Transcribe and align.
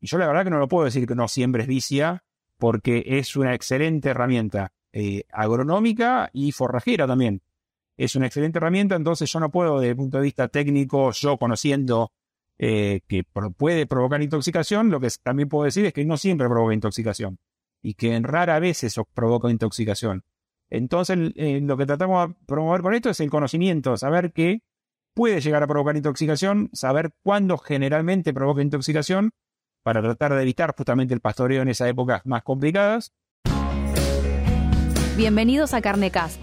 Y 0.00 0.06
yo 0.06 0.18
la 0.18 0.26
verdad 0.26 0.44
que 0.44 0.50
no 0.50 0.58
lo 0.58 0.68
puedo 0.68 0.84
decir 0.84 1.06
que 1.06 1.14
no 1.14 1.28
siempre 1.28 1.62
es 1.62 1.68
vicia, 1.68 2.24
porque 2.58 3.04
es 3.06 3.36
una 3.36 3.54
excelente 3.54 4.10
herramienta 4.10 4.72
eh, 4.92 5.24
agronómica 5.32 6.30
y 6.32 6.52
forrajera 6.52 7.06
también. 7.06 7.42
Es 7.96 8.16
una 8.16 8.26
excelente 8.26 8.58
herramienta, 8.58 8.96
entonces 8.96 9.30
yo 9.30 9.40
no 9.40 9.50
puedo, 9.50 9.78
desde 9.78 9.90
el 9.90 9.96
punto 9.96 10.16
de 10.16 10.24
vista 10.24 10.48
técnico, 10.48 11.12
yo 11.12 11.36
conociendo 11.36 12.12
eh, 12.58 13.00
que 13.06 13.24
puede 13.56 13.86
provocar 13.86 14.22
intoxicación, 14.22 14.90
lo 14.90 15.00
que 15.00 15.08
también 15.22 15.48
puedo 15.48 15.64
decir 15.64 15.84
es 15.86 15.92
que 15.92 16.04
no 16.04 16.16
siempre 16.16 16.48
provoca 16.48 16.74
intoxicación 16.74 17.38
y 17.82 17.94
que 17.94 18.14
en 18.14 18.24
rara 18.24 18.58
vez 18.58 18.84
eso 18.84 19.06
provoca 19.14 19.50
intoxicación. 19.50 20.24
Entonces, 20.68 21.32
eh, 21.36 21.60
lo 21.62 21.76
que 21.76 21.86
tratamos 21.86 22.28
de 22.28 22.34
promover 22.46 22.82
con 22.82 22.94
esto 22.94 23.10
es 23.10 23.20
el 23.20 23.30
conocimiento, 23.30 23.96
saber 23.96 24.32
que 24.32 24.62
puede 25.14 25.40
llegar 25.40 25.62
a 25.62 25.66
provocar 25.66 25.96
intoxicación, 25.96 26.70
saber 26.72 27.12
cuándo 27.22 27.58
generalmente 27.58 28.32
provoca 28.32 28.62
intoxicación, 28.62 29.32
para 29.82 30.02
tratar 30.02 30.34
de 30.34 30.42
evitar 30.42 30.74
justamente 30.76 31.14
el 31.14 31.20
pastoreo 31.20 31.62
en 31.62 31.68
esas 31.68 31.88
épocas 31.88 32.22
más 32.24 32.42
complicadas. 32.42 33.12
Bienvenidos 35.16 35.74
a 35.74 35.80
Carnecast, 35.80 36.40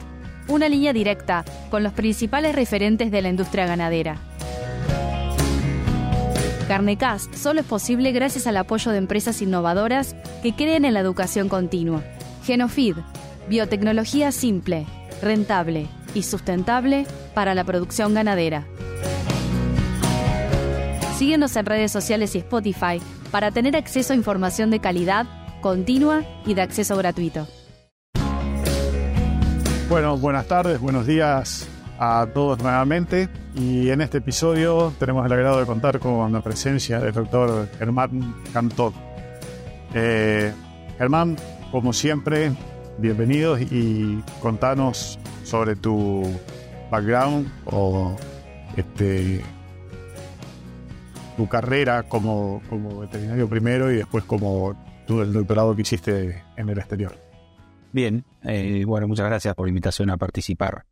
una 0.48 0.70
línea 0.70 0.94
directa 0.94 1.46
con 1.70 1.84
los 1.84 1.94
principales 1.94 2.56
referentes 2.56 3.12
de 3.12 3.22
la 3.22 3.30
industria 3.30 3.66
ganadera. 3.66 4.18
Carnecast 6.68 7.34
solo 7.34 7.62
es 7.62 7.66
posible 7.66 8.12
gracias 8.12 8.46
al 8.46 8.58
apoyo 8.58 8.92
de 8.92 8.98
empresas 8.98 9.42
innovadoras 9.42 10.16
que 10.44 10.54
creen 10.54 10.84
en 10.84 10.94
la 10.94 11.00
educación 11.00 11.48
continua. 11.48 12.04
Genofeed, 12.44 12.98
biotecnología 13.48 14.32
simple, 14.34 14.86
rentable 15.22 15.88
y 16.14 16.24
sustentable 16.24 17.06
para 17.34 17.56
la 17.56 17.64
producción 17.64 18.14
ganadera. 18.14 18.68
Síguenos 21.18 21.56
en 21.56 21.66
redes 21.66 21.92
sociales 21.92 22.36
y 22.36 22.40
Spotify 22.40 23.00
para 23.32 23.52
tener 23.52 23.76
acceso 23.76 24.14
a 24.14 24.16
información 24.16 24.72
de 24.72 24.80
calidad, 24.80 25.26
continua 25.62 26.24
y 26.46 26.54
de 26.54 26.62
acceso 26.62 26.96
gratuito. 26.98 27.48
Bueno, 29.90 30.18
buenas 30.18 30.48
tardes, 30.48 30.80
buenos 30.82 31.08
días 31.08 31.68
a 32.00 32.28
todos 32.34 32.60
nuevamente. 32.62 33.30
Y 33.56 33.90
en 33.90 34.02
este 34.02 34.20
episodio 34.20 34.94
tenemos 35.00 35.26
el 35.26 35.32
agrado 35.32 35.60
de 35.60 35.66
contar 35.66 36.00
con 36.00 36.32
la 36.32 36.42
presencia 36.42 37.00
del 37.00 37.14
doctor 37.14 37.70
Germán 37.80 38.36
Cantón. 38.54 38.94
Eh, 39.94 40.54
Germán, 40.98 41.38
como 41.72 41.94
siempre, 41.94 42.52
bienvenidos 42.98 43.62
y 43.62 44.22
contanos 44.42 45.18
sobre 45.44 45.76
tu 45.76 46.24
background 46.92 47.48
o 47.66 48.16
este, 48.76 49.42
tu 51.38 51.48
carrera 51.48 52.04
como, 52.04 52.62
como 52.68 53.00
veterinario 53.00 53.48
primero 53.48 53.92
y 53.92 53.98
después 53.98 54.24
como 54.26 54.76
tú 55.06 55.22
el 55.22 55.32
doctorado 55.32 55.76
que 55.76 55.84
hiciste 55.84 56.44
en 56.58 56.70
el 56.70 56.78
exterior. 56.78 57.16
Bien, 57.94 58.26
eh, 58.44 58.84
bueno, 58.86 59.08
muchas 59.08 59.28
gracias 59.28 59.56
por 59.56 59.68
la 59.68 59.70
invitación 59.70 60.10
a 60.10 60.18
participar 60.18 60.86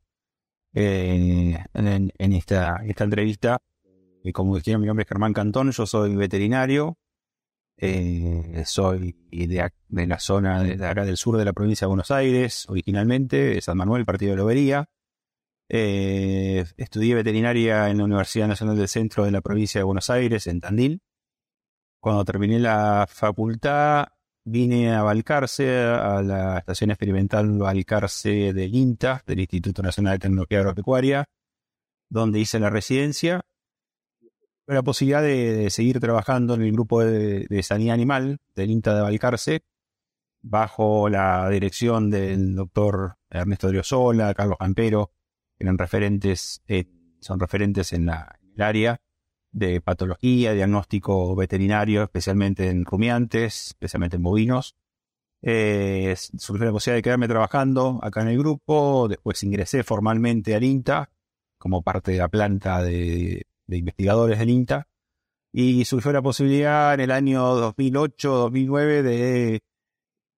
eh, 0.74 1.58
en, 1.74 2.34
esta, 2.34 2.78
esta 2.86 3.04
entrevista. 3.04 3.58
Y 4.24 4.32
como 4.32 4.56
decía, 4.56 4.78
mi 4.78 4.88
nombre 4.88 5.04
es 5.04 5.10
Germán 5.10 5.34
Cantón, 5.34 5.72
yo 5.72 5.86
soy 5.86 6.16
veterinario, 6.16 6.98
eh, 7.78 8.64
soy 8.66 9.16
de, 9.30 9.72
la 10.08 10.20
zona 10.20 10.64
de, 10.64 10.78
del 10.78 11.18
sur 11.18 11.38
de 11.38 11.46
la 11.46 11.54
provincia 11.54 11.86
de 11.86 11.90
Buenos 11.90 12.12
Aires, 12.12 12.66
originalmente, 12.70 13.38
de 13.38 13.62
San 13.62 13.78
Manuel, 13.78 14.06
partido 14.06 14.32
de 14.32 14.38
Lobería. 14.38 14.90
Estudié 15.68 17.16
veterinaria 17.16 17.90
en 17.90 17.98
la 17.98 18.04
Universidad 18.06 18.48
Nacional 18.48 18.78
del 18.78 18.88
Centro 18.88 19.26
de 19.26 19.32
la 19.32 19.42
provincia 19.42 19.80
de 19.80 19.86
Buenos 19.86 20.10
Aires, 20.10 20.48
en 20.48 20.60
Tandil. 20.62 21.02
Cuando 22.00 22.24
terminé 22.24 22.60
la 22.60 23.08
facultad, 23.10 24.06
vine 24.46 24.94
a 24.94 25.02
Balcarce, 25.02 25.84
a 25.84 26.22
la 26.22 26.60
estación 26.60 26.92
experimental 26.92 27.58
Balcarce 27.58 28.54
del 28.54 28.76
INTA, 28.76 29.24
del 29.26 29.40
Instituto 29.40 29.82
Nacional 29.82 30.14
de 30.14 30.20
Tecnología 30.20 30.60
Agropecuaria, 30.60 31.26
donde 32.10 32.40
hice 32.40 32.60
la 32.60 32.70
residencia. 32.70 33.42
La 34.68 34.82
posibilidad 34.84 35.22
de, 35.22 35.70
seguir 35.70 36.00
trabajando 36.00 36.56
en 36.56 36.64
el 36.64 36.72
grupo 36.72 37.04
de, 37.04 37.64
sanidad 37.64 37.94
animal 37.94 38.40
del 38.56 38.72
INTA 38.72 38.96
de 38.96 39.02
Balcarce, 39.02 39.64
bajo 40.42 41.10
la 41.10 41.50
dirección 41.50 42.10
del 42.10 42.56
doctor 42.56 43.18
Ernesto 43.30 43.68
Driosola, 43.68 44.34
Carlos 44.34 44.58
Campero, 44.60 45.12
eran 45.60 45.78
referentes, 45.78 46.62
eh, 46.68 46.86
son 47.20 47.40
referentes 47.40 47.94
en, 47.94 48.06
la, 48.08 48.40
en 48.42 48.54
el 48.56 48.62
área 48.62 49.02
de 49.52 49.80
patología, 49.80 50.54
diagnóstico 50.54 51.36
veterinario, 51.36 52.04
especialmente 52.04 52.70
en 52.70 52.84
rumiantes, 52.84 53.68
especialmente 53.68 54.18
en 54.18 54.24
bovinos. 54.24 54.76
Eh, 55.42 56.16
surgió 56.18 56.66
la 56.66 56.72
posibilidad 56.72 56.98
de 56.98 57.04
quedarme 57.04 57.28
trabajando 57.28 58.00
acá 58.02 58.22
en 58.22 58.30
el 58.30 58.40
grupo, 58.40 59.08
después 59.08 59.44
ingresé 59.44 59.84
formalmente 59.84 60.56
al 60.56 60.64
INTA 60.64 61.12
como 61.58 61.84
parte 61.84 62.12
de 62.12 62.18
la 62.18 62.28
planta 62.28 62.82
de, 62.82 63.46
investigadores 63.68 64.40
del 64.40 64.50
INTA 64.50 64.88
y 65.52 65.86
surgió 65.86 66.12
la 66.12 66.22
posibilidad 66.22 66.94
en 66.94 67.00
el 67.00 67.12
año 67.12 67.74
2008-2009 67.74 69.02
de, 69.04 69.64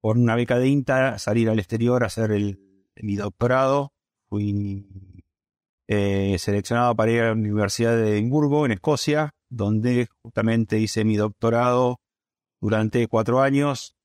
por 0.02 0.18
una 0.18 0.36
beca 0.36 0.60
de 0.60 0.68
INTA, 0.68 1.18
salir 1.20 1.50
al 1.50 1.60
exterior 1.60 2.04
a 2.04 2.08
hacer 2.08 2.32
el, 2.32 2.60
mi 2.96 3.16
doctorado. 3.16 3.94
Fui 4.30 4.86
eh, 5.88 6.36
seleccionado 6.40 6.96
para 6.96 7.12
ir 7.12 7.22
a 7.22 7.26
la 7.28 7.32
Universidad 7.34 7.96
de 7.96 8.14
Edimburgo, 8.14 8.66
en 8.66 8.74
Escocia, 8.74 9.32
donde 9.50 10.08
justamente 10.22 10.80
hice 10.80 11.06
mi 11.06 11.16
doctorado 11.16 12.00
durante 12.60 13.08
cuatro 13.08 13.42
años, 13.42 13.96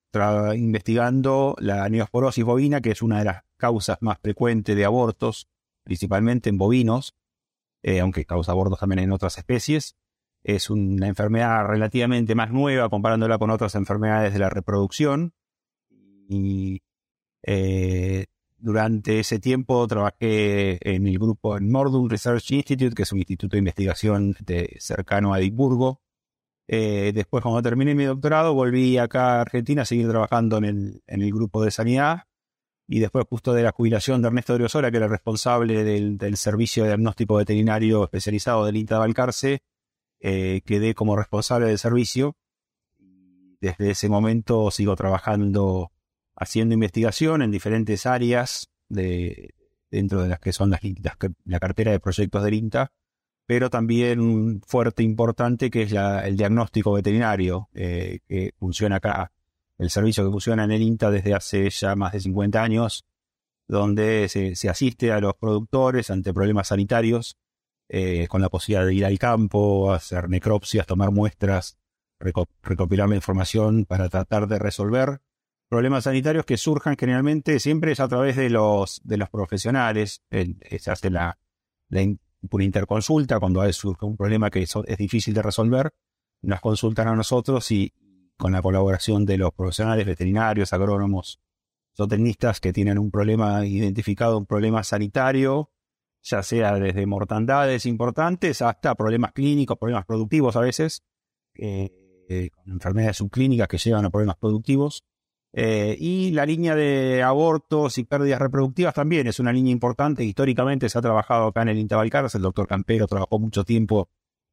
investigando 0.55 1.57
la 1.59 1.89
neosporosis 1.89 2.45
bovina, 2.45 2.81
que 2.81 2.91
es 2.91 3.03
una 3.03 3.19
de 3.19 3.25
las 3.25 3.43
causas 3.57 3.99
más 4.01 4.19
frecuentes 4.21 4.77
de 4.77 4.85
abortos, 4.85 5.49
principalmente 5.85 6.51
en 6.51 6.59
bovinos, 6.59 7.15
eh, 7.83 8.01
aunque 8.01 8.25
causa 8.25 8.53
abortos 8.53 8.79
también 8.79 9.01
en 9.01 9.13
otras 9.13 9.39
especies. 9.39 9.97
Es 10.45 10.71
una 10.71 11.09
enfermedad 11.09 11.67
relativamente 11.67 12.35
más 12.35 12.51
nueva 12.51 12.89
comparándola 12.89 13.39
con 13.39 13.51
otras 13.51 13.75
enfermedades 13.75 14.33
de 14.33 14.39
la 14.39 14.51
reproducción. 14.51 15.35
Y 16.29 16.83
eh, 17.45 18.27
durante 18.63 19.19
ese 19.19 19.41
tiempo 19.41 19.87
trabajé 19.89 20.79
en 20.89 21.07
el 21.09 21.19
grupo 21.19 21.57
en 21.57 21.71
Mordum 21.71 22.09
Research 22.09 22.53
Institute, 22.53 22.95
que 22.95 23.03
es 23.03 23.13
un 23.13 23.19
instituto 23.19 23.57
de 23.57 23.59
investigación 23.59 24.37
cercano 24.79 25.35
a 25.35 25.41
Edimburgo. 25.41 26.01
Eh, 26.69 27.11
después, 27.13 27.43
cuando 27.43 27.61
terminé 27.61 27.95
mi 27.97 28.05
doctorado, 28.05 28.55
volví 28.55 28.99
acá 28.99 29.39
a 29.39 29.41
Argentina 29.43 29.83
a 29.83 29.85
seguir 29.85 30.09
trabajando 30.09 30.59
en 30.59 30.65
el, 30.65 31.03
en 31.09 31.23
el 31.23 31.33
grupo 31.33 31.63
de 31.65 31.73
sanidad. 31.73 32.23
Y 32.87 33.01
después, 33.01 33.27
justo 33.29 33.53
de 33.53 33.65
la 33.65 33.73
jubilación 33.73 34.23
de 34.23 34.29
Ernesto 34.29 34.55
Driosola, 34.55 34.91
que 34.93 34.99
era 34.99 35.09
responsable 35.09 35.83
del, 35.83 36.37
servicio 36.37 36.85
de 36.85 36.91
diagnóstico 36.91 37.37
veterinario 37.37 38.05
especializado 38.05 38.65
del 38.65 38.77
INTA 38.77 38.99
Balcarce, 38.99 39.63
eh, 40.21 40.61
quedé 40.65 40.95
como 40.95 41.17
responsable 41.17 41.67
del 41.67 41.79
servicio. 41.79 42.37
Desde 43.61 43.91
ese 43.91 44.09
momento 44.09 44.71
sigo 44.71 44.95
trabajando 44.95 45.91
haciendo 46.43 46.75
investigación 46.75 47.43
en 47.43 47.51
diferentes 47.51 48.07
áreas 48.07 48.71
de, 48.89 49.55
dentro 49.91 50.23
de 50.23 50.29
las 50.29 50.41
que 50.41 50.53
son 50.53 50.71
las, 50.71 50.81
la 51.45 51.61
cartera 51.61 51.93
de 51.93 52.01
proyectos 52.01 52.43
del 52.43 52.55
INTA, 52.55 52.93
pero 53.47 53.71
también 53.71 54.21
un 54.21 54.63
fuerte 54.67 55.03
importante 55.03 55.71
que 55.71 55.83
es 55.83 55.93
el 55.93 56.37
diagnóstico 56.37 56.93
veterinario 56.93 57.69
eh, 57.75 58.21
que 58.27 58.55
funciona 58.59 58.97
acá, 58.97 59.33
el 59.79 59.91
servicio 59.91 60.25
que 60.25 60.31
funciona 60.31 60.65
en 60.65 60.71
el 60.71 60.83
INTA 60.83 61.11
desde 61.11 61.35
hace 61.35 61.69
ya 61.71 61.95
más 61.95 62.13
de 62.13 62.21
50 62.21 62.63
años, 62.63 63.05
donde 63.69 64.29
se, 64.29 64.69
asiste 64.69 65.13
a 65.13 65.21
los 65.21 65.35
productores 65.35 66.11
ante 66.11 66.33
problemas 66.33 66.69
sanitarios 66.69 67.37
eh, 67.89 68.27
con 68.29 68.41
la 68.41 68.49
posibilidad 68.49 68.87
de 68.87 68.95
ir 68.95 69.05
al 69.05 69.19
campo, 69.19 69.93
hacer 69.93 70.29
necropsias, 70.29 70.87
tomar 70.87 71.11
muestras, 71.11 71.77
recopilar 72.19 73.09
la 73.09 73.17
información 73.17 73.85
para 73.85 74.09
tratar 74.09 74.47
de 74.47 74.59
resolver 74.59 75.21
problemas 75.73 76.05
sanitarios 76.05 76.45
que 76.45 76.59
surjan 76.59 76.99
generalmente 76.99 77.59
siempre 77.59 77.93
es 77.93 78.01
a 78.01 78.07
través 78.07 78.37
de 78.37 78.51
los, 78.51 79.01
de 79.05 79.17
los 79.17 79.31
profesionales. 79.31 80.23
se 80.31 80.91
hace 80.91 81.09
la, 81.09 81.39
por 82.47 82.61
interconsulta 82.61 83.41
cuando 83.41 83.73
surge 83.73 84.05
un 84.05 84.19
problema 84.19 84.51
que 84.51 84.61
es, 84.61 84.75
difícil 84.99 85.33
de 85.33 85.41
resolver. 85.41 85.91
Nos 86.43 86.61
consultan 86.61 87.09
a 87.09 87.17
nosotros 87.17 87.71
y 87.71 87.95
con 88.37 88.53
la 88.53 88.61
colaboración 88.61 89.25
de 89.25 89.39
los 89.39 89.55
profesionales 89.55 90.05
veterinarios, 90.05 90.75
agrónomos, 90.75 91.41
zootecnistas 91.97 92.61
que 92.61 92.75
tienen 92.75 92.99
un 92.99 93.11
problema 93.11 93.65
identificado, 93.65 94.37
un 94.37 94.45
problema 94.45 94.85
sanitario, 94.85 95.71
ya 96.21 96.43
sea 96.43 96.75
desde 96.75 97.07
mortandades 97.07 97.87
importantes 97.87 98.61
hasta 98.61 98.95
problemas 98.95 99.33
clínicos, 99.33 99.79
problemas 99.79 100.05
productivos 100.05 100.55
a 100.55 100.61
veces, 100.61 101.03
eh, 101.55 101.89
eh, 102.29 102.51
enfermedades 102.67 103.17
subclínicas 103.17 103.69
que 103.69 103.79
llevan 103.79 104.05
a 104.05 104.11
problemas 104.11 104.37
productivos. 104.37 105.07
Eh, 105.55 105.97
y 105.99 106.31
la 106.31 106.47
línea 106.47 106.75
de 106.75 107.23
abortos 107.23 107.99
y 107.99 108.05
pérdidas 108.05 108.41
reproductivas 108.41 108.95
también 108.95 109.27
es 109.27 109.39
una 109.39 109.53
línea 109.53 109.73
importante. 109.73 110.25
Históricamente 110.25 110.89
se 110.89 110.99
ha 110.99 111.03
trabajado 111.03 111.49
acá 111.49 111.63
en 111.63 111.69
el 111.69 111.79
Intabalcarce. 111.79 112.39
El 112.39 112.43
doctor 112.43 112.67
Campero 112.67 113.07
trabajó 113.07 113.39
mucho 113.39 113.65
tiempo 113.65 114.09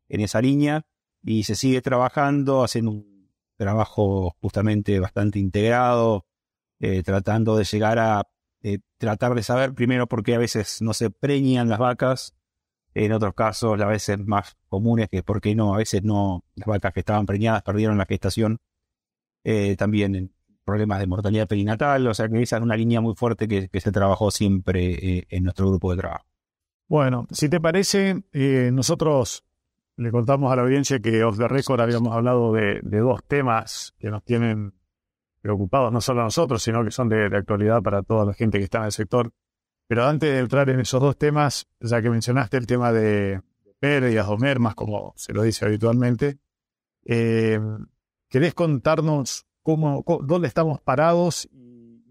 en 0.09 0.21
esa 0.21 0.41
línea 0.41 0.85
y 1.23 1.43
se 1.43 1.55
sigue 1.55 1.81
trabajando 1.81 2.63
haciendo 2.63 2.91
un 2.91 3.29
trabajo 3.57 4.35
justamente 4.41 4.99
bastante 4.99 5.39
integrado, 5.39 6.25
eh, 6.79 7.03
tratando 7.03 7.57
de 7.57 7.65
llegar 7.65 7.99
a 7.99 8.23
eh, 8.61 8.79
tratar 8.97 9.35
de 9.35 9.43
saber 9.43 9.73
primero 9.73 10.07
por 10.07 10.23
qué 10.23 10.35
a 10.35 10.37
veces 10.37 10.81
no 10.81 10.93
se 10.93 11.09
preñan 11.09 11.69
las 11.69 11.79
vacas, 11.79 12.35
en 12.93 13.11
otros 13.13 13.33
casos, 13.33 13.79
a 13.79 13.85
veces 13.85 14.19
más 14.25 14.57
comunes, 14.67 15.09
que 15.09 15.23
por 15.23 15.41
qué 15.41 15.55
no, 15.55 15.73
a 15.73 15.77
veces 15.77 16.03
no, 16.03 16.43
las 16.55 16.67
vacas 16.67 16.93
que 16.93 17.01
estaban 17.01 17.25
preñadas 17.25 17.61
perdieron 17.63 17.97
la 17.97 18.05
gestación, 18.05 18.59
eh, 19.43 19.75
también 19.77 20.33
problemas 20.69 20.99
de 20.99 21.07
mortalidad 21.07 21.47
perinatal, 21.47 22.07
o 22.07 22.13
sea 22.13 22.29
que 22.29 22.41
esa 22.41 22.57
es 22.57 22.63
una 22.63 22.77
línea 22.77 23.01
muy 23.01 23.15
fuerte 23.15 23.47
que, 23.47 23.69
se 23.79 23.91
trabajó 23.91 24.31
siempre 24.31 25.25
en 25.29 25.43
nuestro 25.43 25.69
grupo 25.69 25.91
de 25.91 25.97
trabajo. 25.97 26.25
Bueno, 26.87 27.27
si 27.31 27.49
te 27.49 27.59
parece, 27.59 28.23
nosotros 28.71 29.43
le 29.99 30.11
contamos 30.11 30.51
a 30.51 30.55
la 30.55 30.61
audiencia 30.61 30.99
que 30.99 31.23
off 31.25 31.37
the 31.37 31.47
record 31.47 31.81
habíamos 31.81 32.15
hablado 32.15 32.53
de, 32.53 32.79
dos 32.81 33.21
temas 33.27 33.93
que 33.99 34.09
nos 34.09 34.23
tienen 34.23 34.73
preocupados, 35.41 35.91
no 35.91 35.99
solo 35.99 36.21
a 36.21 36.23
nosotros, 36.25 36.63
sino 36.63 36.85
que 36.85 36.91
son 36.91 37.09
de, 37.09 37.25
actualidad 37.25 37.81
para 37.81 38.01
toda 38.01 38.25
la 38.25 38.33
gente 38.33 38.59
que 38.59 38.63
está 38.63 38.79
en 38.79 38.85
el 38.85 38.91
sector. 38.93 39.31
Pero 39.87 40.05
antes 40.05 40.31
de 40.31 40.39
entrar 40.39 40.69
en 40.69 40.79
esos 40.79 41.01
dos 41.01 41.17
temas, 41.17 41.67
ya 41.81 42.01
que 42.01 42.09
mencionaste 42.09 42.55
el 42.55 42.65
tema 42.65 42.93
de 42.93 43.41
pérdidas 43.79 44.27
o 44.29 44.37
mermas, 44.37 44.73
como 44.73 45.13
se 45.17 45.33
lo 45.33 45.43
dice 45.43 45.65
habitualmente, 45.65 46.37
eh, 47.03 47.59
¿querés 48.29 48.53
contarnos 48.53 49.47
dónde 49.77 50.47
estamos 50.47 50.81
parados? 50.81 51.47
Y 51.51 52.03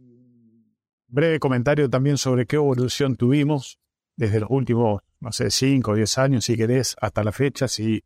breve 1.06 1.40
comentario 1.40 1.88
también 1.88 2.18
sobre 2.18 2.46
qué 2.46 2.56
evolución 2.56 3.16
tuvimos 3.16 3.78
desde 4.16 4.40
los 4.40 4.50
últimos 4.50 5.02
no 5.20 5.32
sé, 5.32 5.50
5 5.50 5.90
o 5.90 5.94
10 5.94 6.18
años, 6.18 6.44
si 6.44 6.56
querés, 6.56 6.96
hasta 7.00 7.24
la 7.24 7.32
fecha, 7.32 7.68
si 7.68 8.02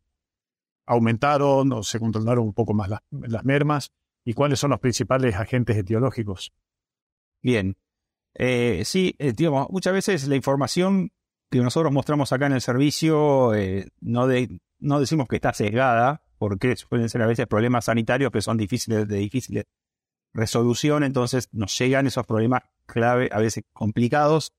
aumentaron 0.87 1.73
o 1.73 1.83
se 1.83 2.01
controlaron 2.01 2.45
un 2.45 2.55
poco 2.55 2.75
más 2.75 2.89
las, 2.89 3.45
mermas 3.45 3.91
y 4.25 4.35
cuáles 4.35 4.59
son 4.59 4.71
los 4.71 4.81
principales 4.81 5.35
agentes 5.37 5.77
etiológicos. 5.77 6.53
Bien. 7.43 7.77
Eh, 8.35 8.83
sí, 8.85 9.15
eh, 9.19 9.33
digamos, 9.33 9.69
muchas 9.71 9.93
veces 9.93 10.27
la 10.27 10.37
información 10.37 11.13
que 11.51 11.59
nosotros 11.59 11.93
mostramos 11.93 12.33
acá 12.33 12.47
en 12.47 12.55
el 12.55 12.63
servicio 12.63 13.55
eh, 13.55 13.89
no, 14.01 14.27
no 14.79 15.01
decimos 15.01 15.29
que 15.29 15.37
está 15.37 15.53
sesgada, 15.53 16.23
porque 16.43 16.75
pueden 16.89 17.09
ser 17.09 17.23
a 17.23 17.29
veces 17.29 17.47
problemas 17.47 17.85
sanitarios 17.85 18.33
que 18.33 18.43
son 18.43 18.57
difíciles 18.57 19.07
de 19.07 19.17
difícil 19.17 19.65
resolución, 20.35 21.05
entonces 21.05 21.49
nos 21.53 21.79
llegan 21.79 22.09
esos 22.09 22.27
problemas 22.27 22.65
clave, 22.85 23.29
a 23.31 23.39
veces 23.39 23.63
complicados, 23.73 24.53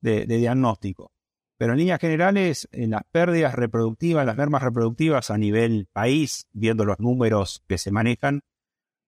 de 0.00 0.26
diagnóstico. 0.26 1.10
Pero 1.56 1.72
en 1.72 1.80
líneas 1.80 1.98
generales, 1.98 2.68
en 2.70 2.90
las 2.90 3.02
pérdidas 3.10 3.56
reproductivas, 3.56 4.24
las 4.24 4.36
mermas 4.36 4.62
reproductivas 4.62 5.32
a 5.32 5.36
nivel 5.36 5.88
país, 5.92 6.46
viendo 6.52 6.84
los 6.84 7.00
números 7.00 7.64
que 7.66 7.78
se 7.78 7.90
manejan, 7.90 8.42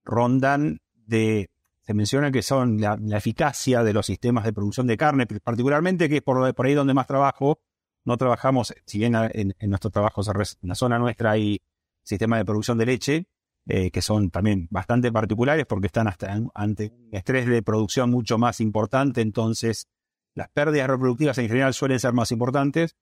rondan 0.05 0.81
de, 0.95 1.51
se 1.83 1.95
menciona 1.95 2.33
que 2.33 2.43
son 2.43 2.81
la, 2.81 2.99
eficacia 3.13 3.85
de 3.85 3.93
los 3.93 4.05
sistemas 4.05 4.43
de 4.43 4.53
producción 4.53 4.89
de 4.89 4.97
carne, 4.97 5.29
particularmente 5.29 6.09
que 6.09 6.17
es 6.17 6.23
por, 6.23 6.67
ahí 6.67 6.75
donde 6.75 6.93
más 6.93 7.07
trabajo. 7.07 7.61
No 8.05 8.17
trabajamos, 8.17 8.75
si 8.85 8.99
bien 8.99 9.15
en, 9.15 9.55
nuestro 9.71 9.91
trabajo 9.91 10.23
en 10.25 10.69
la 10.69 10.75
zona 10.75 10.99
nuestra 10.99 11.31
hay 11.31 11.61
sistemas 12.07 12.39
de 12.39 12.45
producción 12.45 12.79
de 12.79 12.87
leche, 12.87 13.27
eh, 13.69 13.91
que 13.91 14.01
son 14.01 14.31
también 14.31 14.69
bastante 14.71 15.11
particulares 15.11 15.67
porque 15.67 15.89
están 15.89 16.07
hasta 16.07 16.39
ante 16.55 16.93
un 16.93 17.09
estrés 17.13 17.47
de 17.47 17.63
producción 17.63 18.11
mucho 18.11 18.39
más 18.39 18.61
importante, 18.61 19.21
entonces 19.21 19.89
las 20.35 20.49
pérdidas 20.51 20.89
reproductivas 20.89 21.39
en 21.39 21.49
general 21.49 21.75
suelen 21.75 21.99
ser 21.99 22.13
más 22.13 22.31
importantes. 22.31 22.95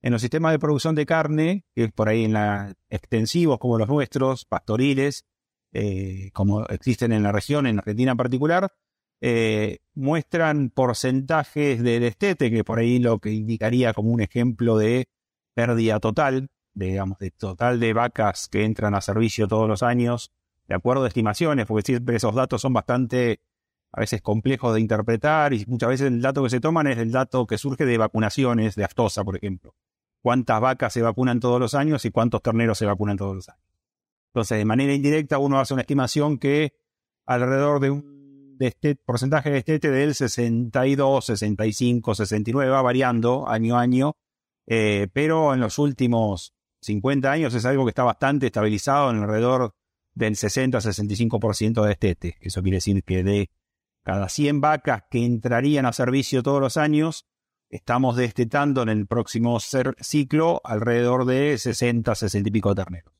En 0.00 0.12
los 0.12 0.20
sistemas 0.20 0.52
de 0.52 0.58
producción 0.58 0.94
de 0.94 1.06
carne, 1.06 1.64
que 1.74 1.84
es 1.84 1.92
por 1.92 2.08
ahí 2.08 2.24
en 2.24 2.32
la, 2.32 2.74
extensivos 2.90 3.58
como 3.58 3.78
los 3.78 3.88
nuestros, 3.88 4.44
pastoriles, 4.44 5.24
eh, 5.72 6.30
como 6.32 6.66
existen 6.66 7.12
en 7.12 7.22
la 7.22 7.32
región, 7.32 7.66
en 7.66 7.78
Argentina 7.78 8.12
en 8.12 8.16
particular, 8.16 8.72
eh, 9.20 9.78
muestran 9.94 10.70
porcentajes 10.70 11.82
de 11.82 12.00
destete, 12.00 12.50
que 12.50 12.64
por 12.64 12.78
ahí 12.78 12.98
lo 12.98 13.20
que 13.20 13.30
indicaría 13.30 13.94
como 13.94 14.10
un 14.10 14.20
ejemplo 14.20 14.76
de 14.76 15.08
pérdida 15.54 16.00
total, 16.00 16.48
digamos, 16.74 17.18
de 17.18 17.30
total 17.30 17.80
de 17.80 17.92
vacas 17.92 18.48
que 18.48 18.64
entran 18.64 18.94
a 18.94 19.00
servicio 19.00 19.48
todos 19.48 19.68
los 19.68 19.82
años, 19.82 20.32
de 20.68 20.74
acuerdo 20.74 21.04
a 21.04 21.08
estimaciones, 21.08 21.66
porque 21.66 21.82
siempre 21.82 22.16
esos 22.16 22.34
datos 22.34 22.60
son 22.60 22.72
bastante 22.72 23.40
a 23.92 24.00
veces 24.00 24.22
complejo 24.22 24.72
de 24.72 24.80
interpretar 24.80 25.52
y 25.52 25.66
muchas 25.66 25.90
veces 25.90 26.06
el 26.06 26.22
dato 26.22 26.42
que 26.42 26.50
se 26.50 26.60
toman 26.60 26.86
es 26.86 26.98
el 26.98 27.12
dato 27.12 27.46
que 27.46 27.58
surge 27.58 27.84
de 27.84 27.98
vacunaciones, 27.98 28.74
de 28.74 28.84
aftosa, 28.84 29.22
por 29.22 29.36
ejemplo. 29.36 29.74
Cuántas 30.22 30.60
vacas 30.60 30.92
se 30.92 31.02
vacunan 31.02 31.40
todos 31.40 31.60
los 31.60 31.74
años 31.74 32.04
y 32.04 32.10
cuántos 32.10 32.42
terneros 32.42 32.78
se 32.78 32.86
vacunan 32.86 33.18
todos 33.18 33.36
los 33.36 33.48
años. 33.48 33.62
Entonces, 34.28 34.58
de 34.58 34.64
manera 34.64 34.94
indirecta, 34.94 35.38
uno 35.38 35.60
hace 35.60 35.74
una 35.74 35.82
estimación 35.82 36.38
que 36.38 36.72
alrededor 37.26 37.80
de 37.80 37.90
un 37.90 38.12
de 38.62 38.68
este, 38.68 38.94
porcentaje 38.94 39.50
de 39.50 39.58
estete 39.58 39.90
del 39.90 40.14
62, 40.14 41.24
65, 41.26 42.14
69 42.14 42.70
va 42.70 42.82
variando 42.82 43.48
año 43.48 43.76
a 43.76 43.80
año, 43.80 44.16
eh, 44.66 45.08
pero 45.12 45.52
en 45.52 45.60
los 45.60 45.78
últimos 45.78 46.54
50 46.82 47.30
años 47.30 47.54
es 47.54 47.64
algo 47.64 47.84
que 47.84 47.90
está 47.90 48.02
bastante 48.02 48.46
estabilizado 48.46 49.10
en 49.10 49.18
alrededor 49.18 49.74
del 50.14 50.34
60-65% 50.34 51.84
de 51.84 51.92
estete. 51.92 52.36
Eso 52.40 52.62
quiere 52.62 52.78
decir 52.78 53.02
que 53.04 53.22
de 53.22 53.50
cada 54.02 54.28
100 54.28 54.60
vacas 54.60 55.04
que 55.10 55.24
entrarían 55.24 55.86
a 55.86 55.92
servicio 55.92 56.42
todos 56.42 56.60
los 56.60 56.76
años, 56.76 57.26
estamos 57.70 58.16
destetando 58.16 58.82
en 58.82 58.88
el 58.88 59.06
próximo 59.06 59.58
ciclo 59.60 60.60
alrededor 60.64 61.24
de 61.24 61.56
60, 61.56 62.14
60 62.14 62.48
y 62.48 62.52
pico 62.52 62.74
terneros. 62.74 63.14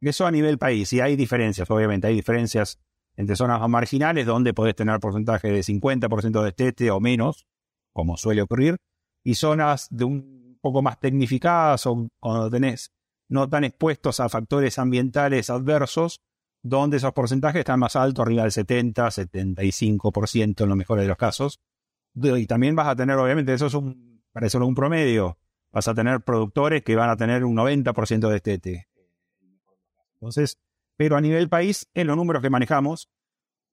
Eso 0.00 0.26
a 0.26 0.30
nivel 0.30 0.58
país, 0.58 0.92
y 0.92 1.00
hay 1.00 1.16
diferencias, 1.16 1.70
obviamente, 1.70 2.08
hay 2.08 2.14
diferencias 2.14 2.78
entre 3.16 3.34
zonas 3.34 3.60
más 3.60 3.70
marginales 3.70 4.26
donde 4.26 4.52
podés 4.52 4.74
tener 4.74 5.00
porcentaje 5.00 5.48
de 5.48 5.60
50% 5.60 6.40
de 6.40 6.44
destete 6.44 6.90
o 6.90 7.00
menos, 7.00 7.46
como 7.92 8.16
suele 8.16 8.42
ocurrir, 8.42 8.76
y 9.24 9.36
zonas 9.36 9.88
de 9.90 10.04
un 10.04 10.58
poco 10.60 10.82
más 10.82 11.00
tecnificadas 11.00 11.86
o 11.86 12.08
cuando 12.20 12.50
tenés 12.50 12.92
no 13.28 13.48
tan 13.48 13.64
expuestos 13.64 14.20
a 14.20 14.28
factores 14.28 14.78
ambientales 14.78 15.50
adversos, 15.50 16.20
donde 16.62 16.96
esos 16.96 17.12
porcentajes 17.12 17.60
están 17.60 17.80
más 17.80 17.96
altos, 17.96 18.24
arriba 18.24 18.42
del 18.42 18.52
70, 18.52 19.06
75% 19.06 20.62
en 20.62 20.68
lo 20.68 20.76
mejor 20.76 21.00
de 21.00 21.06
los 21.06 21.16
casos. 21.16 21.60
Y 22.14 22.46
también 22.46 22.74
vas 22.74 22.88
a 22.88 22.96
tener, 22.96 23.16
obviamente, 23.16 23.52
eso 23.54 23.66
es 23.66 23.74
un, 23.74 24.22
para 24.32 24.46
eso 24.46 24.58
es 24.58 24.64
un 24.64 24.74
promedio, 24.74 25.38
vas 25.70 25.88
a 25.88 25.94
tener 25.94 26.22
productores 26.22 26.82
que 26.82 26.96
van 26.96 27.10
a 27.10 27.16
tener 27.16 27.44
un 27.44 27.56
90% 27.56 28.28
de 28.28 28.36
estete. 28.36 28.88
Entonces, 30.14 30.58
pero 30.96 31.16
a 31.16 31.20
nivel 31.20 31.48
país, 31.48 31.88
en 31.94 32.06
los 32.06 32.16
números 32.16 32.42
que 32.42 32.50
manejamos, 32.50 33.10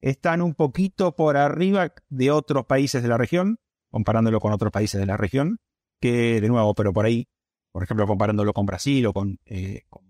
están 0.01 0.41
un 0.41 0.53
poquito 0.53 1.15
por 1.15 1.37
arriba 1.37 1.93
de 2.09 2.31
otros 2.31 2.65
países 2.65 3.01
de 3.01 3.07
la 3.07 3.17
región, 3.17 3.59
comparándolo 3.89 4.41
con 4.41 4.51
otros 4.51 4.71
países 4.71 4.99
de 4.99 5.07
la 5.07 5.15
región, 5.15 5.59
que 6.01 6.41
de 6.41 6.49
nuevo, 6.49 6.75
pero 6.75 6.91
por 6.91 7.05
ahí, 7.05 7.29
por 7.73 7.83
ejemplo, 7.83 8.07
comparándolo 8.07 8.53
con 8.53 8.67
Brasil 8.67 9.07
o 9.07 9.13
con, 9.13 9.39
eh, 9.45 9.81
con 9.89 10.03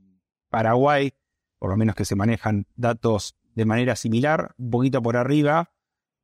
Paraguay, 0.50 1.14
por 1.58 1.72
lo 1.72 1.78
menos 1.78 1.96
que 1.96 2.04
se 2.04 2.16
manejan 2.16 2.68
datos 2.76 3.38
de 3.56 3.66
manera 3.66 3.96
similar, 3.96 4.54
un 4.58 4.70
poquito 4.70 5.02
por 5.02 5.16
arriba, 5.16 5.72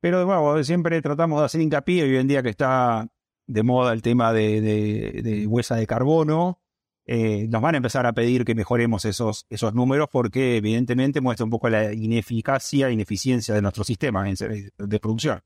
pero 0.00 0.20
de 0.20 0.26
nuevo, 0.26 0.62
siempre 0.62 1.00
tratamos 1.00 1.40
de 1.40 1.46
hacer 1.46 1.62
hincapié, 1.62 2.02
hoy 2.02 2.16
en 2.16 2.28
día 2.28 2.42
que 2.42 2.50
está 2.50 3.08
de 3.46 3.62
moda 3.62 3.94
el 3.94 4.02
tema 4.02 4.34
de, 4.34 5.46
huesa 5.48 5.76
de 5.76 5.86
carbono, 5.86 6.60
eh, 7.06 7.48
nos 7.48 7.62
van 7.62 7.74
a 7.74 7.78
empezar 7.78 8.04
a 8.04 8.12
pedir 8.12 8.44
que 8.44 8.54
mejoremos 8.54 9.06
esos, 9.06 9.46
esos 9.48 9.74
números 9.74 10.08
porque 10.12 10.58
evidentemente 10.58 11.22
muestra 11.22 11.44
un 11.44 11.50
poco 11.50 11.70
la 11.70 11.92
ineficacia 11.94 12.90
ineficiencia 12.90 13.54
de 13.54 13.62
nuestro 13.62 13.82
sistema 13.82 14.24
de 14.24 15.00
producción. 15.00 15.40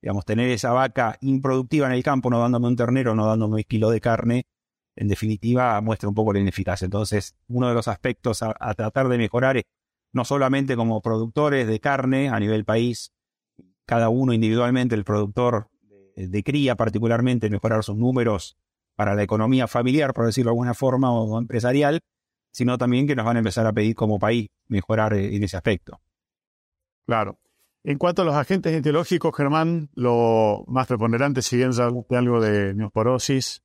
Digamos, 0.00 0.24
tener 0.24 0.48
esa 0.50 0.72
vaca 0.72 1.18
improductiva 1.20 1.86
en 1.86 1.92
el 1.92 2.02
campo, 2.02 2.30
no 2.30 2.40
dándome 2.40 2.68
un 2.68 2.76
ternero, 2.76 3.14
no 3.14 3.26
dándome 3.26 3.56
un 3.56 3.62
kilo 3.62 3.90
de 3.90 4.00
carne, 4.00 4.46
en 4.96 5.08
definitiva 5.08 5.80
muestra 5.80 6.08
un 6.08 6.14
poco 6.14 6.32
la 6.32 6.40
ineficacia. 6.40 6.84
Entonces, 6.84 7.34
uno 7.48 7.68
de 7.68 7.74
los 7.74 7.88
aspectos 7.88 8.42
a, 8.42 8.74
tratar 8.74 9.08
de 9.08 9.18
mejorar 9.18 9.56
es 9.56 9.64
no 10.12 10.24
solamente 10.24 10.76
como 10.76 11.00
productores 11.00 11.66
de 11.66 11.80
carne 11.80 12.28
a 12.28 12.38
nivel 12.38 12.64
país, 12.64 13.12
cada 13.86 14.08
uno 14.08 14.32
individualmente, 14.32 14.94
el 14.94 15.04
productor 15.04 15.68
de, 16.16 16.42
cría 16.42 16.76
particularmente, 16.76 17.50
mejorar 17.50 17.82
sus 17.82 17.96
números 17.96 18.56
para 18.94 19.14
la 19.14 19.24
economía 19.24 19.66
familiar, 19.66 20.14
por 20.14 20.26
decirlo 20.26 20.50
de 20.50 20.52
alguna 20.52 20.74
forma, 20.74 21.12
o 21.12 21.38
empresarial, 21.38 22.00
sino 22.52 22.78
también 22.78 23.08
que 23.08 23.16
nos 23.16 23.26
van 23.26 23.36
a 23.36 23.40
empezar 23.40 23.66
a 23.66 23.72
pedir 23.72 23.96
como 23.96 24.20
país 24.20 24.48
mejorar 24.68 25.14
eh, 25.14 25.34
en 25.34 25.42
ese 25.42 25.56
aspecto. 25.56 26.00
Claro. 27.06 27.38
En 27.82 27.98
cuanto 27.98 28.22
a 28.22 28.24
los 28.24 28.34
agentes 28.34 28.72
etiológicos, 28.72 29.36
Germán, 29.36 29.90
lo 29.94 30.64
más 30.68 30.86
preponderante, 30.86 31.42
si 31.42 31.56
bien 31.56 31.72
algo 31.78 32.40
de 32.40 32.72
neosporosis, 32.72 33.63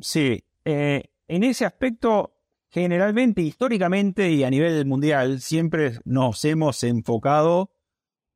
Sí, 0.00 0.44
eh, 0.64 1.04
en 1.28 1.44
ese 1.44 1.64
aspecto, 1.64 2.34
generalmente, 2.68 3.42
históricamente 3.42 4.30
y 4.30 4.44
a 4.44 4.50
nivel 4.50 4.84
mundial, 4.86 5.40
siempre 5.40 5.98
nos 6.04 6.44
hemos 6.44 6.82
enfocado 6.84 7.70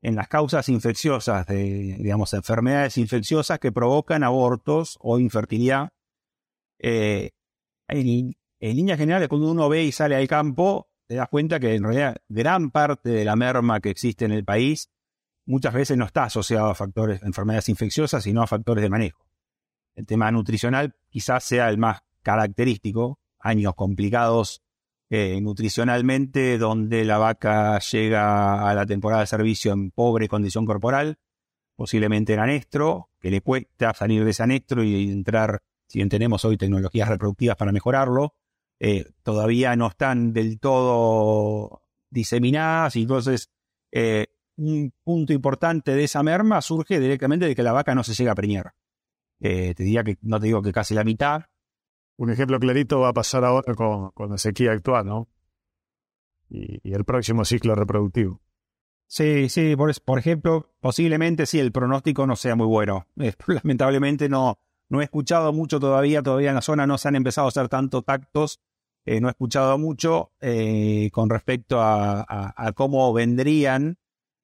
en 0.03 0.17
las 0.17 0.29
causas 0.29 0.69
infecciosas, 0.69 1.47
de, 1.47 1.97
digamos, 1.99 2.35
enfermedades 2.35 2.99
infecciosas 2.99 3.59
que 3.59 3.73
provocan 3.73 4.23
abortos 4.23 4.99
o 5.01 5.19
infertilidad. 5.19 5.89
Eh, 6.79 7.31
en, 7.89 8.35
líneas 8.61 8.99
generales, 8.99 9.29
cuando 9.29 9.51
uno 9.51 9.69
ve 9.69 9.85
y 9.85 9.93
sale 9.93 10.17
al 10.17 10.29
campo, 10.29 10.91
te 11.07 11.15
das 11.15 11.29
cuenta 11.31 11.59
que 11.59 11.75
en 11.75 11.85
realidad 11.85 12.17
gran 12.29 12.71
parte 12.71 13.11
de 13.11 13.25
la 13.25 13.37
merma 13.37 13.81
que 13.81 13.91
existe 13.91 14.25
en 14.27 14.33
el 14.33 14.45
país 14.45 14.91
muchas 15.47 15.75
veces 15.75 15.97
no 15.97 16.05
está 16.05 16.25
asociado 16.25 16.67
a 16.67 16.75
factores 16.75 17.21
de 17.21 17.27
enfermedades 17.27 17.69
infecciosas, 17.69 18.25
sino 18.25 18.43
a 18.43 18.47
factores 18.47 18.83
de 18.83 18.91
manejo. 18.91 19.24
El 19.95 20.07
tema 20.07 20.31
nutricional 20.31 20.95
quizás 21.09 21.45
sea 21.45 21.69
el 21.69 21.79
más 21.79 22.03
característico, 22.23 23.19
años 23.39 23.75
complicados 23.75 24.63
eh, 25.11 25.41
nutricionalmente, 25.41 26.59
donde 26.59 27.05
la 27.05 27.19
vaca 27.19 27.79
llega 27.79 28.69
a 28.69 28.75
la 28.75 28.87
temporada 28.87 29.21
de 29.21 29.27
servicio 29.27 29.73
en 29.73 29.91
pobre 29.91 30.29
condición 30.29 30.65
corporal, 30.67 31.19
posiblemente 31.77 32.33
en 32.33 32.41
anestro, 32.41 33.11
que 33.21 33.31
le 33.31 33.41
cuesta 33.41 33.93
salir 33.95 34.25
de 34.25 34.31
ese 34.31 34.43
anestro 34.43 34.83
y 34.83 35.11
entrar, 35.11 35.63
si 35.87 35.99
bien 35.99 36.09
tenemos 36.09 36.45
hoy 36.45 36.57
tecnologías 36.57 37.09
reproductivas 37.09 37.57
para 37.57 37.73
mejorarlo, 37.73 38.35
eh, 38.81 39.07
todavía 39.23 39.77
no 39.77 39.89
están 39.89 40.33
del 40.33 40.59
todo 40.59 41.83
diseminadas. 42.11 42.97
Y 42.97 43.03
entonces 43.03 43.51
eh, 43.93 44.27
un 44.57 44.93
punto 45.05 45.33
importante 45.33 45.95
de 45.95 46.05
esa 46.05 46.23
merma 46.23 46.61
surge 46.63 46.99
directamente 46.99 47.47
de 47.47 47.55
que 47.55 47.63
la 47.63 47.73
vaca 47.73 47.95
no 47.95 48.03
se 48.03 48.15
llega 48.15 48.33
a 48.33 48.37
preñar. 48.37 48.75
Eh, 49.47 49.75
te 49.75 49.83
diría 49.83 50.03
que, 50.03 50.17
no 50.23 50.41
te 50.41 50.47
digo 50.47 50.63
que 50.63 50.73
casi 50.73 50.95
la 50.95 51.05
mitad. 51.05 51.43
Un 52.17 52.31
ejemplo 52.31 52.59
clarito 52.59 53.01
va 53.01 53.09
a 53.09 53.13
pasar 53.13 53.45
ahora 53.45 53.75
con, 53.75 54.11
la 54.31 54.39
sequía 54.39 54.73
actual, 54.73 55.05
¿no? 55.05 55.29
Y, 56.49 56.81
el 56.91 57.05
próximo 57.05 57.45
ciclo 57.45 57.75
reproductivo. 57.75 58.41
Sí, 59.07 59.51
sí, 59.51 59.77
por, 59.77 59.93
por, 60.01 60.19
ejemplo, 60.19 60.73
posiblemente 60.81 61.45
sí, 61.45 61.61
el 61.61 61.73
pronóstico 61.73 62.27
no 62.27 62.37
sea 62.37 62.57
muy 62.57 62.67
bueno. 62.67 63.07
lamentablemente 63.47 64.31
no, 64.31 64.59
no 64.89 65.03
he 65.03 65.05
escuchado 65.05 65.53
mucho 65.53 65.79
todavía, 65.79 66.23
todavía 66.23 66.49
en 66.49 66.55
la 66.55 66.63
zona 66.63 66.87
no 66.87 66.97
se 66.97 67.09
han 67.09 67.17
empezado 67.17 67.47
a 67.47 67.49
hacer 67.49 67.69
tanto 67.69 68.01
tactos, 68.01 68.61
eh, 69.05 69.21
no 69.21 69.29
he 69.29 69.33
escuchado 69.33 69.77
mucho 69.77 70.33
eh, 70.41 71.11
con 71.13 71.29
respecto 71.29 71.83
a, 71.83 72.73
cómo 72.75 73.13
vendrían, 73.13 73.99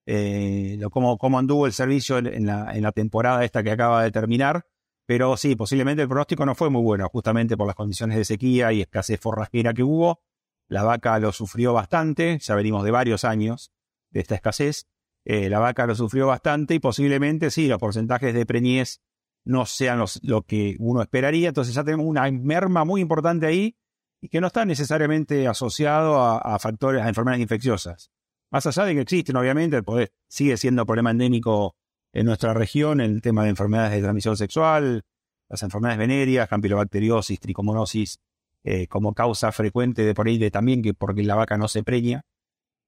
eh, 0.05 0.79
cómo, 0.91 1.17
cómo, 1.17 1.39
anduvo 1.39 1.65
el 1.65 1.73
servicio 1.73 2.19
en 2.19 2.45
la, 2.45 2.71
en 2.77 2.83
la 2.83 2.93
temporada 2.93 3.47
esta 3.47 3.63
que 3.63 3.71
acaba 3.71 4.03
de 4.03 4.11
terminar, 4.11 4.67
pero 5.11 5.37
sí, 5.37 5.57
posiblemente 5.57 6.03
el 6.03 6.09
pronóstico 6.09 6.47
no 6.47 6.55
fue 6.55 6.71
muy 6.71 6.83
bueno, 6.83 7.09
justamente 7.09 7.57
por 7.57 7.67
las 7.67 7.75
condiciones 7.75 8.17
de 8.17 8.25
sequía 8.25 8.73
y 8.73 8.83
escasez 8.83 9.19
forrajera 9.19 9.75
que 9.75 9.83
hubo. 9.83 10.23
La 10.69 10.85
vaca 10.85 11.19
lo 11.19 11.33
sufrió 11.33 11.73
bastante, 11.73 12.39
ya 12.39 12.55
venimos 12.55 12.85
de 12.85 12.93
varios 12.93 13.25
años 13.25 13.73
de 14.11 14.21
esta 14.21 14.37
escasez. 14.37 14.87
la 15.25 15.59
vaca 15.59 15.85
lo 15.89 15.97
sufrió 15.97 16.29
bastante 16.29 16.77
y 16.77 16.79
posiblemente 16.79 17.51
sí, 17.51 17.67
los 17.67 17.81
porcentajes 17.81 18.33
de 18.33 18.47
preñez 18.47 19.01
no 19.45 19.67
sean 19.67 20.01
lo 20.23 20.43
que 20.43 20.77
uno 20.79 21.03
esperaría. 21.03 21.49
Entonces 21.49 21.75
ya 21.75 21.83
tenemos 21.83 22.07
una 22.07 22.31
merma 22.31 22.85
muy 22.85 23.01
importante 23.01 23.47
ahí 23.47 23.77
y 24.21 24.29
que 24.29 24.41
no 24.41 24.47
está 24.47 24.65
necesariamente 24.65 25.49
asociado 25.49 26.21
a, 26.21 26.57
factores, 26.61 27.03
a 27.03 27.09
enfermedades 27.09 27.43
infecciosas. 27.43 28.13
Más 28.53 28.65
allá 28.65 28.85
de 28.85 28.95
que 28.95 29.01
existen, 29.01 29.35
obviamente, 29.35 29.83
pues, 29.83 30.13
sigue 30.29 30.57
siendo 30.57 30.87
problema 30.87 31.11
endémico 31.11 31.75
en 32.13 32.27
nuestra 32.27 32.55
región 32.55 33.01
el 33.01 33.23
tema 33.23 33.45
de 33.45 33.51
enfermedades 33.51 33.93
de 33.93 34.03
transmisión 34.03 34.37
sexual, 34.37 35.05
las 35.49 35.63
enfermedades 35.63 35.99
venéreas, 35.99 36.49
campilobacteriosis, 36.49 37.41
tricomonosis, 37.41 38.19
eh, 38.63 38.87
como 38.89 39.15
causa 39.15 39.53
frecuente 39.53 40.03
de 40.05 40.15
por 40.15 40.27
ahí 40.27 40.39
de 40.39 40.51
también 40.51 40.83
que 40.83 40.95
porque 40.95 41.23
la 41.23 41.35
vaca 41.35 41.57
no 41.57 41.69
se 41.69 41.83
preña. 41.83 42.23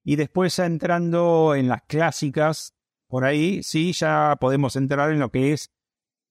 Y 0.03 0.17
después 0.17 0.59
entrando 0.59 1.55
en 1.55 1.67
las 1.67 1.83
clásicas, 1.83 2.73
por 3.07 3.25
ahí 3.25 3.63
sí 3.63 3.93
ya 3.93 4.35
podemos 4.39 4.75
entrar 4.75 5.11
en 5.11 5.19
lo 5.19 5.31
que 5.31 5.53
es 5.53 5.71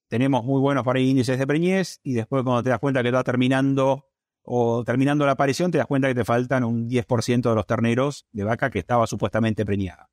tenemos 0.08 0.44
muy 0.44 0.60
buenos 0.60 0.84
para 0.84 1.00
índices 1.00 1.38
de 1.38 1.46
preñez 1.46 1.98
y 2.02 2.12
después 2.12 2.42
cuando 2.42 2.62
te 2.62 2.68
das 2.68 2.78
cuenta 2.80 3.00
que 3.00 3.08
está 3.08 3.24
terminando 3.24 4.10
o 4.42 4.84
terminando 4.84 5.24
la 5.24 5.32
aparición 5.32 5.70
te 5.70 5.78
das 5.78 5.86
cuenta 5.86 6.08
que 6.08 6.14
te 6.14 6.24
faltan 6.24 6.64
un 6.64 6.86
10% 6.86 7.48
de 7.48 7.54
los 7.54 7.66
terneros 7.66 8.26
de 8.30 8.44
vaca 8.44 8.68
que 8.68 8.80
estaba 8.80 9.06
supuestamente 9.06 9.64
preñada. 9.64 10.10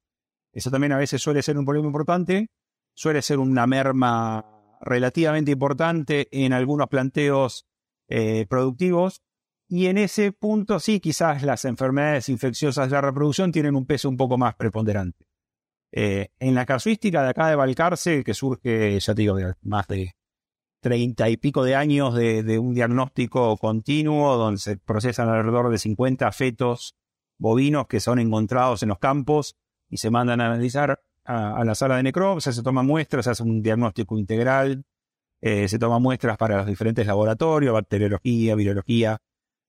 Eso 0.53 0.71
también 0.71 0.93
a 0.93 0.97
veces 0.97 1.21
suele 1.21 1.41
ser 1.41 1.57
un 1.57 1.65
problema 1.65 1.87
importante, 1.87 2.47
suele 2.99 3.21
ser 3.21 3.39
una 3.39 3.65
merma 3.65 4.45
relativamente 4.81 5.51
importante 5.51 6.27
en 6.31 6.51
algunos 6.51 6.89
planteos 6.89 7.65
eh, 8.09 8.45
productivos 8.49 9.21
y 9.69 9.85
en 9.85 9.97
ese 9.97 10.33
punto 10.33 10.81
sí 10.81 10.99
quizás 10.99 11.43
las 11.43 11.63
enfermedades 11.63 12.27
infecciosas 12.27 12.89
de 12.89 12.95
la 12.95 13.01
reproducción 13.01 13.53
tienen 13.53 13.77
un 13.77 13.85
peso 13.85 14.09
un 14.09 14.17
poco 14.17 14.37
más 14.37 14.55
preponderante. 14.55 15.25
Eh, 15.93 16.31
en 16.39 16.55
la 16.55 16.65
casuística 16.65 17.23
de 17.23 17.29
acá 17.29 17.47
de 17.47 17.55
Balcarce, 17.55 18.21
que 18.25 18.33
surge, 18.33 18.99
ya 18.99 19.15
te 19.15 19.21
digo, 19.21 19.35
de 19.35 19.53
más 19.61 19.87
de 19.87 20.11
treinta 20.81 21.29
y 21.29 21.37
pico 21.37 21.63
de 21.63 21.75
años 21.75 22.13
de, 22.13 22.59
un 22.59 22.73
diagnóstico 22.73 23.55
continuo, 23.55 24.35
donde 24.35 24.59
se 24.59 24.75
procesan 24.75 25.29
alrededor 25.29 25.69
de 25.69 25.77
50 25.77 26.29
fetos 26.33 26.97
bovinos 27.37 27.87
que 27.87 28.01
son 28.01 28.19
encontrados 28.19 28.83
en 28.83 28.89
los 28.89 28.99
campos 28.99 29.55
y 29.87 29.97
se 29.97 30.09
mandan 30.09 30.41
a 30.41 30.47
analizar 30.47 31.01
a, 31.29 31.63
la 31.63 31.75
sala 31.75 31.97
de 31.97 32.03
necropsia, 32.03 32.51
se 32.51 32.63
toman 32.63 32.87
muestras, 32.87 33.25
se 33.25 33.31
hace 33.31 33.43
un 33.43 33.61
diagnóstico 33.61 34.17
integral, 34.17 34.83
eh, 35.41 35.67
se 35.67 35.77
toman 35.77 36.01
muestras 36.01 36.37
para 36.37 36.57
los 36.57 36.65
diferentes 36.65 37.05
laboratorios, 37.05 37.73
bacteriología, 37.73 38.55
virología, 38.55 39.21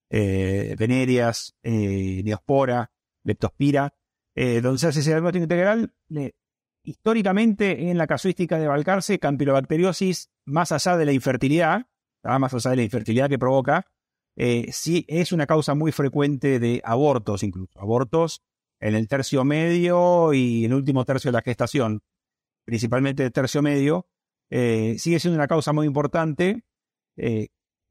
eh, 0.09 0.75
venerias, 0.77 1.55
eh, 1.61 2.21
neospora, 2.25 2.91
leptospira, 3.23 3.93
eh, 4.35 4.59
donde 4.61 4.79
se 4.79 4.87
hace 4.87 5.01
ese 5.01 5.11
diagnóstico 5.11 5.43
integral, 5.43 5.93
históricamente 6.83 7.91
en 7.91 7.97
la 7.97 8.07
casuística 8.07 8.57
de 8.57 8.67
Balcarce, 8.67 9.19
campylobacteriosis, 9.19 10.31
más 10.45 10.71
allá 10.71 10.97
de 10.97 11.05
la 11.05 11.11
infertilidad, 11.13 11.85
más 12.23 12.53
allá 12.55 12.71
de 12.71 12.77
la 12.77 12.83
infertilidad 12.83 13.29
que 13.29 13.37
provoca, 13.37 13.85
sí 14.71 15.05
es 15.07 15.31
una 15.31 15.45
causa 15.45 15.75
muy 15.75 15.91
frecuente 15.91 16.59
de 16.59 16.81
abortos, 16.83 17.43
incluso 17.43 17.79
abortos 17.79 18.41
en 18.81 18.95
el 18.95 19.07
tercio 19.07 19.45
medio 19.45 20.33
y 20.33 20.65
el 20.65 20.73
último 20.73 21.05
tercio 21.05 21.31
de 21.31 21.37
la 21.37 21.41
gestación, 21.41 22.01
principalmente 22.65 23.23
el 23.23 23.31
tercio 23.31 23.61
medio, 23.61 24.07
eh, 24.49 24.95
sigue 24.99 25.19
siendo 25.19 25.37
una 25.37 25.47
causa 25.47 25.71
muy 25.71 25.87
importante 25.87 26.63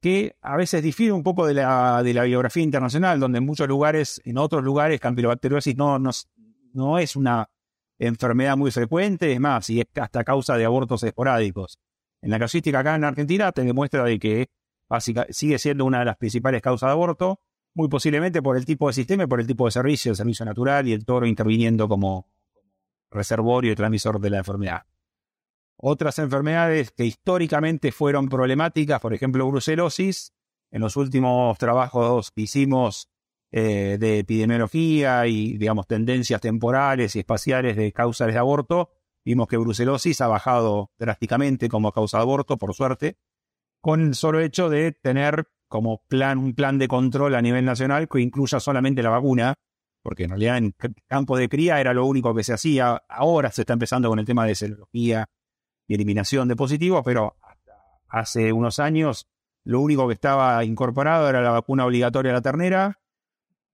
que 0.01 0.37
a 0.41 0.57
veces 0.57 0.83
difiere 0.83 1.13
un 1.13 1.23
poco 1.23 1.47
de 1.47 1.55
la, 1.55 2.03
de 2.03 2.15
la 2.15 2.25
biografía 2.25 2.63
internacional, 2.63 3.21
donde 3.21 3.39
en 3.39 3.45
muchos 3.45 3.69
lugares, 3.69 4.21
en 4.25 4.39
otros 4.39 4.65
lugares, 4.65 4.99
campylobacteriosis 4.99 5.77
no, 5.77 5.99
no, 5.99 6.11
no 6.73 6.99
es 6.99 7.17
una 7.17 7.51
enfermedad 7.99 8.57
muy 8.57 8.71
frecuente, 8.71 9.33
es 9.33 9.41
más, 9.41 9.69
y 9.69 9.81
es 9.81 9.87
hasta 10.01 10.25
causa 10.25 10.57
de 10.57 10.65
abortos 10.65 11.03
esporádicos. 11.03 11.79
En 12.23 12.31
la 12.31 12.39
casuística 12.39 12.79
acá 12.79 12.95
en 12.95 13.05
Argentina 13.05 13.53
te 13.53 13.63
demuestra 13.63 14.05
de 14.05 14.19
que 14.19 14.49
sigue 15.29 15.59
siendo 15.59 15.85
una 15.85 16.01
de 16.01 16.07
las 16.07 16.17
principales 16.17 16.63
causas 16.63 16.89
de 16.89 16.93
aborto, 16.93 17.41
muy 17.75 17.89
posiblemente 17.89 18.43
por 18.43 18.57
el 18.57 18.65
tipo 18.65 18.89
de 18.89 18.95
sistema 18.95 19.25
y 19.25 19.27
por 19.27 19.41
el 19.41 19.47
tipo 19.47 19.67
de 19.67 19.71
servicio, 19.71 20.11
el 20.11 20.17
servicio 20.17 20.45
natural 20.45 20.89
y 20.89 20.93
el 20.93 21.05
toro 21.05 21.27
interviniendo 21.27 21.89
como 21.89 22.29
reservorio 23.11 23.73
y 23.73 23.77
transmisor 23.77 24.21
de 24.21 24.31
la 24.31 24.39
enfermedad. 24.39 24.83
Otras 25.77 26.19
enfermedades 26.19 26.91
que 26.91 27.07
históricamente 27.07 27.93
fueron 27.93 28.29
problemáticas, 28.29 29.01
por 29.01 29.15
ejemplo, 29.15 29.49
brucelosis, 29.49 30.33
en 30.71 30.83
los 30.83 30.97
últimos 30.97 31.59
trabajos 31.59 32.31
que 32.31 32.43
hicimos 32.43 33.09
eh, 33.51 33.97
de 33.99 34.21
epidemiología 34.21 35.27
y, 35.27 35.57
digamos, 35.57 35.87
tendencias 35.87 36.41
temporales 36.41 37.17
y 37.17 37.21
espaciales 37.21 37.77
de 37.77 37.93
causas 37.93 38.33
de 38.33 38.39
aborto, 38.39 38.91
vimos 39.25 39.49
que 39.49 39.57
brucelosis 39.57 40.21
ha 40.21 40.29
bajado 40.29 40.93
drásticamente 40.99 41.69
como 41.69 41.91
causa 41.93 42.19
de 42.19 42.23
aborto, 42.23 42.59
por 42.59 42.75
suerte, 42.75 43.17
con 43.81 44.01
el 44.01 44.15
solo 44.15 44.41
hecho 44.41 44.69
de 44.69 44.93
tener 44.93 45.49
como 45.71 46.03
plan 46.09 46.37
un 46.37 46.53
plan 46.53 46.79
de 46.79 46.89
control 46.89 47.37
a 47.37 47.41
nivel 47.41 47.65
nacional 47.65 48.09
que 48.09 48.21
incluya 48.21 48.59
solamente 48.59 49.05
la 49.05 49.11
vacuna, 49.11 49.55
porque 50.03 50.25
en 50.25 50.31
realidad 50.31 50.59
en 50.59 50.75
campo 51.07 51.37
de 51.37 51.49
cría 51.49 51.81
era 51.81 51.95
lo 51.95 52.07
único 52.07 52.35
que 52.35 52.43
se 52.43 52.53
hacía. 52.53 53.05
Ahora 53.09 53.53
se 53.53 53.63
está 53.63 53.75
empezando 53.75 54.09
con 54.09 54.19
el 54.19 54.27
tema 54.27 54.45
de 54.45 54.57
serología 54.57 55.31
y 55.87 55.95
eliminación 55.95 56.49
de 56.49 56.57
positivos, 56.57 57.03
pero 57.05 57.37
hace 58.09 58.53
unos 58.53 58.81
años 58.81 59.29
lo 59.63 59.81
único 59.81 60.09
que 60.09 60.15
estaba 60.15 60.65
incorporado 60.65 61.29
era 61.29 61.41
la 61.41 61.53
vacuna 61.53 61.87
obligatoria 61.87 62.33
a 62.33 62.35
la 62.35 62.43
ternera. 62.43 62.99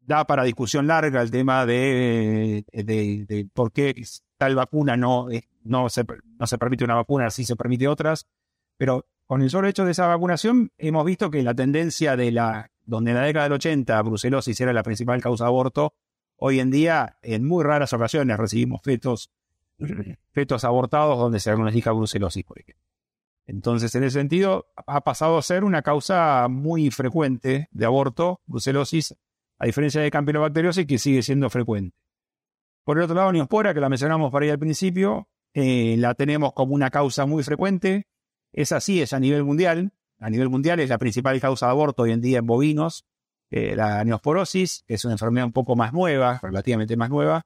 Da 0.00 0.26
para 0.26 0.44
discusión 0.44 0.86
larga 0.86 1.22
el 1.22 1.30
tema 1.30 1.64
de, 1.64 2.66
de, 2.72 3.48
por 3.54 3.72
qué 3.72 3.94
tal 4.36 4.54
vacuna 4.54 4.98
no, 4.98 5.28
no, 5.64 5.88
se, 5.88 6.04
no 6.38 6.46
se 6.46 6.58
permite 6.58 6.84
una 6.84 6.94
vacuna, 6.94 7.30
sí 7.30 7.44
se 7.44 7.56
permite 7.56 7.88
otras, 7.88 8.28
pero 8.76 9.06
con 9.26 9.42
el 9.42 9.50
solo 9.50 9.68
hecho 9.68 9.84
de 9.84 9.92
esa 9.92 10.06
vacunación 10.06 10.70
hemos 10.78 11.04
visto 11.04 11.30
que 11.30 11.42
la 11.42 11.54
tendencia 11.54 12.16
de 12.16 12.32
la, 12.32 12.70
donde 12.84 13.10
en 13.10 13.16
la 13.16 13.24
década 13.24 13.44
del 13.44 13.54
80 13.54 14.02
brucelosis 14.02 14.60
era 14.60 14.72
la 14.72 14.82
principal 14.82 15.20
causa 15.20 15.44
de 15.44 15.48
aborto, 15.48 15.94
hoy 16.36 16.60
en 16.60 16.70
día 16.70 17.18
en 17.22 17.46
muy 17.46 17.64
raras 17.64 17.92
ocasiones 17.92 18.36
recibimos 18.36 18.82
fetos 18.82 19.30
fetos 20.32 20.64
abortados 20.64 21.18
donde 21.18 21.40
se 21.40 21.50
diagnostica 21.50 21.92
brucelosis, 21.92 22.44
por 22.44 22.58
ejemplo. 22.58 22.82
Entonces, 23.46 23.94
en 23.94 24.04
ese 24.04 24.18
sentido, 24.18 24.66
ha 24.86 25.02
pasado 25.02 25.38
a 25.38 25.42
ser 25.42 25.62
una 25.62 25.82
causa 25.82 26.48
muy 26.48 26.90
frecuente 26.90 27.68
de 27.70 27.86
aborto, 27.86 28.40
brucelosis, 28.46 29.14
a 29.58 29.66
diferencia 29.66 30.00
de 30.00 30.10
campylobacteriosis, 30.10 30.86
que 30.86 30.98
sigue 30.98 31.22
siendo 31.22 31.48
frecuente. 31.48 31.96
Por 32.84 32.98
el 32.98 33.04
otro 33.04 33.14
lado, 33.14 33.32
neospora, 33.32 33.72
que 33.72 33.80
la 33.80 33.88
mencionamos 33.88 34.32
para 34.32 34.44
ahí 34.44 34.50
al 34.50 34.58
principio, 34.58 35.28
eh, 35.54 35.96
la 35.98 36.14
tenemos 36.14 36.52
como 36.54 36.74
una 36.74 36.90
causa 36.90 37.24
muy 37.24 37.44
frecuente. 37.44 38.08
Es 38.56 38.72
así, 38.72 39.02
es 39.02 39.12
a 39.12 39.20
nivel 39.20 39.44
mundial. 39.44 39.92
A 40.18 40.30
nivel 40.30 40.48
mundial 40.48 40.80
es 40.80 40.88
la 40.88 40.96
principal 40.96 41.38
causa 41.40 41.66
de 41.66 41.72
aborto 41.72 42.04
hoy 42.04 42.12
en 42.12 42.22
día 42.22 42.38
en 42.38 42.46
bovinos. 42.46 43.04
eh, 43.50 43.76
la 43.76 44.02
neosporosis, 44.02 44.82
es 44.88 45.04
una 45.04 45.12
enfermedad 45.12 45.46
un 45.46 45.52
poco 45.52 45.76
más 45.76 45.92
nueva, 45.92 46.40
relativamente 46.42 46.96
más 46.96 47.10
nueva, 47.10 47.42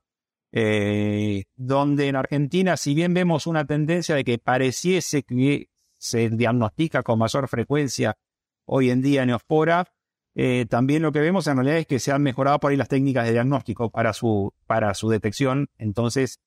eh, 0.52 1.44
donde 1.56 2.08
en 2.08 2.16
Argentina, 2.16 2.76
si 2.78 2.94
bien 2.94 3.12
vemos 3.12 3.46
una 3.46 3.66
tendencia 3.66 4.14
de 4.14 4.24
que 4.24 4.38
pareciese 4.38 5.24
que 5.24 5.68
se 5.98 6.30
diagnostica 6.30 7.02
con 7.02 7.18
mayor 7.18 7.48
frecuencia 7.48 8.16
hoy 8.64 8.90
en 8.90 9.02
día 9.02 9.26
neospora, 9.26 9.88
eh, 10.34 10.64
también 10.70 11.02
lo 11.02 11.12
que 11.12 11.20
vemos 11.20 11.48
en 11.48 11.56
realidad 11.56 11.78
es 11.78 11.86
que 11.86 11.98
se 11.98 12.12
han 12.12 12.22
mejorado 12.22 12.60
por 12.60 12.70
ahí 12.70 12.76
las 12.76 12.88
técnicas 12.88 13.26
de 13.26 13.32
diagnóstico 13.32 13.90
para 13.90 14.12
su, 14.12 14.54
para 14.66 14.94
su 14.94 15.10
detección. 15.10 15.68
Entonces, 15.76 16.38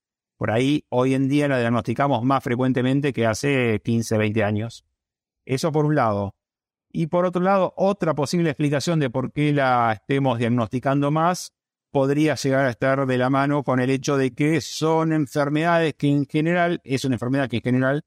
por 0.43 0.51
ahí 0.51 0.85
hoy 0.89 1.13
en 1.13 1.29
día 1.29 1.47
la 1.47 1.57
diagnosticamos 1.57 2.21
más 2.25 2.43
frecuentemente 2.43 3.13
que 3.13 3.25
hace 3.25 3.79
15, 3.81 4.17
20 4.17 4.43
años. 4.43 4.83
Eso 5.45 5.71
por 5.71 5.85
un 5.85 5.95
lado. 5.95 6.35
Y 6.91 7.07
por 7.07 7.23
otro 7.23 7.41
lado, 7.41 7.73
otra 7.77 8.13
posible 8.13 8.49
explicación 8.49 8.99
de 8.99 9.09
por 9.09 9.31
qué 9.31 9.53
la 9.53 9.93
estemos 9.93 10.39
diagnosticando 10.39 11.11
más 11.11 11.53
podría 11.91 12.35
llegar 12.35 12.65
a 12.65 12.71
estar 12.71 13.05
de 13.05 13.17
la 13.17 13.29
mano 13.29 13.63
con 13.63 13.79
el 13.79 13.89
hecho 13.89 14.17
de 14.17 14.33
que 14.33 14.59
son 14.59 15.13
enfermedades 15.13 15.93
que 15.93 16.09
en 16.09 16.25
general, 16.25 16.81
es 16.83 17.05
una 17.05 17.15
enfermedad 17.15 17.49
que 17.49 17.55
en 17.55 17.63
general 17.63 18.03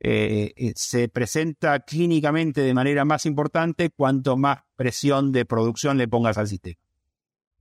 eh, 0.00 0.52
eh, 0.54 0.74
se 0.76 1.08
presenta 1.08 1.80
clínicamente 1.80 2.60
de 2.60 2.74
manera 2.74 3.06
más 3.06 3.24
importante 3.24 3.88
cuanto 3.88 4.36
más 4.36 4.58
presión 4.76 5.32
de 5.32 5.46
producción 5.46 5.96
le 5.96 6.06
pongas 6.06 6.36
al 6.36 6.48
sistema. 6.48 6.82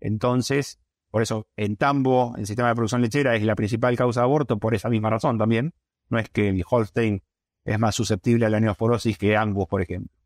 Entonces, 0.01 0.81
por 1.11 1.21
eso 1.21 1.47
en 1.55 1.75
Tambo, 1.75 2.33
el 2.37 2.47
sistema 2.47 2.69
de 2.69 2.75
producción 2.75 3.01
lechera 3.01 3.35
es 3.35 3.43
la 3.43 3.55
principal 3.55 3.95
causa 3.95 4.21
de 4.21 4.25
aborto 4.25 4.57
por 4.57 4.73
esa 4.73 4.89
misma 4.89 5.09
razón 5.09 5.37
también. 5.37 5.73
No 6.09 6.17
es 6.17 6.29
que 6.29 6.49
el 6.49 6.63
Holstein 6.67 7.21
es 7.65 7.79
más 7.79 7.95
susceptible 7.95 8.45
a 8.45 8.49
la 8.49 8.59
neosporosis 8.59 9.17
que 9.17 9.37
Angus, 9.37 9.67
por 9.67 9.81
ejemplo 9.81 10.21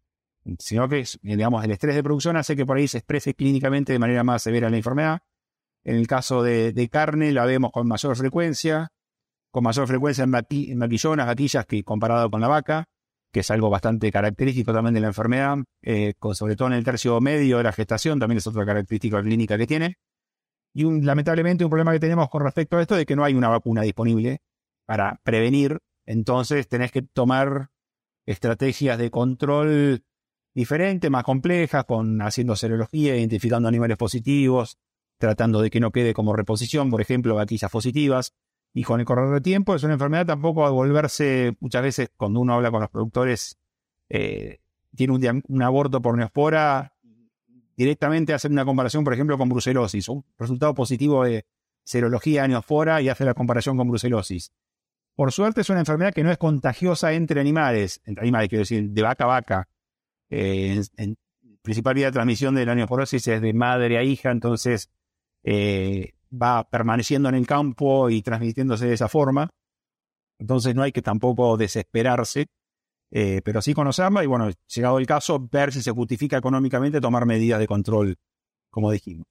sino 0.59 0.87
que 0.87 1.05
digamos, 1.21 1.63
el 1.63 1.71
estrés 1.71 1.95
de 1.95 2.03
producción 2.03 2.37
hace 2.37 2.55
que 2.55 2.65
por 2.65 2.77
ahí 2.77 2.87
se 2.87 2.99
exprese 2.99 3.33
clínicamente 3.33 3.93
de 3.93 3.99
manera 3.99 4.23
más 4.23 4.43
severa 4.43 4.69
la 4.69 4.77
enfermedad. 4.77 5.19
En 5.83 5.95
el 5.95 6.07
caso 6.07 6.43
de, 6.43 6.89
carne 6.91 7.31
la 7.31 7.45
vemos 7.45 7.71
con 7.71 7.87
mayor 7.87 8.15
frecuencia, 8.15 8.91
con 9.51 9.63
mayor 9.63 9.87
frecuencia 9.87 10.23
en, 10.23 10.29
maquillonas, 10.77 11.25
vaquillas 11.25 11.65
que 11.65 11.83
comparado 11.83 12.29
con 12.29 12.41
la 12.41 12.47
vaca, 12.47 12.85
que 13.31 13.41
es 13.41 13.51
algo 13.51 13.69
bastante 13.69 14.11
característico 14.11 14.73
también 14.73 14.93
de 14.93 15.01
la 15.01 15.07
enfermedad, 15.07 15.57
eh, 15.81 16.13
sobre 16.33 16.55
todo 16.55 16.69
en 16.69 16.75
el 16.75 16.83
tercio 16.83 17.19
medio 17.21 17.57
de 17.57 17.63
la 17.63 17.71
gestación, 17.71 18.19
también 18.19 18.37
es 18.37 18.47
otra 18.47 18.65
característica 18.65 19.21
clínica 19.21 19.57
que 19.57 19.67
tiene. 19.67 19.97
Y 20.75 20.83
lamentablemente 20.83 21.63
un 21.63 21.69
problema 21.69 21.93
que 21.93 22.01
tenemos 22.01 22.29
con 22.29 22.43
respecto 22.43 22.75
a 22.75 22.81
esto 22.81 22.97
es 22.97 23.05
que 23.05 23.15
no 23.15 23.23
hay 23.23 23.33
una 23.33 23.47
vacuna 23.47 23.81
disponible 23.81 24.41
para 24.85 25.21
prevenir, 25.23 25.79
entonces 26.05 26.67
tenés 26.67 26.91
que 26.91 27.01
tomar 27.01 27.69
estrategias 28.25 28.97
de 28.97 29.09
control 29.09 30.03
diferentes, 30.53 31.09
más 31.09 31.23
complejas, 31.23 31.85
con 31.85 32.21
haciendo 32.21 32.57
serología, 32.57 33.15
identificando 33.15 33.69
animales 33.69 33.95
positivos, 33.95 34.77
tratando 35.17 35.61
de 35.61 35.69
que 35.69 35.79
no 35.79 35.91
quede 35.91 36.13
como 36.13 36.35
reposición, 36.35 36.89
por 36.91 36.99
ejemplo, 36.99 37.35
vaquillas 37.35 37.71
positivas. 37.71 38.33
Y 38.73 38.83
con 38.83 38.99
el 38.99 39.05
correr 39.05 39.29
del 39.29 39.41
tiempo 39.41 39.75
es 39.75 39.83
una 39.83 39.93
enfermedad 39.93 40.25
tampoco 40.25 40.65
a 40.65 40.71
volverse, 40.71 41.55
muchas 41.61 41.83
veces 41.83 42.09
cuando 42.17 42.41
uno 42.41 42.53
habla 42.53 42.69
con 42.69 42.81
los 42.81 42.89
productores, 42.89 43.57
eh, 44.09 44.59
tiene 44.93 45.13
un, 45.13 45.43
un, 45.47 45.61
aborto 45.61 46.01
por 46.01 46.17
neospora, 46.17 46.94
directamente 47.75 48.33
hacer 48.33 48.51
una 48.51 48.65
comparación, 48.65 49.03
por 49.03 49.13
ejemplo, 49.13 49.37
con 49.37 49.49
brucelosis, 49.49 50.07
un 50.09 50.25
resultado 50.37 50.73
positivo 50.73 51.23
de 51.23 51.45
serología 51.83 52.47
neospora 52.47 53.01
y 53.01 53.09
hace 53.09 53.25
la 53.25 53.33
comparación 53.33 53.77
con 53.77 53.87
brucelosis. 53.87 54.51
Por 55.15 55.31
suerte 55.31 55.61
es 55.61 55.69
una 55.69 55.79
enfermedad 55.79 56.13
que 56.13 56.23
no 56.23 56.31
es 56.31 56.37
contagiosa 56.37 57.13
entre 57.13 57.39
animales, 57.39 58.01
entre 58.05 58.23
animales 58.23 58.49
quiero 58.49 58.61
decir, 58.61 58.89
de 58.89 59.01
vaca 59.01 59.23
a 59.23 59.27
vaca, 59.27 59.69
eh, 60.29 60.81
en, 60.97 61.17
principal 61.61 61.95
vía 61.95 62.07
de 62.07 62.11
transmisión 62.11 62.55
de 62.55 62.65
la 62.65 62.75
neoporosis 62.75 63.27
es 63.27 63.41
de 63.41 63.53
madre 63.53 63.97
a 63.97 64.03
hija, 64.03 64.31
entonces 64.31 64.91
eh, 65.43 66.13
va 66.31 66.69
permaneciendo 66.69 67.27
en 67.29 67.35
el 67.35 67.47
campo 67.47 68.09
y 68.09 68.21
transmitiéndose 68.21 68.87
de 68.87 68.93
esa 68.93 69.09
forma. 69.09 69.49
Entonces 70.37 70.75
no 70.75 70.83
hay 70.83 70.91
que 70.91 71.01
tampoco 71.01 71.57
desesperarse, 71.57 72.47
eh, 73.11 73.41
pero 73.43 73.61
sí 73.61 73.73
conocerla 73.73 74.23
y 74.23 74.27
bueno, 74.27 74.49
llegado 74.67 74.99
el 74.99 75.05
caso, 75.05 75.47
ver 75.51 75.71
si 75.71 75.81
se 75.81 75.91
justifica 75.91 76.37
económicamente 76.37 76.99
tomar 77.01 77.25
medidas 77.25 77.59
de 77.59 77.67
control, 77.67 78.17
como 78.69 78.91
dijimos. 78.91 79.25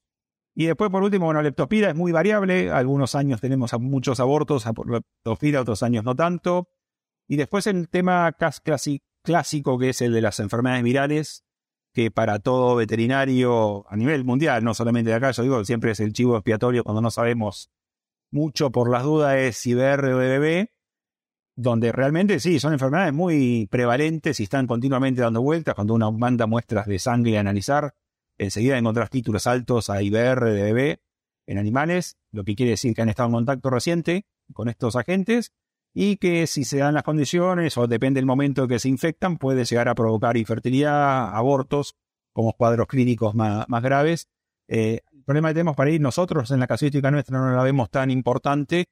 Y 0.57 0.67
después, 0.67 0.91
por 0.91 1.03
último, 1.03 1.27
bueno, 1.27 1.43
leptospira 1.43 1.89
es 1.89 1.97
muy 1.97 2.13
variable. 2.13 2.71
Algunos 2.71 3.17
años 3.17 3.41
tenemos 3.41 3.73
muchos 3.81 4.21
abortos 4.21 4.65
por 4.75 4.89
leptospira, 4.89 5.61
otros 5.61 5.83
años 5.83 6.05
no 6.05 6.15
tanto. 6.15 6.69
Y 7.27 7.37
después 7.37 7.67
el 7.67 7.89
tema 7.89 8.33
casi 8.33 9.03
clásico 9.23 9.79
que 9.79 9.89
es 9.89 10.01
el 10.03 10.13
de 10.13 10.21
las 10.21 10.39
enfermedades 10.39 10.85
virales, 10.85 11.45
que 11.93 12.11
para 12.11 12.39
todo 12.39 12.77
veterinario 12.77 13.85
a 13.91 13.97
nivel 13.97 14.25
mundial, 14.25 14.63
no 14.63 14.75
solamente 14.75 15.11
de 15.11 15.17
acá, 15.17 15.31
yo 15.33 15.43
digo, 15.43 15.65
siempre 15.65 15.93
es 15.93 16.01
el 16.01 16.13
chivo 16.13 16.37
expiatorio 16.37 16.85
cuando 16.85 17.01
no 17.01 17.11
sabemos 17.11 17.71
mucho 18.31 18.71
por 18.71 18.91
las 18.91 19.05
dudas 19.05 19.37
es 19.37 19.65
EBB, 19.67 20.69
donde 21.57 21.93
realmente 21.93 22.41
sí, 22.41 22.59
son 22.59 22.73
enfermedades 22.73 23.13
muy 23.13 23.69
prevalentes 23.71 24.41
y 24.41 24.45
están 24.45 24.67
continuamente 24.67 25.21
dando 25.21 25.43
vueltas. 25.43 25.75
Cuando 25.75 25.95
uno 25.95 26.11
manda 26.13 26.47
muestras 26.47 26.87
de 26.87 26.99
sangre 26.99 27.37
a 27.37 27.41
analizar, 27.41 27.95
enseguida 28.39 28.79
encontrás 28.79 29.11
títulos 29.11 29.47
altos 29.47 29.91
a 29.91 30.03
IBR, 30.03 30.49
EBB 30.49 30.99
en 31.47 31.59
animales, 31.59 32.17
lo 32.33 32.45
que 32.45 32.55
quiere 32.55 32.71
decir 32.71 32.95
que 32.95 33.03
han 33.03 33.09
estado 33.09 33.29
en 33.29 33.35
contacto 33.35 33.71
reciente 33.71 34.27
con 34.53 34.69
estos 34.69 34.97
agentes 34.97 35.53
y 35.95 36.17
que 36.17 36.47
si 36.47 36.65
se 36.65 36.79
dan 36.79 36.95
las 36.95 37.05
condiciones 37.05 37.79
o 37.79 37.87
depende 37.87 38.19
del 38.19 38.27
momento 38.27 38.67
que 38.67 38.81
se 38.81 38.89
infectan, 38.89 39.39
puede 39.39 39.65
llegar 39.65 39.89
a 39.89 39.95
provocar 39.95 40.37
infertilidad, 40.37 41.35
abortos, 41.35 41.95
como 42.33 42.53
cuadros 42.55 42.89
clínicos 42.89 43.35
más, 43.35 43.67
graves. 43.83 44.29
Eh, 44.67 45.03
el 45.13 45.23
problema 45.23 45.49
que 45.49 45.55
tenemos 45.55 45.77
para 45.77 45.91
ir 45.91 46.01
nosotros 46.01 46.51
en 46.51 46.59
la 46.59 46.67
casuística 46.67 47.11
nuestra 47.11 47.39
no 47.39 47.55
la 47.55 47.63
vemos 47.63 47.91
tan 47.91 48.11
importante, 48.11 48.87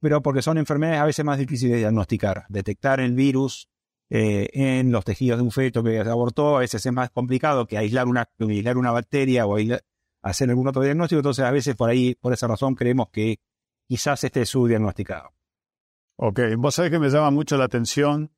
pero 0.00 0.22
porque 0.22 0.42
son 0.42 0.58
enfermedades 0.58 1.00
a 1.00 1.04
veces 1.04 1.24
más 1.24 1.38
difíciles 1.38 1.72
de 1.72 1.78
diagnosticar. 1.78 2.44
Detectar 2.48 3.00
el 3.00 3.14
virus 3.14 3.68
eh, 4.10 4.48
en 4.52 4.90
los 4.90 5.04
tejidos 5.04 5.38
de 5.38 5.44
un 5.44 5.50
feto 5.50 5.82
que 5.82 5.98
abortó 6.00 6.56
a 6.56 6.60
veces 6.60 6.84
es 6.84 6.92
más 6.92 7.10
complicado 7.10 7.66
que 7.66 7.76
aislar 7.76 8.06
una, 8.06 8.28
aislar 8.38 8.78
una 8.78 8.90
bacteria 8.90 9.46
o 9.46 9.56
hacer 10.22 10.50
algún 10.50 10.68
otro 10.68 10.82
diagnóstico. 10.82 11.18
Entonces, 11.18 11.44
a 11.44 11.50
veces 11.50 11.76
por 11.76 11.90
ahí, 11.90 12.14
por 12.14 12.32
esa 12.32 12.46
razón, 12.46 12.74
creemos 12.74 13.10
que 13.10 13.40
quizás 13.86 14.22
este 14.24 14.42
es 14.42 14.48
subdiagnosticado. 14.48 15.34
Ok, 16.16 16.40
vos 16.56 16.74
sabés 16.74 16.90
que 16.90 16.98
me 16.98 17.10
llama 17.10 17.30
mucho 17.30 17.56
la 17.56 17.64
atención 17.64 18.32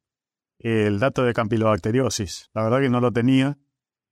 el 0.58 0.98
dato 0.98 1.24
de 1.24 1.32
campilobacteriosis. 1.32 2.50
La 2.52 2.64
verdad 2.64 2.80
que 2.80 2.90
no 2.90 3.00
lo 3.00 3.12
tenía. 3.12 3.58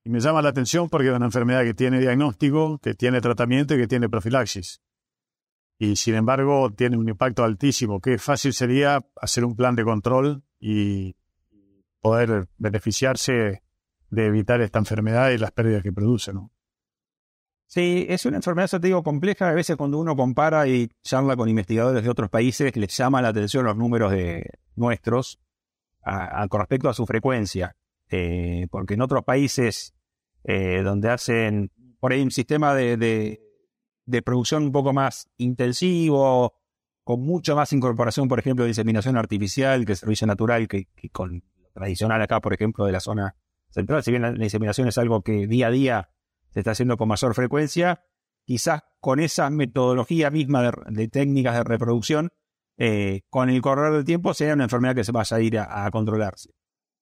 Y 0.03 0.09
me 0.09 0.19
llama 0.21 0.41
la 0.41 0.49
atención 0.49 0.89
porque 0.89 1.09
es 1.09 1.15
una 1.15 1.25
enfermedad 1.25 1.63
que 1.63 1.73
tiene 1.73 1.99
diagnóstico, 1.99 2.79
que 2.79 2.93
tiene 2.93 3.21
tratamiento 3.21 3.75
y 3.75 3.77
que 3.77 3.87
tiene 3.87 4.09
profilaxis. 4.09 4.81
Y 5.79 5.95
sin 5.95 6.15
embargo 6.15 6.71
tiene 6.71 6.97
un 6.97 7.07
impacto 7.07 7.43
altísimo. 7.43 8.01
Qué 8.01 8.17
fácil 8.17 8.53
sería 8.53 9.05
hacer 9.15 9.45
un 9.45 9.55
plan 9.55 9.75
de 9.75 9.85
control 9.85 10.43
y 10.59 11.15
poder 12.01 12.49
beneficiarse 12.57 13.63
de 14.09 14.25
evitar 14.25 14.59
esta 14.61 14.79
enfermedad 14.79 15.31
y 15.31 15.37
las 15.37 15.51
pérdidas 15.51 15.81
que 15.81 15.93
produce, 15.93 16.33
¿no? 16.33 16.51
Sí, 17.65 18.05
es 18.09 18.25
una 18.25 18.37
enfermedad, 18.37 18.67
te 18.67 18.79
digo, 18.79 19.03
compleja. 19.03 19.49
A 19.49 19.53
veces 19.53 19.77
cuando 19.77 19.99
uno 19.99 20.15
compara 20.15 20.67
y 20.67 20.89
charla 21.03 21.37
con 21.37 21.47
investigadores 21.47 22.03
de 22.03 22.09
otros 22.09 22.29
países, 22.29 22.75
les 22.75 22.97
llama 22.97 23.21
la 23.21 23.29
atención 23.29 23.63
los 23.63 23.77
números 23.77 24.11
de 24.11 24.43
nuestros 24.75 25.39
con 26.49 26.59
respecto 26.59 26.89
a 26.89 26.93
su 26.93 27.05
frecuencia. 27.05 27.75
Eh, 28.09 28.67
porque 28.71 28.95
en 28.95 29.01
otros 29.01 29.23
países 29.23 29.93
eh, 30.43 30.81
donde 30.83 31.09
hacen 31.09 31.71
por 31.99 32.11
ahí 32.11 32.21
un 32.21 32.31
sistema 32.31 32.73
de, 32.73 32.97
de, 32.97 33.39
producción 34.23 34.63
un 34.63 34.71
poco 34.71 34.93
más 34.93 35.29
intensivo, 35.37 36.53
con 37.03 37.21
mucha 37.21 37.55
más 37.55 37.73
incorporación, 37.73 38.27
por 38.27 38.37
ejemplo, 38.37 38.65
de 38.65 38.69
inseminación 38.69 39.17
artificial 39.17 39.85
que 39.85 39.95
servicio 39.95 40.27
natural, 40.27 40.67
que, 40.67 40.87
con 41.11 41.43
lo 41.57 41.69
tradicional 41.73 42.21
acá, 42.21 42.39
por 42.39 42.53
ejemplo, 42.53 42.85
de 42.85 42.91
la 42.91 42.99
zona 42.99 43.35
central. 43.71 44.03
Si 44.03 44.11
bien 44.11 44.21
la 44.21 44.43
inseminación 44.43 44.87
es 44.87 44.97
algo 44.97 45.23
que 45.23 45.47
día 45.47 45.67
a 45.67 45.71
día 45.71 46.09
se 46.51 46.59
está 46.59 46.71
haciendo 46.71 46.97
con 46.97 47.07
mayor 47.07 47.33
frecuencia, 47.33 48.03
quizás 48.45 48.83
con 48.99 49.19
esa 49.19 49.49
metodología 49.49 50.29
misma 50.29 50.71
de, 50.87 51.07
técnicas 51.07 51.55
de 51.55 51.63
reproducción, 51.63 52.29
eh, 52.77 53.21
con 53.29 53.49
el 53.49 53.61
correr 53.61 53.93
del 53.93 54.05
tiempo 54.05 54.33
sea 54.33 54.53
una 54.53 54.63
enfermedad 54.63 54.95
que 54.95 55.03
se 55.03 55.11
vaya 55.11 55.37
a 55.37 55.41
ir 55.41 55.57
a, 55.59 55.89
controlarse. 55.91 56.51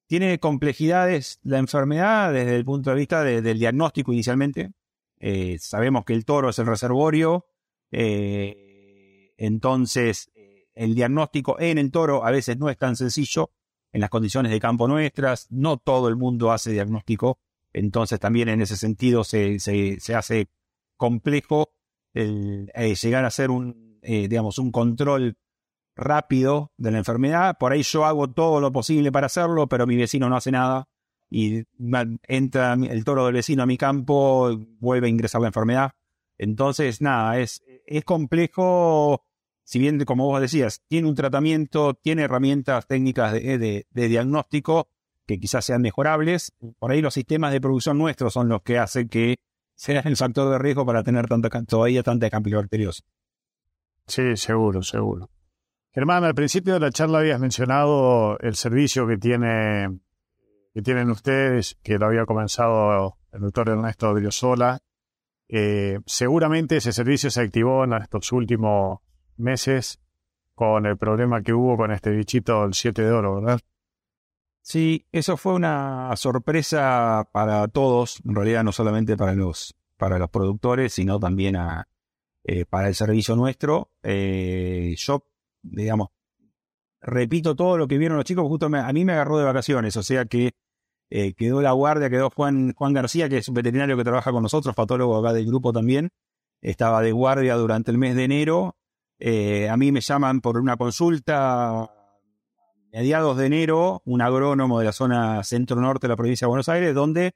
Tiene 0.08 0.40
complejidades 0.40 1.40
la 1.44 1.58
enfermedad 1.58 2.32
desde 2.32 2.56
el 2.56 2.66
punto 2.66 2.90
de 2.90 2.96
vista 2.96 3.24
del 3.24 3.60
diagnóstico 3.60 4.14
inicialmente. 4.14 4.72
Eh, 5.20 5.58
sabemos 5.60 6.06
que 6.06 6.14
el 6.14 6.26
toro 6.26 6.50
es 6.50 6.60
el 6.60 6.68
reservorio, 6.68 7.48
eh, 7.92 9.34
entonces 9.38 10.32
el 10.74 10.94
diagnóstico 10.94 11.60
en 11.60 11.78
el 11.78 11.92
toro 11.92 12.24
a 12.24 12.32
veces 12.32 12.58
no 12.58 12.70
es 12.70 12.78
tan 12.78 12.96
sencillo 12.96 13.52
en 13.92 14.02
las 14.02 14.10
condiciones 14.10 14.52
de 14.52 14.60
campo 14.60 14.88
nuestras, 14.88 15.48
no 15.52 15.78
todo 15.78 16.08
el 16.08 16.16
mundo 16.16 16.52
hace 16.52 16.72
diagnóstico 16.72 17.40
entonces 17.78 18.20
también 18.20 18.50
en 18.50 18.62
ese 18.62 18.76
sentido 18.76 19.24
se, 19.24 19.60
se, 19.60 20.16
hace 20.16 20.50
complejo 20.96 21.74
el, 22.14 22.72
eh, 22.74 22.96
llegar 22.96 23.24
a 23.24 23.28
hacer 23.28 23.52
un, 23.52 24.00
eh, 24.02 24.28
digamos, 24.28 24.58
un 24.58 24.72
control 24.72 25.38
rápido 25.96 26.72
de 26.78 26.92
la 26.92 26.98
enfermedad. 27.00 27.58
Por 27.60 27.72
ahí 27.72 27.84
yo 27.84 28.06
hago 28.06 28.32
todo 28.32 28.62
lo 28.62 28.72
posible 28.72 29.12
para 29.12 29.28
hacerlo, 29.28 29.68
pero 29.68 29.86
mi 29.86 29.96
vecino 29.96 30.30
no 30.30 30.36
hace 30.36 30.52
nada. 30.52 30.88
Y 31.30 31.64
entra 32.28 32.74
el 32.74 33.04
toro 33.04 33.26
del 33.26 33.34
vecino 33.34 33.64
a 33.64 33.66
mi 33.66 33.78
campo, 33.78 34.58
vuelve 34.80 35.08
a 35.08 35.10
ingresar 35.10 35.42
la 35.42 35.48
enfermedad. 35.48 35.92
Entonces, 36.38 37.02
nada, 37.02 37.40
es, 37.40 37.64
es 37.86 38.04
complejo, 38.04 39.26
si 39.64 39.80
bien, 39.80 40.04
como 40.06 40.26
vos 40.26 40.40
decías, 40.40 40.82
tiene 40.88 41.08
un 41.08 41.16
tratamiento, 41.16 41.96
tiene 41.96 42.24
herramientas 42.24 42.88
técnicas 42.88 43.34
de, 43.34 43.86
diagnóstico 43.92 44.90
que 45.26 45.40
quizás 45.40 45.66
sean 45.66 45.82
mejorables. 45.82 46.54
Por 46.80 46.92
ahí 46.92 47.02
los 47.02 47.14
sistemas 47.14 47.52
de 47.52 47.60
producción 47.60 47.98
nuestros 47.98 48.34
son 48.34 48.48
los 48.48 48.62
que 48.62 48.78
hacen 48.78 49.10
que 49.10 49.38
sea 49.76 50.00
el 50.02 50.16
factor 50.16 50.50
de 50.52 50.60
riesgo 50.60 50.86
para 50.86 51.04
tener 51.04 51.28
todavía 51.68 52.04
tanta 52.04 52.30
campilobacteriosis. 52.30 53.04
Sí, 54.08 54.38
seguro, 54.38 54.82
seguro. 54.84 55.30
Germán, 55.92 56.24
al 56.24 56.34
principio 56.36 56.76
de 56.76 56.80
la 56.80 56.92
charla 56.92 57.20
habías 57.20 57.40
mencionado 57.40 58.40
el 58.40 58.56
servicio 58.56 59.06
que 59.08 59.18
tiene 59.18 60.00
que 60.78 60.84
tienen 60.84 61.10
ustedes, 61.10 61.76
que 61.82 61.98
lo 61.98 62.06
había 62.06 62.28
comenzado 62.28 63.18
el 63.32 63.42
doctor 63.42 63.70
Ernesto 63.70 64.14
Driosola. 64.14 64.78
Eh, 65.50 65.98
seguramente 66.06 66.78
ese 66.78 66.94
servicio 66.94 67.32
se 67.32 67.42
activó 67.42 67.84
en 67.84 67.94
estos 67.94 68.32
últimos 68.32 69.00
meses 69.38 70.00
con 70.54 70.86
el 70.86 70.96
problema 70.96 71.42
que 71.42 71.52
hubo 71.52 71.78
con 71.78 71.92
este 71.92 72.12
bichito 72.12 72.64
el 72.64 72.76
7 72.76 73.02
de 73.02 73.12
oro, 73.12 73.42
¿verdad? 73.42 73.60
Sí, 74.62 75.08
eso 75.12 75.36
fue 75.36 75.56
una 75.56 76.16
sorpresa 76.16 77.28
para 77.32 77.68
todos, 77.70 78.22
en 78.24 78.36
realidad 78.36 78.64
no 78.64 78.72
solamente 78.72 79.18
para 79.18 79.34
los, 79.34 79.76
para 79.98 80.20
los 80.20 80.30
productores, 80.30 80.94
sino 80.94 81.20
también 81.20 81.56
a, 81.56 81.88
eh, 82.44 82.66
para 82.66 82.90
el 82.90 82.94
servicio 82.94 83.36
nuestro. 83.36 83.90
Eh, 84.04 84.94
yo, 84.96 85.26
digamos, 85.64 86.10
repito 87.02 87.56
todo 87.56 87.80
lo 87.80 87.88
que 87.88 87.98
vieron 87.98 88.18
los 88.18 88.26
chicos, 88.26 88.48
justo 88.48 88.68
a 88.68 88.94
mí 88.94 89.06
me 89.06 89.14
agarró 89.14 89.40
de 89.40 89.46
vacaciones, 89.46 89.98
o 89.98 90.04
sea 90.04 90.26
que 90.26 90.54
eh, 91.10 91.34
quedó 91.34 91.62
la 91.62 91.72
guardia, 91.72 92.10
quedó 92.10 92.30
Juan, 92.30 92.74
Juan 92.74 92.94
García, 92.94 93.30
que 93.30 93.38
es 93.38 93.48
un 93.48 93.56
veterinario 93.56 93.96
que 93.96 94.04
trabaja 94.04 94.32
con 94.32 94.44
nosotros, 94.44 94.76
patólogo 94.76 95.18
acá 95.18 95.34
del 95.34 95.46
grupo 95.46 95.72
también. 95.72 96.10
Estaba 96.62 97.02
de 97.02 97.12
guardia 97.12 97.56
durante 97.56 97.92
el 97.92 97.98
mes 97.98 98.16
de 98.16 98.26
enero. 98.26 98.76
Eh, 99.20 99.70
a 99.70 99.78
mí 99.78 99.92
me 99.92 100.02
llaman 100.02 100.42
por 100.42 100.58
una 100.58 100.76
consulta 100.76 101.92
mediados 102.92 103.38
de 103.38 103.46
enero, 103.46 104.02
un 104.06 104.22
agrónomo 104.22 104.80
de 104.80 104.86
la 104.86 104.92
zona 104.92 105.44
centro-norte 105.44 106.08
de 106.08 106.10
la 106.10 106.18
provincia 106.18 106.46
de 106.46 106.50
Buenos 106.50 106.70
Aires, 106.70 106.94
donde 106.94 107.34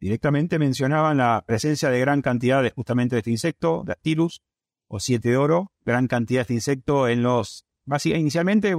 directamente 0.00 0.58
mencionaban 0.58 1.18
la 1.18 1.44
presencia 1.46 1.90
de 1.90 2.00
gran 2.00 2.20
cantidad 2.20 2.62
de 2.62 2.70
justamente 2.70 3.14
de 3.16 3.20
este 3.20 3.30
insecto, 3.30 3.84
de 3.84 3.92
Astilus 3.92 4.42
o 4.88 5.00
siete 5.00 5.30
de 5.30 5.36
oro, 5.36 5.72
gran 5.84 6.08
cantidad 6.08 6.40
de 6.40 6.42
este 6.42 6.54
insecto 6.54 7.08
en 7.08 7.22
los, 7.22 7.64
inicialmente, 8.04 8.74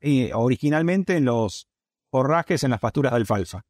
eh, 0.00 0.30
originalmente 0.34 1.16
en 1.16 1.26
los 1.26 1.68
forrajes 2.10 2.64
en 2.64 2.70
las 2.70 2.80
pasturas 2.80 3.12
de 3.12 3.16
alfalfa 3.16 3.64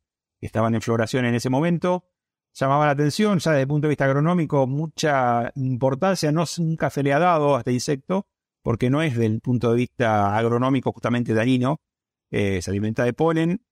estaban 0.46 0.74
en 0.74 0.82
floración 0.82 1.24
en 1.24 1.34
ese 1.34 1.50
momento. 1.50 2.04
Llamaba 2.52 2.86
la 2.86 2.92
atención, 2.92 3.38
ya 3.38 3.50
desde 3.50 3.62
el 3.62 3.68
punto 3.68 3.86
de 3.86 3.90
vista 3.90 4.04
agronómico, 4.04 4.66
mucha 4.66 5.50
importancia 5.56 6.30
no, 6.30 6.44
nunca 6.58 6.90
se 6.90 7.02
le 7.02 7.12
ha 7.12 7.18
dado 7.18 7.56
a 7.56 7.58
este 7.60 7.72
insecto, 7.72 8.26
porque 8.62 8.90
no 8.90 9.02
es 9.02 9.16
del 9.16 9.40
punto 9.40 9.70
de 9.70 9.76
vista 9.76 10.36
agronómico 10.36 10.92
justamente 10.92 11.34
dañino, 11.34 11.80
eh, 12.30 12.62
se 12.62 12.70
alimenta 12.70 13.04
de 13.04 13.12
polen, 13.12 13.64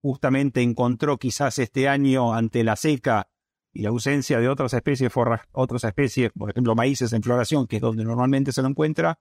justamente 0.00 0.62
encontró 0.62 1.18
quizás 1.18 1.58
este 1.58 1.88
año 1.88 2.32
ante 2.32 2.64
la 2.64 2.76
seca 2.76 3.28
y 3.72 3.82
la 3.82 3.90
ausencia 3.90 4.40
de 4.40 4.48
otras 4.48 4.72
especies, 4.72 5.12
otras 5.52 5.84
especies, 5.84 6.30
por 6.32 6.50
ejemplo 6.50 6.74
maíces 6.74 7.12
en 7.12 7.22
floración, 7.22 7.66
que 7.66 7.76
es 7.76 7.82
donde 7.82 8.04
normalmente 8.04 8.52
se 8.52 8.62
lo 8.62 8.68
encuentra, 8.68 9.18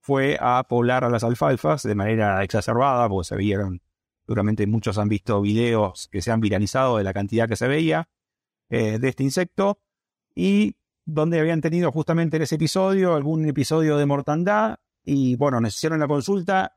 fue 0.00 0.36
a 0.40 0.64
poblar 0.68 1.04
a 1.04 1.10
las 1.10 1.22
alfalfas 1.22 1.84
de 1.84 1.94
manera 1.94 2.42
exacerbada, 2.42 3.08
porque 3.08 3.28
se 3.28 3.36
vieron 3.36 3.80
Seguramente 4.26 4.66
muchos 4.66 4.98
han 4.98 5.08
visto 5.08 5.40
videos 5.40 6.08
que 6.10 6.22
se 6.22 6.30
han 6.30 6.40
viralizado 6.40 6.98
de 6.98 7.04
la 7.04 7.12
cantidad 7.12 7.48
que 7.48 7.56
se 7.56 7.68
veía 7.68 8.08
eh, 8.70 8.98
de 8.98 9.08
este 9.08 9.24
insecto 9.24 9.80
y 10.34 10.76
donde 11.04 11.40
habían 11.40 11.60
tenido 11.60 11.90
justamente 11.90 12.36
en 12.36 12.44
ese 12.44 12.54
episodio 12.54 13.14
algún 13.14 13.46
episodio 13.46 13.96
de 13.96 14.06
mortandad 14.06 14.78
y 15.04 15.36
bueno, 15.36 15.60
nos 15.60 15.82
la 15.82 16.08
consulta. 16.08 16.76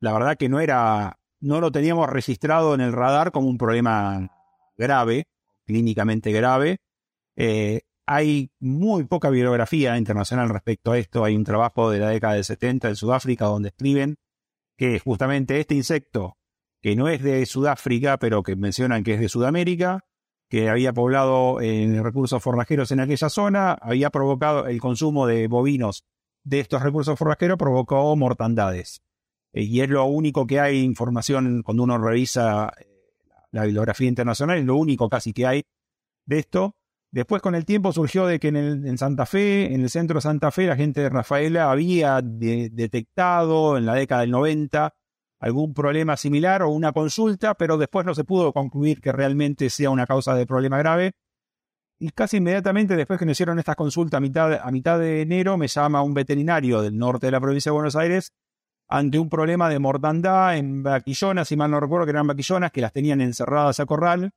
La 0.00 0.12
verdad 0.12 0.36
que 0.36 0.48
no 0.48 0.60
era, 0.60 1.18
no 1.40 1.60
lo 1.60 1.70
teníamos 1.70 2.08
registrado 2.08 2.74
en 2.74 2.80
el 2.80 2.92
radar 2.92 3.32
como 3.32 3.48
un 3.48 3.58
problema 3.58 4.30
grave, 4.76 5.28
clínicamente 5.64 6.32
grave. 6.32 6.78
Eh, 7.36 7.82
hay 8.06 8.50
muy 8.60 9.04
poca 9.04 9.30
bibliografía 9.30 9.98
internacional 9.98 10.48
respecto 10.48 10.92
a 10.92 10.98
esto. 10.98 11.24
Hay 11.24 11.36
un 11.36 11.44
trabajo 11.44 11.90
de 11.90 11.98
la 11.98 12.08
década 12.08 12.34
del 12.34 12.44
70 12.44 12.88
en 12.88 12.96
Sudáfrica 12.96 13.46
donde 13.46 13.68
escriben 13.68 14.16
que 14.76 14.98
justamente 15.00 15.58
este 15.58 15.74
insecto 15.74 16.38
que 16.86 16.94
no 16.94 17.08
es 17.08 17.20
de 17.20 17.44
Sudáfrica, 17.46 18.16
pero 18.16 18.44
que 18.44 18.54
mencionan 18.54 19.02
que 19.02 19.14
es 19.14 19.20
de 19.20 19.28
Sudamérica, 19.28 20.04
que 20.48 20.68
había 20.68 20.92
poblado 20.92 21.60
en 21.60 22.00
recursos 22.00 22.40
forrajeros 22.40 22.92
en 22.92 23.00
aquella 23.00 23.28
zona, 23.28 23.72
había 23.72 24.10
provocado 24.10 24.68
el 24.68 24.80
consumo 24.80 25.26
de 25.26 25.48
bovinos 25.48 26.04
de 26.44 26.60
estos 26.60 26.80
recursos 26.80 27.18
forrajeros, 27.18 27.58
provocó 27.58 28.14
mortandades. 28.14 29.02
Eh, 29.52 29.64
y 29.64 29.80
es 29.80 29.88
lo 29.88 30.04
único 30.04 30.46
que 30.46 30.60
hay 30.60 30.80
información 30.84 31.64
cuando 31.64 31.82
uno 31.82 31.98
revisa 31.98 32.72
eh, 32.78 32.86
la 33.50 33.64
bibliografía 33.64 34.06
internacional, 34.06 34.58
es 34.58 34.64
lo 34.64 34.76
único 34.76 35.08
casi 35.08 35.32
que 35.32 35.44
hay 35.44 35.64
de 36.24 36.38
esto. 36.38 36.76
Después 37.10 37.42
con 37.42 37.56
el 37.56 37.64
tiempo 37.64 37.90
surgió 37.90 38.28
de 38.28 38.38
que 38.38 38.46
en, 38.46 38.86
en 38.86 38.96
Santa 38.96 39.26
Fe, 39.26 39.74
en 39.74 39.80
el 39.80 39.90
centro 39.90 40.18
de 40.18 40.20
Santa 40.20 40.52
Fe, 40.52 40.68
la 40.68 40.76
gente 40.76 41.00
de 41.00 41.08
Rafaela 41.08 41.68
había 41.68 42.20
detectado 42.22 43.76
en 43.76 43.86
la 43.86 43.94
década 43.94 44.20
del 44.20 44.30
90 44.30 44.94
algún 45.38 45.74
problema 45.74 46.16
similar 46.16 46.62
o 46.62 46.70
una 46.70 46.92
consulta, 46.92 47.54
pero 47.54 47.76
después 47.76 48.06
no 48.06 48.14
se 48.14 48.24
pudo 48.24 48.52
concluir 48.52 49.00
que 49.00 49.12
realmente 49.12 49.70
sea 49.70 49.90
una 49.90 50.06
causa 50.06 50.34
de 50.34 50.46
problema 50.46 50.78
grave. 50.78 51.12
Y 51.98 52.10
casi 52.10 52.38
inmediatamente 52.38 52.96
después 52.96 53.18
que 53.18 53.26
me 53.26 53.32
hicieron 53.32 53.58
estas 53.58 53.76
consultas 53.76 54.18
a 54.18 54.20
mitad, 54.20 54.52
a 54.54 54.70
mitad 54.70 54.98
de 54.98 55.22
enero, 55.22 55.56
me 55.56 55.68
llama 55.68 56.02
un 56.02 56.14
veterinario 56.14 56.82
del 56.82 56.96
norte 56.96 57.26
de 57.26 57.32
la 57.32 57.40
provincia 57.40 57.70
de 57.70 57.74
Buenos 57.74 57.96
Aires 57.96 58.32
ante 58.88 59.18
un 59.18 59.28
problema 59.28 59.68
de 59.68 59.78
mortandad 59.78 60.56
en 60.56 60.82
vaquillonas, 60.82 61.48
si 61.48 61.56
mal 61.56 61.70
no 61.70 61.80
recuerdo 61.80 62.06
que 62.06 62.10
eran 62.10 62.26
vaquillonas, 62.26 62.70
que 62.70 62.80
las 62.80 62.92
tenían 62.92 63.20
encerradas 63.20 63.80
a 63.80 63.86
corral 63.86 64.30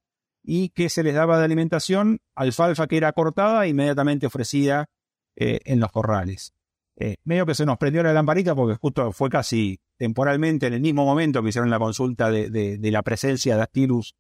y 0.44 0.70
que 0.70 0.90
se 0.90 1.04
les 1.04 1.14
daba 1.14 1.38
de 1.38 1.46
alimentación 1.46 2.20
alfalfa 2.36 2.88
que 2.88 2.98
era 2.98 3.12
cortada 3.12 3.66
e 3.66 3.70
inmediatamente 3.70 4.26
ofrecida 4.26 4.90
eh, 5.36 5.60
en 5.66 5.80
los 5.80 5.92
corrales. 5.92 6.54
Eh, 6.96 7.18
medio 7.24 7.46
que 7.46 7.56
se 7.56 7.66
nos 7.66 7.78
prendió 7.78 8.04
la 8.04 8.14
lamparita 8.14 8.56
porque 8.56 8.76
justo 8.76 9.12
fue 9.12 9.30
casi 9.30 9.80
temporalmente 10.00 10.66
en 10.66 10.74
el 10.74 10.82
mismo 10.82 11.06
momento 11.06 11.44
que 11.44 11.50
hicieron 11.50 11.70
la 11.70 11.78
consulta 11.78 12.32
de, 12.32 12.80
la 12.82 13.04
presencia 13.04 13.58
de 13.58 13.62
Astilus 13.62 14.16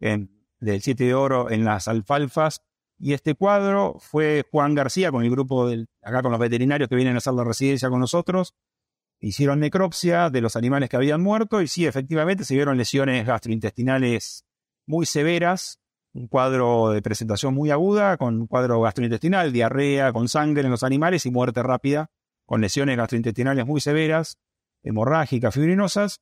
en, 0.00 0.44
del 0.58 0.82
7 0.82 1.04
de 1.04 1.14
oro 1.14 1.50
en 1.50 1.64
las 1.64 1.88
alfalfas. 1.88 2.62
Y 2.98 3.14
este 3.14 3.34
cuadro 3.34 3.96
fue 4.00 4.44
Juan 4.50 4.74
García 4.74 5.10
con 5.10 5.24
el 5.24 5.30
grupo 5.30 5.68
del, 5.68 5.88
acá 6.02 6.20
con 6.20 6.32
los 6.32 6.40
veterinarios 6.40 6.88
que 6.88 6.96
vienen 6.96 7.14
a 7.14 7.18
hacer 7.18 7.32
la 7.32 7.44
residencia 7.44 7.88
con 7.88 8.00
nosotros. 8.00 8.54
Hicieron 9.20 9.60
necropsia 9.60 10.30
de 10.30 10.40
los 10.40 10.56
animales 10.56 10.88
que 10.88 10.96
habían 10.96 11.22
muerto 11.22 11.62
y 11.62 11.68
sí, 11.68 11.86
efectivamente 11.86 12.44
se 12.44 12.54
vieron 12.54 12.76
lesiones 12.76 13.24
gastrointestinales 13.24 14.44
muy 14.86 15.06
severas, 15.06 15.78
un 16.12 16.26
cuadro 16.26 16.90
de 16.90 17.02
presentación 17.02 17.54
muy 17.54 17.70
aguda, 17.70 18.16
con 18.16 18.40
un 18.40 18.46
cuadro 18.48 18.80
gastrointestinal, 18.80 19.52
diarrea, 19.52 20.12
con 20.12 20.28
sangre 20.28 20.64
en 20.64 20.70
los 20.70 20.82
animales 20.82 21.24
y 21.24 21.30
muerte 21.30 21.62
rápida 21.62 22.10
con 22.50 22.60
lesiones 22.60 22.96
gastrointestinales 22.96 23.64
muy 23.64 23.80
severas, 23.80 24.36
hemorrágicas, 24.82 25.54
fibrinosas, 25.54 26.20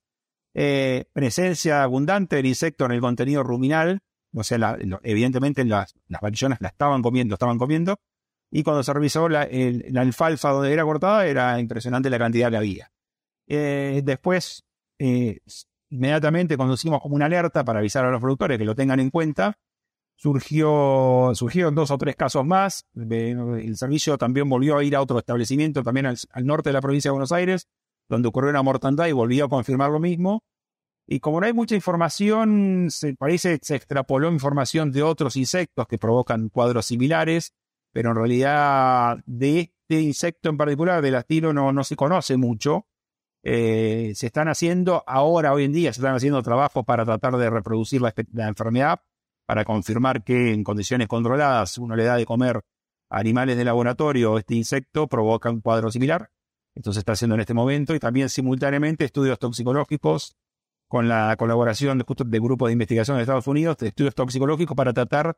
eh, 0.55 1.05
presencia 1.13 1.83
abundante 1.83 2.37
del 2.37 2.47
insecto 2.47 2.85
en 2.87 2.93
el 2.93 3.01
contenido 3.01 3.43
ruminal, 3.43 4.01
o 4.35 4.43
sea, 4.43 4.77
evidentemente 5.03 5.65
las, 5.65 5.95
las 6.07 6.21
varillonas 6.21 6.61
la 6.61 6.69
estaban 6.69 7.03
comiendo, 7.03 7.35
estaban 7.35 7.59
comiendo, 7.59 7.99
y 8.51 8.63
cuando 8.63 8.83
se 8.83 8.93
revisó 8.93 9.29
la, 9.29 9.49
alfalfa 9.97 10.51
donde 10.51 10.73
era 10.73 10.85
cortada, 10.85 11.27
era 11.27 11.61
impresionante 11.61 12.11
la 12.11 12.19
cantidad 12.19 12.51
que 12.51 12.57
había. 12.57 12.93
Eh, 13.47 14.03
después, 14.05 14.65
eh, 14.99 15.41
inmediatamente 15.91 16.57
conducimos 16.57 17.01
como 17.01 17.15
una 17.15 17.27
alerta 17.27 17.65
para 17.65 17.81
avisar 17.81 18.05
a 18.05 18.11
los 18.11 18.21
productores 18.21 18.59
que 18.59 18.65
lo 18.65 18.75
tengan 18.75 19.01
en 19.01 19.11
cuenta, 19.11 19.59
surgió, 20.17 21.31
surgieron 21.35 21.75
dos 21.75 21.91
o 21.91 21.99
tres 21.99 22.17
casos 22.17 22.45
más. 22.45 22.87
El 22.95 23.77
servicio 23.77 24.19
también 24.19 24.49
volvió 24.49 24.79
a 24.79 24.85
ir 24.85 24.97
a 24.97 25.03
otro 25.03 25.19
establecimiento, 25.19 25.83
también 25.83 26.07
al, 26.07 26.19
norte 26.43 26.71
de 26.71 26.75
la 26.75 26.81
provincia 26.81 27.11
de 27.11 27.13
Buenos 27.13 27.33
Aires, 27.33 27.69
donde 28.09 28.29
ocurrió 28.29 28.51
una 28.51 28.63
mortandad 28.63 29.07
y 29.07 29.13
volvió 29.13 29.47
a 29.47 29.49
confirmar 29.49 29.91
lo 29.91 30.01
mismo. 30.01 30.43
Y 31.07 31.21
como 31.21 31.41
no 31.41 31.47
hay 31.47 31.53
mucha 31.53 31.75
información, 31.75 32.89
se 32.91 33.15
parece 33.15 33.59
se 33.63 33.77
extrapoló 33.77 34.31
información 34.31 34.93
de 34.93 35.03
otros 35.03 35.37
insectos 35.37 35.87
que 35.87 35.99
provocan 35.99 36.51
cuadros 36.51 36.87
similares, 36.87 37.55
pero 37.93 38.11
en 38.11 38.17
realidad 38.17 39.19
de 39.25 39.61
este 39.61 40.03
insecto 40.03 40.51
en 40.51 40.59
particular, 40.59 41.01
del 41.01 41.15
astilo, 41.15 41.55
no, 41.55 41.73
no 41.73 41.83
se 41.83 41.97
conoce 41.97 42.37
mucho. 42.37 42.87
Eh, 43.43 44.13
se 44.15 44.27
están 44.27 44.49
haciendo 44.49 45.03
ahora, 45.07 45.55
hoy 45.55 45.65
en 45.65 45.73
día, 45.73 45.93
se 45.95 46.01
están 46.01 46.15
haciendo 46.15 46.43
trabajos 46.43 46.85
para 46.85 47.07
tratar 47.07 47.39
de 47.39 47.49
reproducir 47.49 48.03
la 48.03 48.49
enfermedad, 48.49 49.01
para 49.47 49.65
confirmar 49.65 50.25
que 50.25 50.53
en 50.53 50.63
condiciones 50.63 51.09
controladas 51.09 51.79
uno 51.79 51.97
le 51.97 52.05
da 52.05 52.17
de 52.17 52.27
comer 52.27 52.61
animales 53.11 53.57
de 53.57 53.65
laboratorio 53.65 54.37
este 54.39 54.55
insecto 54.55 55.07
provoca 55.07 55.51
un 55.51 55.63
cuadro 55.63 55.91
similar. 55.91 56.31
Esto 56.79 56.93
se 56.93 57.01
está 57.01 57.13
haciendo 57.13 57.35
en 57.35 57.41
este 57.41 57.55
momento 57.55 57.93
y 57.93 57.99
también 57.99 58.29
simultáneamente 58.29 59.05
estudios 59.05 59.41
toxicológicos 59.41 60.37
con 60.87 61.09
la 61.09 61.35
colaboración 61.37 61.99
de, 61.99 62.05
justo 62.05 62.23
de 62.23 62.39
grupos 62.39 62.69
de 62.69 62.75
investigación 62.75 63.17
de 63.17 63.25
Estados 63.25 63.49
Unidos, 63.49 63.77
de 63.79 63.89
estudios 63.89 64.15
toxicológicos, 64.15 64.77
para 64.77 64.93
tratar 64.93 65.37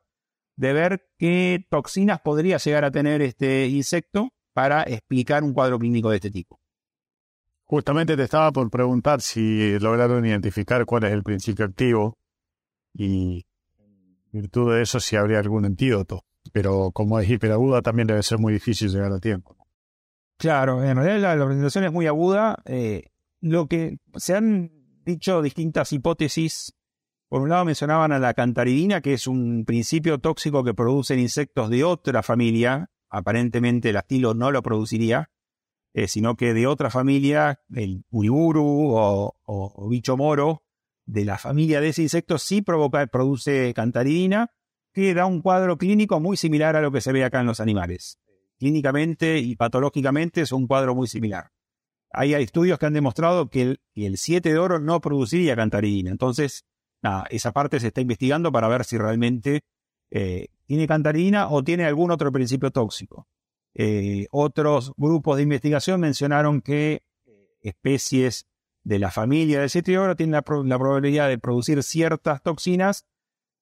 de 0.57 0.72
ver 0.74 1.09
qué 1.16 1.66
toxinas 1.70 2.20
podría 2.20 2.59
llegar 2.59 2.85
a 2.85 2.90
tener 2.90 3.22
este 3.22 3.68
insecto 3.68 4.29
para 4.53 4.83
explicar 4.83 5.42
un 5.42 5.55
cuadro 5.55 5.79
clínico 5.79 6.11
de 6.11 6.16
este 6.16 6.31
tipo. 6.31 6.61
Justamente 7.64 8.18
te 8.18 8.24
estaba 8.24 8.53
por 8.53 8.70
preguntar 8.70 9.22
si 9.22 9.79
lograron 9.79 10.26
identificar 10.26 10.85
cuál 10.85 11.05
es 11.05 11.12
el 11.12 11.22
principio 11.22 11.64
activo 11.64 12.18
y 12.92 13.46
en 13.79 14.42
virtud 14.42 14.74
de 14.74 14.83
eso 14.83 15.00
si 15.00 15.16
habría 15.16 15.38
algún 15.38 15.64
antídoto. 15.64 16.22
Pero 16.53 16.90
como 16.92 17.18
es 17.18 17.31
hiperaguda 17.31 17.81
también 17.81 18.09
debe 18.09 18.22
ser 18.22 18.38
muy 18.38 18.53
difícil 18.53 18.90
llegar 18.90 19.11
a 19.11 19.20
tiempo. 19.20 19.60
Claro, 20.40 20.83
en 20.83 20.96
realidad 20.96 21.37
la, 21.37 21.44
organización 21.44 21.85
es 21.85 21.92
muy 21.92 22.07
aguda. 22.07 22.62
Eh, 22.64 23.11
lo 23.42 23.66
que 23.66 23.98
se 24.16 24.35
han 24.35 24.70
dicho 25.05 25.42
distintas 25.42 25.92
hipótesis 25.92 26.74
por 27.29 27.42
un 27.42 27.50
lado 27.50 27.66
mencionaban 27.66 28.11
a 28.11 28.18
la 28.18 28.33
cantaridina, 28.33 29.03
que 29.03 29.12
es 29.12 29.26
un 29.26 29.66
principio 29.66 30.18
tóxico 30.18 30.64
que 30.64 30.72
producen 30.72 31.18
insectos 31.18 31.68
de 31.68 31.85
otra 31.85 32.22
familia. 32.22 32.90
Aparentemente 33.11 33.90
el 33.90 33.98
astilo 33.98 34.33
no 34.33 34.50
lo 34.50 34.62
produciría, 34.62 35.31
eh, 35.92 36.09
sino 36.09 36.37
que 36.37 36.55
de 36.55 36.66
otra 36.66 36.88
familia, 36.88 37.61
el 37.74 38.07
uriburu 38.09 38.94
o, 38.96 39.88
bicho 39.90 40.16
moro, 40.16 40.62
de 41.05 41.26
la 41.26 41.37
familia 41.37 41.83
de 41.83 41.90
ese 41.90 42.00
insecto 42.00 42.38
sí 42.38 42.62
provoca, 42.62 43.07
produce 43.09 43.74
cantaridina, 43.74 44.53
que 44.94 45.12
da 45.12 45.26
un 45.26 45.42
cuadro 45.42 45.76
clínico 45.76 46.18
muy 46.18 46.38
similar 46.38 46.76
a 46.76 46.81
lo 46.81 46.90
que 46.90 47.03
se 47.03 47.12
ve 47.12 47.24
acá 47.24 47.40
en 47.40 47.46
los 47.46 47.61
animales. 47.61 48.18
Clínicamente 48.61 49.38
y 49.38 49.57
patológicamente 49.57 50.42
es 50.42 50.53
un 50.53 50.68
cuadro 50.68 50.94
muy 50.94 51.09
similar. 51.09 51.51
Hay 52.12 52.35
estudios 52.35 52.79
que 52.79 52.87
han 52.87 52.92
demostrado 52.92 53.51
que 53.51 53.62
el, 53.62 53.81
el 53.94 54.18
7 54.18 54.53
de 54.53 54.59
oro 54.59 54.79
no 54.79 55.01
produciría 55.01 55.57
cantaridina. 55.57 56.11
Entonces, 56.11 56.64
esa 57.31 57.53
parte 57.53 57.81
se 57.81 57.88
está 57.88 58.01
investigando 58.01 58.53
para 58.53 58.68
ver 58.68 58.85
si 58.85 58.99
realmente 58.99 59.62
eh, 60.11 60.49
tiene 60.66 60.87
cantaridina 60.87 61.49
o 61.49 61.64
tiene 61.64 61.85
algún 61.85 62.11
otro 62.11 62.31
principio 62.33 62.70
tóxico. 62.70 63.27
Eh, 63.75 64.27
otros 64.31 64.92
grupos 64.96 65.37
de 65.37 65.44
investigación 65.44 66.01
mencionaron 66.01 66.61
que 66.61 67.03
eh, 67.25 67.49
especies 67.62 68.46
de 68.83 68.99
la 68.99 69.11
familia 69.11 69.61
del 69.61 69.70
citriolo 69.70 70.16
tienen 70.16 70.33
la, 70.33 70.42
probabilidad 70.42 71.29
de 71.29 71.38
producir 71.38 71.83
ciertas 71.83 72.42
toxinas 72.42 73.07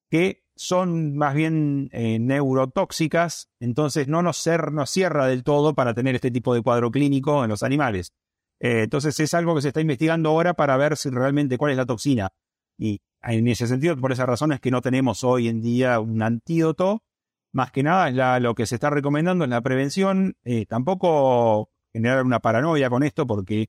que 0.09 0.43
son 0.59 1.15
más 1.15 1.33
bien 1.35 1.89
neurotóxicas, 1.93 3.49
entonces 3.61 4.07
no 4.09 4.21
nos, 4.21 4.37
cierra 4.37 5.27
del 5.27 5.43
todo 5.43 5.73
para 5.73 5.93
tener 5.93 6.15
este 6.15 6.31
tipo 6.31 6.53
de 6.53 6.61
cuadro 6.61 6.91
clínico 6.91 7.43
en 7.43 7.49
los 7.49 7.63
animales. 7.63 8.11
entonces 8.59 9.17
es 9.21 9.33
algo 9.33 9.55
que 9.55 9.61
se 9.61 9.69
está 9.69 9.79
investigando 9.79 10.29
ahora 10.29 10.53
para 10.53 10.75
ver 10.75 10.97
si 10.97 11.09
realmente 11.09 11.57
cuál 11.57 11.71
es 11.71 11.77
la 11.77 11.85
toxina. 11.85 12.29
Y 12.77 13.01
en 13.21 13.47
ese 13.47 13.67
sentido, 13.67 13.97
por 13.97 14.11
esa 14.11 14.25
razón 14.25 14.53
es 14.53 14.61
que 14.61 14.71
no 14.71 14.81
tenemos 14.81 15.23
hoy 15.23 15.49
en 15.49 15.61
día 15.61 15.99
un 15.99 16.21
antídoto. 16.21 17.03
Más 17.51 17.71
que 17.71 17.83
nada, 17.83 18.37
es 18.37 18.41
lo 18.41 18.55
que 18.55 18.65
se 18.65 18.75
está 18.75 18.89
recomendando 18.89 19.43
en 19.43 19.49
la 19.49 19.61
prevención. 19.61 20.37
Eh, 20.43 20.65
tampoco 20.65 21.69
generar 21.91 22.23
una 22.23 22.39
paranoia 22.39 22.89
con 22.89 23.03
esto, 23.03 23.27
porque 23.27 23.67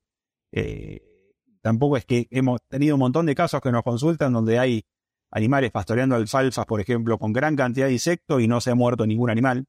eh, 0.53 1.01
tampoco 1.63 1.97
es 1.97 2.05
que 2.05 2.29
hemos 2.31 2.61
tenido 2.69 2.95
un 2.95 3.01
montón 3.01 3.27
de 3.27 3.35
casos 3.35 3.61
que 3.61 3.73
nos 3.73 3.83
consultan 3.83 4.33
donde 4.33 4.59
hay 4.59 4.85
animales 5.31 5.71
pastoreando 5.71 6.17
alfalfas, 6.17 6.67
por 6.67 6.81
ejemplo, 6.81 7.19
con 7.19 7.33
gran 7.33 7.57
cantidad 7.57 7.87
de 7.87 7.93
insectos 7.93 8.43
y 8.43 8.49
no 8.49 8.61
se 8.61 8.71
ha 8.71 8.75
muerto 8.75 9.07
ningún 9.07 9.31
animal. 9.31 9.67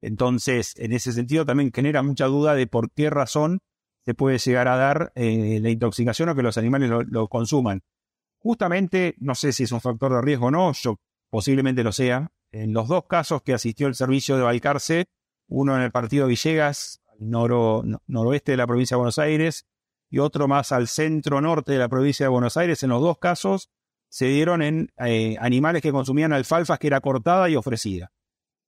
Entonces, 0.00 0.74
en 0.76 0.92
ese 0.92 1.12
sentido, 1.12 1.46
también 1.46 1.72
genera 1.72 2.02
mucha 2.02 2.26
duda 2.26 2.54
de 2.54 2.66
por 2.66 2.90
qué 2.90 3.10
razón 3.10 3.60
se 4.04 4.14
puede 4.14 4.38
llegar 4.38 4.68
a 4.68 4.76
dar 4.76 5.12
eh, 5.14 5.60
la 5.60 5.70
intoxicación 5.70 6.28
o 6.28 6.34
que 6.34 6.42
los 6.42 6.58
animales 6.58 6.90
lo 7.08 7.28
consuman. 7.28 7.82
Justamente, 8.38 9.14
no 9.18 9.36
sé 9.36 9.52
si 9.52 9.62
es 9.62 9.72
un 9.72 9.80
factor 9.80 10.12
de 10.12 10.20
riesgo 10.20 10.46
o 10.46 10.50
no, 10.50 10.72
yo 10.72 10.98
posiblemente 11.30 11.84
lo 11.84 11.92
sea. 11.92 12.32
En 12.50 12.72
los 12.72 12.88
dos 12.88 13.04
casos 13.06 13.42
que 13.42 13.54
asistió 13.54 13.86
el 13.86 13.94
servicio 13.94 14.36
de 14.36 14.42
Balcarce, 14.42 15.06
uno 15.46 15.76
en 15.76 15.82
el 15.82 15.92
partido 15.92 16.26
Villegas, 16.26 17.00
al 17.08 17.30
noroeste 18.06 18.52
de 18.52 18.56
la 18.56 18.66
provincia 18.66 18.96
de 18.96 18.98
Buenos 18.98 19.18
Aires, 19.18 19.66
y 20.10 20.18
otro 20.18 20.48
más 20.48 20.72
al 20.72 20.88
centro-norte 20.88 21.72
de 21.72 21.78
la 21.78 21.88
provincia 21.88 22.26
de 22.26 22.30
Buenos 22.30 22.56
Aires, 22.56 22.82
en 22.82 22.90
los 22.90 23.00
dos 23.00 23.18
casos 23.18 23.70
se 24.12 24.26
dieron 24.26 24.60
en 24.60 24.92
eh, 24.98 25.38
animales 25.40 25.80
que 25.80 25.90
consumían 25.90 26.34
alfalfas 26.34 26.78
que 26.78 26.86
era 26.86 27.00
cortada 27.00 27.48
y 27.48 27.56
ofrecida. 27.56 28.12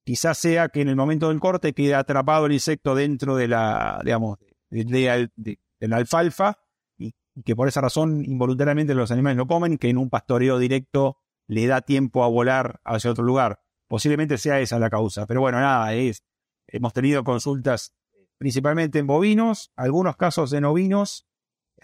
Quizás 0.02 0.38
sea 0.38 0.70
que 0.70 0.80
en 0.80 0.88
el 0.88 0.96
momento 0.96 1.28
del 1.28 1.38
corte 1.38 1.74
quede 1.74 1.94
atrapado 1.94 2.46
el 2.46 2.52
insecto 2.52 2.94
dentro 2.94 3.37
de 3.37 3.48
la, 3.48 4.00
digamos, 4.02 4.38
de 4.70 5.59
la 5.80 5.96
alfalfa 5.96 6.61
y 6.96 7.14
que 7.44 7.54
por 7.54 7.68
esa 7.68 7.83
razón 7.83 8.24
involuntariamente 8.24 8.94
los 8.94 9.11
animales 9.11 9.37
no 9.37 9.46
comen, 9.46 9.76
que 9.76 9.90
en 9.90 9.98
un 9.98 10.09
pastoreo 10.09 10.59
directo 10.59 11.18
le 11.46 11.66
da 11.66 11.83
tiempo 11.83 12.24
a 12.24 12.28
volar 12.28 12.80
hacia 12.83 13.11
otro 13.11 13.22
lugar. 13.22 13.61
Posiblemente 13.87 14.38
sea 14.38 14.61
esa 14.61 14.78
la 14.78 14.88
causa. 14.88 15.26
Pero 15.26 15.42
bueno, 15.42 15.61
nada, 15.61 15.92
es, 15.92 16.24
hemos 16.68 16.94
tenido 16.94 17.22
consultas 17.22 17.92
principalmente 18.38 18.98
en 18.98 19.07
bovinos, 19.07 19.72
algunos 19.76 20.16
casos 20.16 20.54
en 20.54 20.64
ovinos, 20.64 21.26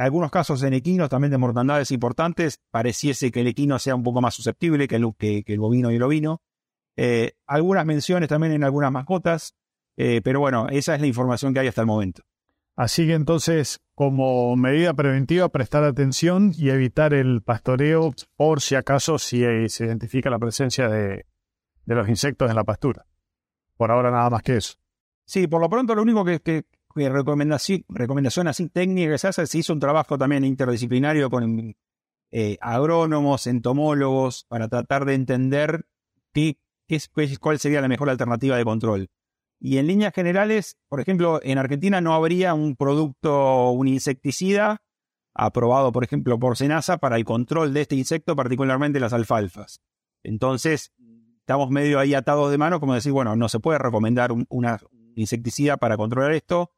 algunos 0.05 0.31
casos 0.31 0.63
en 0.63 0.73
equinos 0.73 1.11
también 1.11 1.31
de 1.31 1.39
mortandades 1.39 1.91
importantes. 1.91 2.59
Pareciese 2.71 3.31
que 3.31 3.43
el 3.43 3.49
equino 3.49 3.79
sea 3.79 3.95
un 3.95 4.03
poco 4.03 4.21
más 4.21 4.35
susceptible 4.35 4.89
que 4.89 4.97
el, 4.97 5.15
que, 5.19 5.45
el 5.47 5.61
bovino 5.61 5.91
y 5.91 5.97
el 5.97 6.03
ovino. 6.03 6.41
Eh, 6.97 7.33
algunas 7.47 7.85
menciones 7.85 8.29
también 8.29 8.53
en 8.53 8.65
algunas 8.65 8.91
mascotas, 8.91 9.55
eh, 9.97 10.21
pero 10.25 10.41
bueno, 10.41 10.69
esa 10.71 10.95
es 10.95 11.01
la 11.01 11.07
información 11.07 11.53
que 11.53 11.61
hay 11.61 11.69
hasta 11.69 11.83
el 11.83 11.87
momento. 11.87 12.23
Así 12.77 13.07
que 13.07 13.13
entonces, 13.13 13.81
como 13.95 14.57
medida 14.57 14.95
preventiva, 14.95 15.51
prestar 15.51 15.85
atención 15.85 16.53
y 16.57 16.71
evitar 16.71 17.13
el 17.13 17.43
pastoreo 17.43 18.15
por 18.37 18.63
si 18.63 18.77
acaso 18.77 19.19
si 19.19 19.43
se 19.69 19.85
identifica 19.85 20.31
la 20.31 20.39
presencia 20.39 20.89
de, 20.89 21.27
los 21.85 22.09
insectos 22.09 22.49
en 22.49 22.57
la 22.57 22.65
pastura. 22.65 23.05
Por 23.77 23.91
ahora 23.91 24.11
nada 24.11 24.31
más 24.31 24.43
que 24.43 24.57
eso. 24.57 24.75
Sí, 25.27 25.47
por 25.47 25.61
lo 25.61 25.69
pronto 25.69 25.95
lo 25.95 26.01
único 26.01 26.25
que, 26.25 26.41
que, 26.41 26.65
recomendación, 26.95 27.85
recomendación 27.89 28.49
así 28.49 28.69
técnica 28.69 29.13
que 29.13 29.19
se 29.19 29.29
hace, 29.29 29.47
se 29.47 29.59
hizo 29.59 29.73
un 29.73 29.81
trabajo 29.81 30.19
también 30.19 30.45
interdisciplinario 30.45 31.31
con 31.31 31.75
eh, 32.33 32.59
agrónomos, 32.61 33.47
entomólogos, 33.47 34.45
para 34.49 34.69
tratar 34.69 35.05
de 35.05 35.15
entender 35.15 35.87
qué, 36.33 36.59
cuál 37.41 37.59
sería 37.59 37.81
la 37.81 37.89
mejor 37.89 38.11
alternativa 38.11 38.57
de 38.57 38.65
control. 38.65 39.11
Y 39.59 39.77
en 39.77 39.87
líneas 39.87 40.15
generales, 40.15 40.79
por 40.89 41.01
ejemplo, 41.01 41.41
en 41.43 41.59
Argentina 41.59 42.01
no 42.01 42.15
habría 42.15 42.55
un 42.55 42.77
producto, 42.77 43.71
un 43.71 43.89
insecticida 43.89 44.83
aprobado, 45.35 45.93
por 45.93 46.03
ejemplo, 46.03 46.39
por 46.39 46.57
Senasa 46.57 46.99
para 46.99 47.17
el 47.17 47.25
control 47.25 47.75
de 47.75 47.83
este 47.83 47.95
insecto, 47.95 48.35
particularmente 48.35 49.01
las 49.01 49.13
alfalfas. 49.13 49.81
Entonces, 50.23 50.93
estamos 51.41 51.71
medio 51.71 51.99
ahí 51.99 52.15
atados 52.15 52.51
de 52.51 52.59
mano, 52.59 52.81
como 52.81 52.95
decir, 52.95 53.13
bueno, 53.13 53.37
no 53.37 53.49
se 53.49 53.61
puede 53.61 53.79
recomendar 53.79 54.33
un, 54.33 54.47
una 54.49 54.81
insecticida 55.15 55.77
para 55.77 55.97
controlar 55.97 56.33
esto. 56.33 56.71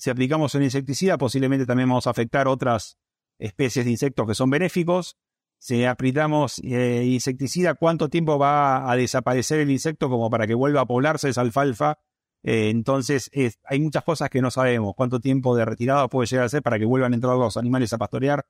Si 0.00 0.10
aplicamos 0.10 0.54
un 0.54 0.62
insecticida, 0.62 1.18
posiblemente 1.18 1.66
también 1.66 1.88
vamos 1.88 2.06
a 2.06 2.10
afectar 2.10 2.48
otras 2.48 2.98
especies 3.38 3.84
de 3.84 3.90
insectos 3.90 4.26
que 4.26 4.34
son 4.34 4.50
benéficos. 4.50 5.16
Si 5.58 5.84
aplicamos 5.84 6.58
eh, 6.64 7.04
insecticida, 7.04 7.74
¿cuánto 7.74 8.08
tiempo 8.08 8.38
va 8.38 8.90
a 8.90 8.96
desaparecer 8.96 9.60
el 9.60 9.70
insecto 9.70 10.08
como 10.08 10.30
para 10.30 10.46
que 10.46 10.54
vuelva 10.54 10.80
a 10.80 10.86
poblarse 10.86 11.28
esa 11.28 11.42
alfalfa 11.42 11.98
eh, 12.42 12.70
entonces, 12.70 13.30
hay 13.64 13.80
muchas 13.80 14.04
cosas 14.04 14.30
que 14.30 14.40
no 14.40 14.50
sabemos. 14.50 14.94
Cuánto 14.96 15.20
tiempo 15.20 15.56
de 15.56 15.64
retirada 15.64 16.08
puede 16.08 16.26
llegar 16.26 16.46
a 16.46 16.48
ser 16.48 16.62
para 16.62 16.78
que 16.78 16.84
vuelvan 16.84 17.12
a 17.12 17.16
entrar 17.16 17.36
los 17.36 17.56
animales 17.56 17.92
a 17.92 17.98
pastorear. 17.98 18.46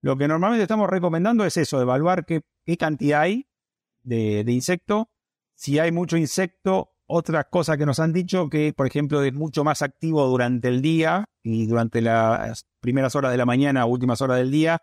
Lo 0.00 0.16
que 0.16 0.28
normalmente 0.28 0.62
estamos 0.62 0.88
recomendando 0.88 1.44
es 1.44 1.56
eso, 1.56 1.80
evaluar 1.80 2.24
qué, 2.24 2.42
cantidad 2.78 3.22
hay 3.22 3.48
de, 4.02 4.44
insecto. 4.46 5.10
Si 5.54 5.78
hay 5.80 5.90
mucho 5.90 6.16
insecto, 6.16 6.92
otra 7.08 7.44
cosa 7.44 7.78
que 7.78 7.86
nos 7.86 8.00
han 8.00 8.12
dicho 8.12 8.50
que, 8.50 8.74
por 8.74 8.86
ejemplo, 8.86 9.22
es 9.22 9.32
mucho 9.32 9.64
más 9.64 9.80
activo 9.80 10.26
durante 10.26 10.68
el 10.68 10.82
día 10.82 11.24
y 11.42 11.66
durante 11.66 12.02
las 12.02 12.66
primeras 12.80 13.16
horas 13.16 13.32
de 13.32 13.38
la 13.38 13.46
mañana 13.46 13.86
o 13.86 13.88
últimas 13.88 14.20
horas 14.20 14.36
del 14.36 14.50
día, 14.50 14.82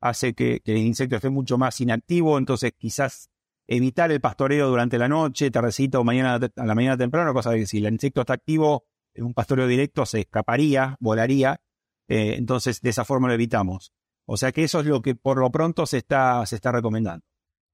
hace 0.00 0.34
que, 0.34 0.60
el 0.64 0.76
insecto 0.76 1.16
esté 1.16 1.30
mucho 1.30 1.56
más 1.56 1.80
inactivo. 1.80 2.36
Entonces, 2.36 2.72
quizás 2.76 3.30
evitar 3.66 4.12
el 4.12 4.20
pastoreo 4.20 4.68
durante 4.68 4.98
la 4.98 5.08
noche, 5.08 5.50
tardecita 5.50 5.98
o 5.98 6.04
mañana 6.04 6.34
a 6.56 6.66
la 6.66 6.74
mañana 6.74 6.98
temprano, 6.98 7.32
cosa 7.32 7.52
de 7.52 7.60
que 7.60 7.66
si 7.66 7.78
el 7.78 7.90
insecto 7.90 8.20
está 8.20 8.34
activo, 8.34 8.84
en 9.14 9.24
un 9.24 9.32
pastoreo 9.32 9.66
directo 9.66 10.04
se 10.04 10.20
escaparía, 10.20 10.96
volaría, 11.00 11.62
eh, 12.06 12.34
entonces 12.36 12.82
de 12.82 12.90
esa 12.90 13.06
forma 13.06 13.28
lo 13.28 13.34
evitamos. 13.34 13.94
O 14.26 14.36
sea 14.36 14.52
que 14.52 14.64
eso 14.64 14.80
es 14.80 14.86
lo 14.86 15.00
que 15.00 15.14
por 15.14 15.38
lo 15.38 15.50
pronto 15.50 15.86
se 15.86 15.98
está, 15.98 16.44
se 16.44 16.56
está 16.56 16.70
recomendando. 16.70 17.24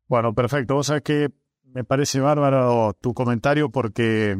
Bueno, 0.06 0.34
perfecto. 0.34 0.74
Vos 0.74 0.86
sabés 0.86 1.02
que 1.02 1.28
me 1.74 1.84
parece 1.84 2.20
bárbaro 2.20 2.94
tu 3.00 3.14
comentario 3.14 3.70
porque 3.70 4.36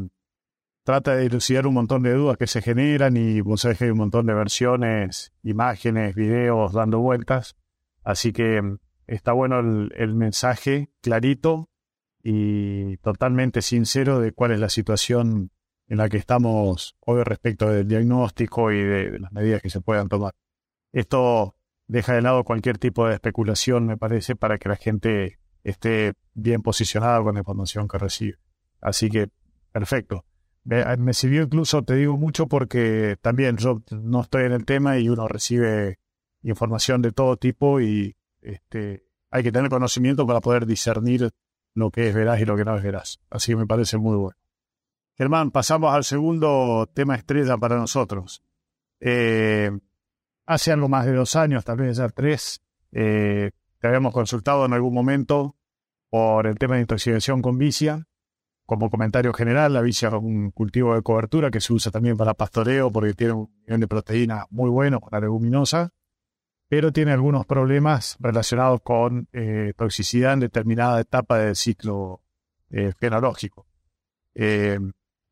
trata 0.84 1.14
de 1.14 1.24
dilucidar 1.24 1.66
un 1.66 1.74
montón 1.74 2.02
de 2.02 2.14
dudas 2.14 2.38
que 2.38 2.46
se 2.46 2.62
generan 2.62 3.16
y 3.16 3.40
vos 3.40 3.60
sabés 3.60 3.78
que 3.78 3.84
hay 3.84 3.90
un 3.90 3.98
montón 3.98 4.26
de 4.26 4.34
versiones, 4.34 5.32
imágenes, 5.42 6.14
videos 6.14 6.72
dando 6.72 7.00
vueltas. 7.00 7.56
Así 8.02 8.32
que 8.32 8.62
está 9.06 9.32
bueno 9.32 9.60
el, 9.60 10.14
mensaje 10.14 10.90
clarito 11.02 11.68
y 12.22 12.96
totalmente 12.98 13.60
sincero 13.62 14.20
de 14.20 14.32
cuál 14.32 14.52
es 14.52 14.60
la 14.60 14.70
situación 14.70 15.50
en 15.88 15.98
la 15.98 16.08
que 16.08 16.16
estamos 16.16 16.96
hoy 17.00 17.22
respecto 17.22 17.68
del 17.68 17.86
diagnóstico 17.86 18.72
y 18.72 18.82
de, 18.82 19.18
las 19.18 19.32
medidas 19.32 19.60
que 19.60 19.70
se 19.70 19.80
puedan 19.80 20.08
tomar. 20.08 20.32
Esto 20.92 21.54
deja 21.86 22.14
de 22.14 22.22
lado 22.22 22.44
cualquier 22.44 22.78
tipo 22.78 23.06
de 23.06 23.14
especulación, 23.14 23.86
me 23.86 23.96
parece, 23.96 24.36
para 24.36 24.58
que 24.58 24.68
la 24.68 24.76
gente 24.76 25.38
esté 25.70 26.14
bien 26.35 26.62
posicionada 26.62 27.22
con 27.22 27.35
la 27.35 27.40
información 27.40 27.88
que 27.88 27.98
recibe. 27.98 28.38
Así 28.81 29.11
que, 29.11 29.28
perfecto. 29.72 30.24
Me, 30.64 31.14
sirvió 31.14 31.42
incluso, 31.42 31.83
te 31.83 31.94
digo 31.94 32.16
mucho, 32.16 32.46
porque 32.46 33.16
también 33.22 33.57
yo 33.57 33.83
no 33.90 34.20
estoy 34.20 34.44
en 34.44 34.52
el 34.52 34.64
tema 34.66 34.98
y 34.98 35.09
uno 35.09 35.26
recibe 35.26 35.98
información 36.42 37.00
de 37.00 37.12
todo 37.12 37.37
tipo 37.37 37.81
y 37.81 38.14
este, 38.42 39.04
hay 39.31 39.42
que 39.42 39.52
tener 39.52 39.70
conocimiento 39.70 40.26
para 40.26 40.40
poder 40.40 40.66
discernir 40.66 41.31
lo 41.74 41.90
que 41.90 42.09
es 42.09 42.14
veraz 42.14 42.40
y 42.40 42.44
lo 42.44 42.57
que 42.57 42.64
no 42.64 42.76
es 42.76 42.83
veraz. 42.83 43.18
Así 43.31 43.52
que 43.52 43.57
me 43.57 43.66
parece 43.66 43.96
muy 43.96 44.16
bueno. 44.16 44.37
Germán, 45.16 45.50
pasamos 45.50 45.92
al 45.94 46.04
segundo 46.04 46.88
tema 46.92 47.16
estrella 47.16 47.57
para 47.57 47.76
nosotros. 47.76 48.42
Eh, 49.00 49.70
hace 50.46 50.72
algo 50.72 50.88
más 50.88 51.07
de 51.07 51.12
dos 51.12 51.35
años, 51.35 51.64
tal 51.64 51.78
vez 51.78 51.96
ya 51.96 52.09
tres, 52.09 52.62
eh, 52.92 53.50
te 53.81 53.87
habíamos 53.87 54.12
consultado 54.12 54.64
en 54.64 54.72
algún 54.72 54.94
momento 54.94 55.57
por 56.11 56.47
el 56.47 56.57
tema 56.59 56.77
de 56.77 56.83
intoxicación 56.83 57.42
con 57.42 57.59
vicia. 57.59 58.07
Como 58.66 58.90
comentario 58.90 59.33
general, 59.33 59.73
la 59.73 59.81
vicia 59.81 60.09
es 60.09 60.14
un 60.14 60.51
cultivo 60.51 60.94
de 60.94 61.03
cobertura 61.03 61.51
que 61.51 61.61
se 61.61 61.73
usa 61.73 61.90
también 61.90 62.16
para 62.16 62.35
pastoreo 62.35 62.92
porque 62.92 63.14
tiene 63.14 63.33
un 63.33 63.51
nivel 63.66 63.81
de 63.81 63.88
proteína 63.88 64.47
muy 64.51 64.68
bueno 64.68 65.01
con 65.01 65.11
la 65.12 65.21
leguminosa, 65.21 65.90
pero 66.68 66.92
tiene 66.92 67.12
algunos 67.12 67.47
problemas 67.47 68.16
relacionados 68.21 68.81
con 68.83 69.27
eh, 69.33 69.73
toxicidad 69.77 70.35
en 70.35 70.40
determinada 70.40 71.01
etapa 71.01 71.38
del 71.38 71.57
ciclo 71.57 72.23
eh, 72.71 72.92
fenológico. 72.99 73.66
Eh, 74.35 74.79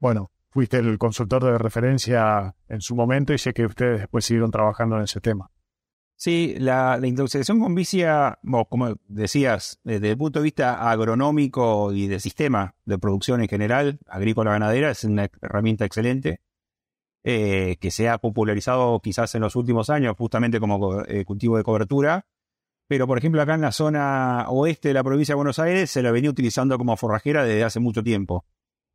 bueno, 0.01 0.31
fuiste 0.49 0.79
el 0.79 0.97
consultor 0.97 1.45
de 1.45 1.59
referencia 1.59 2.57
en 2.69 2.81
su 2.81 2.97
momento 2.97 3.35
y 3.35 3.39
sé 3.39 3.53
que 3.53 3.67
ustedes 3.67 4.01
después 4.01 4.25
siguieron 4.25 4.51
trabajando 4.51 4.97
en 4.97 5.03
ese 5.03 5.21
tema. 5.21 5.51
Sí, 6.19 6.55
la, 6.59 6.99
intoxicación 7.03 7.61
con 7.61 7.75
vicia, 7.75 8.39
como 8.71 8.97
decías, 9.07 9.81
desde 9.85 10.11
el 10.11 10.17
punto 10.17 10.39
de 10.39 10.45
vista 10.45 10.91
agronómico 10.91 11.93
y 11.93 12.07
de 12.07 12.21
sistema 12.21 12.75
de 12.87 12.99
producción 12.99 13.43
en 13.43 13.49
general, 13.49 13.99
agrícola 14.07 14.53
ganadera, 14.53 14.91
es 14.91 15.05
una 15.05 15.29
herramienta 15.43 15.85
excelente 15.85 16.41
eh, 17.23 17.77
que 17.81 17.91
se 17.91 18.09
ha 18.09 18.19
popularizado 18.19 19.01
quizás 19.01 19.35
en 19.35 19.43
los 19.43 19.57
últimos 19.57 19.91
años 19.91 20.15
justamente 20.17 20.61
como 20.61 21.03
eh, 21.05 21.25
cultivo 21.25 21.57
de 21.59 21.65
cobertura. 21.65 22.27
Pero, 22.89 23.07
por 23.07 23.19
ejemplo, 23.19 23.43
acá 23.43 23.55
en 23.55 23.63
la 23.63 23.73
zona 23.73 24.47
oeste 24.49 24.89
de 24.89 24.95
la 24.95 25.05
provincia 25.05 25.33
de 25.33 25.37
Buenos 25.37 25.59
Aires 25.59 25.91
se 25.91 26.03
la 26.03 26.13
venía 26.13 26.31
utilizando 26.31 26.79
como 26.79 26.97
forrajera 26.97 27.45
desde 27.45 27.65
hace 27.65 27.81
mucho 27.81 28.03
tiempo. 28.03 28.47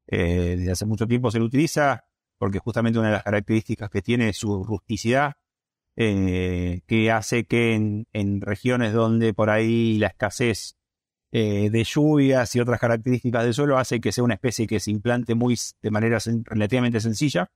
Eh, 0.07 0.55
desde 0.57 0.71
hace 0.71 0.85
mucho 0.85 1.07
tiempo 1.07 1.29
se 1.29 1.39
lo 1.39 1.45
utiliza 1.45 2.05
porque 2.37 2.59
justamente 2.59 2.99
una 2.99 3.09
de 3.09 3.15
las 3.15 3.23
características 3.23 3.89
que 3.89 4.01
tiene 4.01 4.29
es 4.29 4.37
su 4.37 4.63
rusticidad, 4.63 5.33
eh, 5.95 6.81
que 6.87 7.11
hace 7.11 7.45
que 7.45 7.73
en, 7.73 8.41
regiones 8.41 8.93
donde 8.93 9.33
por 9.33 9.49
ahí 9.49 9.97
la 9.97 10.07
escasez 10.07 10.77
eh, 11.31 11.69
de 11.69 11.83
lluvias 11.83 12.55
y 12.55 12.59
otras 12.59 12.79
características 12.79 13.43
del 13.43 13.53
suelo 13.53 13.77
hace 13.77 14.01
que 14.01 14.11
sea 14.11 14.23
una 14.23 14.33
especie 14.35 14.67
que 14.67 14.79
se 14.79 14.91
implante 14.91 15.35
muy, 15.35 15.57
de 15.81 15.91
manera 15.91 16.17
relativamente 16.45 16.99
sencilla 16.99 17.51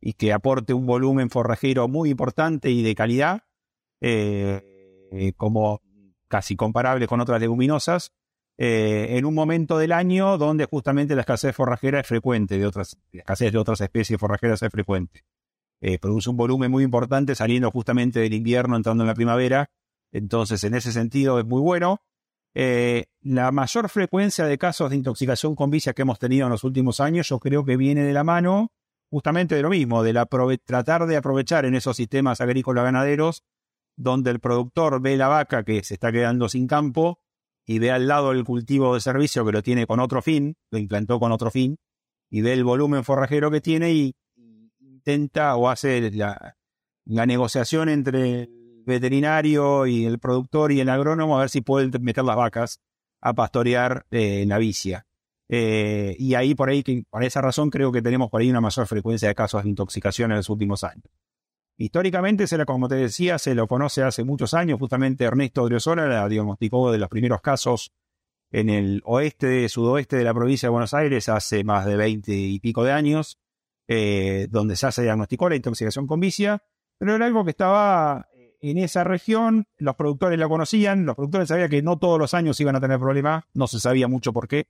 y 0.00 0.14
que 0.14 0.32
aporte 0.32 0.74
un 0.74 0.86
volumen 0.86 1.30
forrajero 1.30 1.88
muy 1.88 2.10
importante 2.10 2.70
y 2.70 2.82
de 2.82 2.94
calidad, 2.94 3.42
como 5.36 5.80
casi 6.26 6.56
comparable 6.56 7.06
con 7.06 7.20
otras 7.20 7.40
leguminosas, 7.40 8.12
eh, 8.58 9.18
en 9.18 9.24
un 9.24 9.34
momento 9.34 9.78
del 9.78 9.92
año 9.92 10.38
donde 10.38 10.66
justamente 10.66 11.14
la 11.14 11.22
escasez 11.22 11.54
forrajera 11.54 12.00
es 12.00 12.06
frecuente, 12.06 12.58
de 12.58 12.66
otras, 12.66 12.96
la 13.10 13.20
escasez 13.20 13.52
de 13.52 13.58
otras 13.58 13.80
especies 13.80 14.20
forrajeras 14.20 14.62
es 14.62 14.70
frecuente. 14.70 15.24
Eh, 15.84 15.98
produce 15.98 16.30
un 16.30 16.36
volumen 16.36 16.70
muy 16.70 16.84
importante 16.84 17.34
saliendo 17.34 17.70
justamente 17.72 18.20
del 18.20 18.32
invierno, 18.32 18.76
entrando 18.76 19.02
en 19.02 19.08
la 19.08 19.14
primavera. 19.14 19.68
Entonces, 20.12 20.62
en 20.62 20.74
ese 20.74 20.92
sentido 20.92 21.40
es 21.40 21.44
muy 21.44 21.60
bueno. 21.60 21.98
Eh, 22.54 23.06
la 23.20 23.50
mayor 23.50 23.88
frecuencia 23.88 24.46
de 24.46 24.58
casos 24.58 24.90
de 24.90 24.96
intoxicación 24.96 25.56
con 25.56 25.70
vicia 25.70 25.92
que 25.92 26.02
hemos 26.02 26.20
tenido 26.20 26.46
en 26.46 26.52
los 26.52 26.62
últimos 26.62 27.00
años, 27.00 27.28
yo 27.28 27.40
creo 27.40 27.64
que 27.64 27.76
viene 27.76 28.04
de 28.04 28.12
la 28.12 28.22
mano 28.22 28.70
justamente 29.10 29.56
de 29.56 29.62
lo 29.62 29.70
mismo, 29.70 30.02
de 30.02 30.14
tratar 30.64 31.06
de 31.06 31.16
aprovechar 31.16 31.64
en 31.64 31.74
esos 31.74 31.96
sistemas 31.96 32.40
agrícolas 32.40 32.84
ganaderos 32.84 33.42
donde 33.96 34.30
el 34.30 34.40
productor 34.40 35.02
ve 35.02 35.16
la 35.16 35.28
vaca 35.28 35.64
que 35.64 35.82
se 35.84 35.94
está 35.94 36.12
quedando 36.12 36.48
sin 36.48 36.66
campo 36.66 37.20
y 37.66 37.78
ve 37.78 37.90
al 37.90 38.08
lado 38.08 38.32
el 38.32 38.44
cultivo 38.44 38.94
de 38.94 39.00
servicio 39.00 39.44
que 39.44 39.52
lo 39.52 39.62
tiene 39.62 39.86
con 39.86 40.00
otro 40.00 40.22
fin, 40.22 40.56
lo 40.70 40.78
implantó 40.78 41.20
con 41.20 41.32
otro 41.32 41.50
fin, 41.50 41.76
y 42.30 42.40
ve 42.40 42.54
el 42.54 42.64
volumen 42.64 43.04
forrajero 43.04 43.50
que 43.50 43.60
tiene 43.60 43.92
y 43.92 44.14
intenta 45.02 45.56
o 45.56 45.68
hace 45.68 46.10
la, 46.12 46.56
negociación 47.04 47.88
entre 47.88 48.42
el 48.42 48.82
veterinario 48.86 49.86
y 49.86 50.04
el 50.04 50.18
productor 50.18 50.72
y 50.72 50.80
el 50.80 50.88
agrónomo 50.88 51.36
a 51.36 51.40
ver 51.40 51.50
si 51.50 51.60
pueden 51.60 51.90
meter 52.00 52.24
las 52.24 52.36
vacas 52.36 52.80
a 53.20 53.34
pastorear 53.34 54.06
eh, 54.10 54.44
la 54.46 54.58
vicia. 54.58 55.06
Eh, 55.48 56.16
y 56.18 56.34
ahí 56.34 56.54
por 56.54 56.70
ahí, 56.70 56.82
que, 56.82 57.04
por 57.10 57.22
esa 57.24 57.40
razón 57.40 57.70
creo 57.70 57.92
que 57.92 58.00
tenemos 58.00 58.30
por 58.30 58.40
ahí 58.40 58.50
una 58.50 58.60
mayor 58.60 58.86
frecuencia 58.86 59.28
de 59.28 59.34
casos 59.34 59.62
de 59.62 59.68
intoxicación 59.68 60.30
en 60.30 60.38
los 60.38 60.48
últimos 60.48 60.84
años. 60.84 61.04
Históricamente, 61.76 62.46
se 62.46 62.64
como 62.64 62.88
te 62.88 62.94
decía, 62.94 63.38
se 63.38 63.54
lo 63.54 63.66
conoce 63.66 64.02
hace 64.02 64.24
muchos 64.24 64.54
años, 64.54 64.78
justamente 64.78 65.24
Ernesto 65.24 65.64
Driosola 65.64 66.06
la 66.06 66.28
diagnosticó 66.28 66.92
de 66.92 66.98
los 66.98 67.08
primeros 67.08 67.40
casos 67.40 67.92
en 68.52 68.68
el 68.68 69.02
oeste, 69.04 69.68
sudoeste 69.68 70.16
de 70.16 70.24
la 70.24 70.34
provincia 70.34 70.68
de 70.68 70.70
Buenos 70.70 70.94
Aires 70.94 71.28
hace 71.28 71.64
más 71.64 71.86
de 71.86 71.96
20 71.96 72.32
y 72.32 72.60
pico 72.60 72.84
de 72.84 72.92
años, 72.92 73.38
eh, 73.88 74.48
donde 74.50 74.74
ya 74.74 74.92
se 74.92 75.02
diagnosticó 75.02 75.48
la 75.48 75.56
intoxicación 75.56 76.06
con 76.06 76.20
vicia, 76.20 76.62
pero 76.98 77.14
era 77.14 77.26
algo 77.26 77.44
que 77.44 77.50
estaba 77.50 78.28
en 78.60 78.78
esa 78.78 79.02
región, 79.02 79.66
los 79.78 79.96
productores 79.96 80.38
la 80.38 80.48
conocían, 80.48 81.04
los 81.04 81.16
productores 81.16 81.48
sabían 81.48 81.68
que 81.68 81.82
no 81.82 81.98
todos 81.98 82.18
los 82.18 82.32
años 82.32 82.60
iban 82.60 82.76
a 82.76 82.80
tener 82.80 82.98
problemas, 82.98 83.44
no 83.54 83.66
se 83.66 83.80
sabía 83.80 84.06
mucho 84.06 84.32
por 84.32 84.46
qué. 84.46 84.68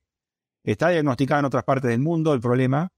Está 0.64 0.88
diagnosticado 0.88 1.40
en 1.40 1.44
otras 1.44 1.64
partes 1.64 1.90
del 1.90 2.00
mundo 2.00 2.32
el 2.32 2.40
problema. 2.40 2.92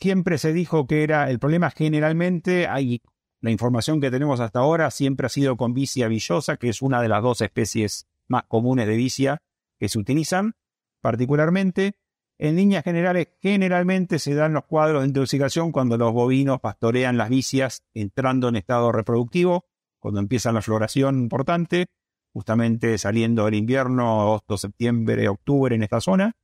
Siempre 0.00 0.38
se 0.38 0.52
dijo 0.52 0.86
que 0.86 1.02
era 1.02 1.30
el 1.30 1.38
problema 1.38 1.70
generalmente, 1.70 2.66
hay 2.66 3.02
la 3.44 3.50
información 3.50 4.00
que 4.00 4.10
tenemos 4.10 4.40
hasta 4.40 4.60
ahora 4.60 4.90
siempre 4.90 5.26
ha 5.26 5.28
sido 5.28 5.58
con 5.58 5.74
vicia 5.74 6.08
villosa, 6.08 6.56
que 6.56 6.70
es 6.70 6.80
una 6.80 7.02
de 7.02 7.10
las 7.10 7.22
dos 7.22 7.42
especies 7.42 8.06
más 8.26 8.44
comunes 8.44 8.86
de 8.86 8.96
vicia 8.96 9.42
que 9.78 9.90
se 9.90 9.98
utilizan, 9.98 10.54
particularmente. 11.02 11.98
En 12.44 12.56
líneas 12.56 12.84
generales, 12.84 13.28
generalmente 13.40 14.18
se 14.18 14.34
dan 14.34 14.52
los 14.52 14.66
cuadros 14.66 15.00
de 15.00 15.08
intoxicación 15.08 15.72
cuando 15.72 15.96
los 15.96 16.12
bovinos 16.12 16.60
pastorean 16.60 17.16
las 17.16 17.30
vicias 17.30 17.84
entrando 17.94 18.50
en 18.50 18.56
estado 18.56 18.92
reproductivo, 18.92 19.64
cuando 19.98 20.20
empieza 20.20 20.52
la 20.52 20.60
floración 20.60 21.20
importante, 21.20 21.86
justamente 22.34 22.98
saliendo 22.98 23.46
del 23.46 23.54
invierno, 23.54 24.20
agosto, 24.20 24.58
septiembre, 24.58 25.26
octubre 25.26 25.74
en 25.74 25.84
esta 25.84 26.02
zona. 26.02 26.36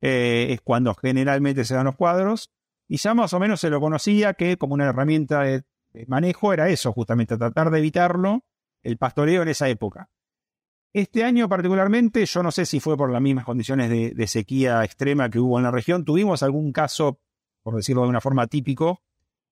Eh, 0.00 0.46
es 0.50 0.60
cuando 0.60 0.94
generalmente 0.94 1.64
se 1.64 1.74
dan 1.74 1.86
los 1.86 1.96
cuadros. 1.96 2.52
Y 2.86 2.98
ya 2.98 3.12
más 3.12 3.32
o 3.32 3.40
menos 3.40 3.58
se 3.58 3.68
lo 3.68 3.80
conocía 3.80 4.34
que 4.34 4.56
como 4.56 4.74
una 4.74 4.90
herramienta 4.90 5.42
de 5.42 5.64
manejo 6.06 6.52
era 6.52 6.68
eso, 6.68 6.92
justamente, 6.92 7.36
tratar 7.36 7.72
de 7.72 7.80
evitarlo, 7.80 8.44
el 8.84 8.96
pastoreo 8.96 9.42
en 9.42 9.48
esa 9.48 9.68
época. 9.68 10.08
Este 10.94 11.24
año 11.24 11.48
particularmente, 11.48 12.26
yo 12.26 12.42
no 12.42 12.50
sé 12.50 12.66
si 12.66 12.78
fue 12.78 12.98
por 12.98 13.10
las 13.10 13.22
mismas 13.22 13.46
condiciones 13.46 13.88
de, 13.88 14.26
sequía 14.26 14.84
extrema 14.84 15.30
que 15.30 15.38
hubo 15.38 15.56
en 15.58 15.64
la 15.64 15.70
región, 15.70 16.04
tuvimos 16.04 16.42
algún 16.42 16.70
caso, 16.72 17.18
por 17.62 17.76
decirlo 17.76 18.02
de 18.02 18.08
una 18.08 18.20
forma 18.20 18.46
típico, 18.46 19.02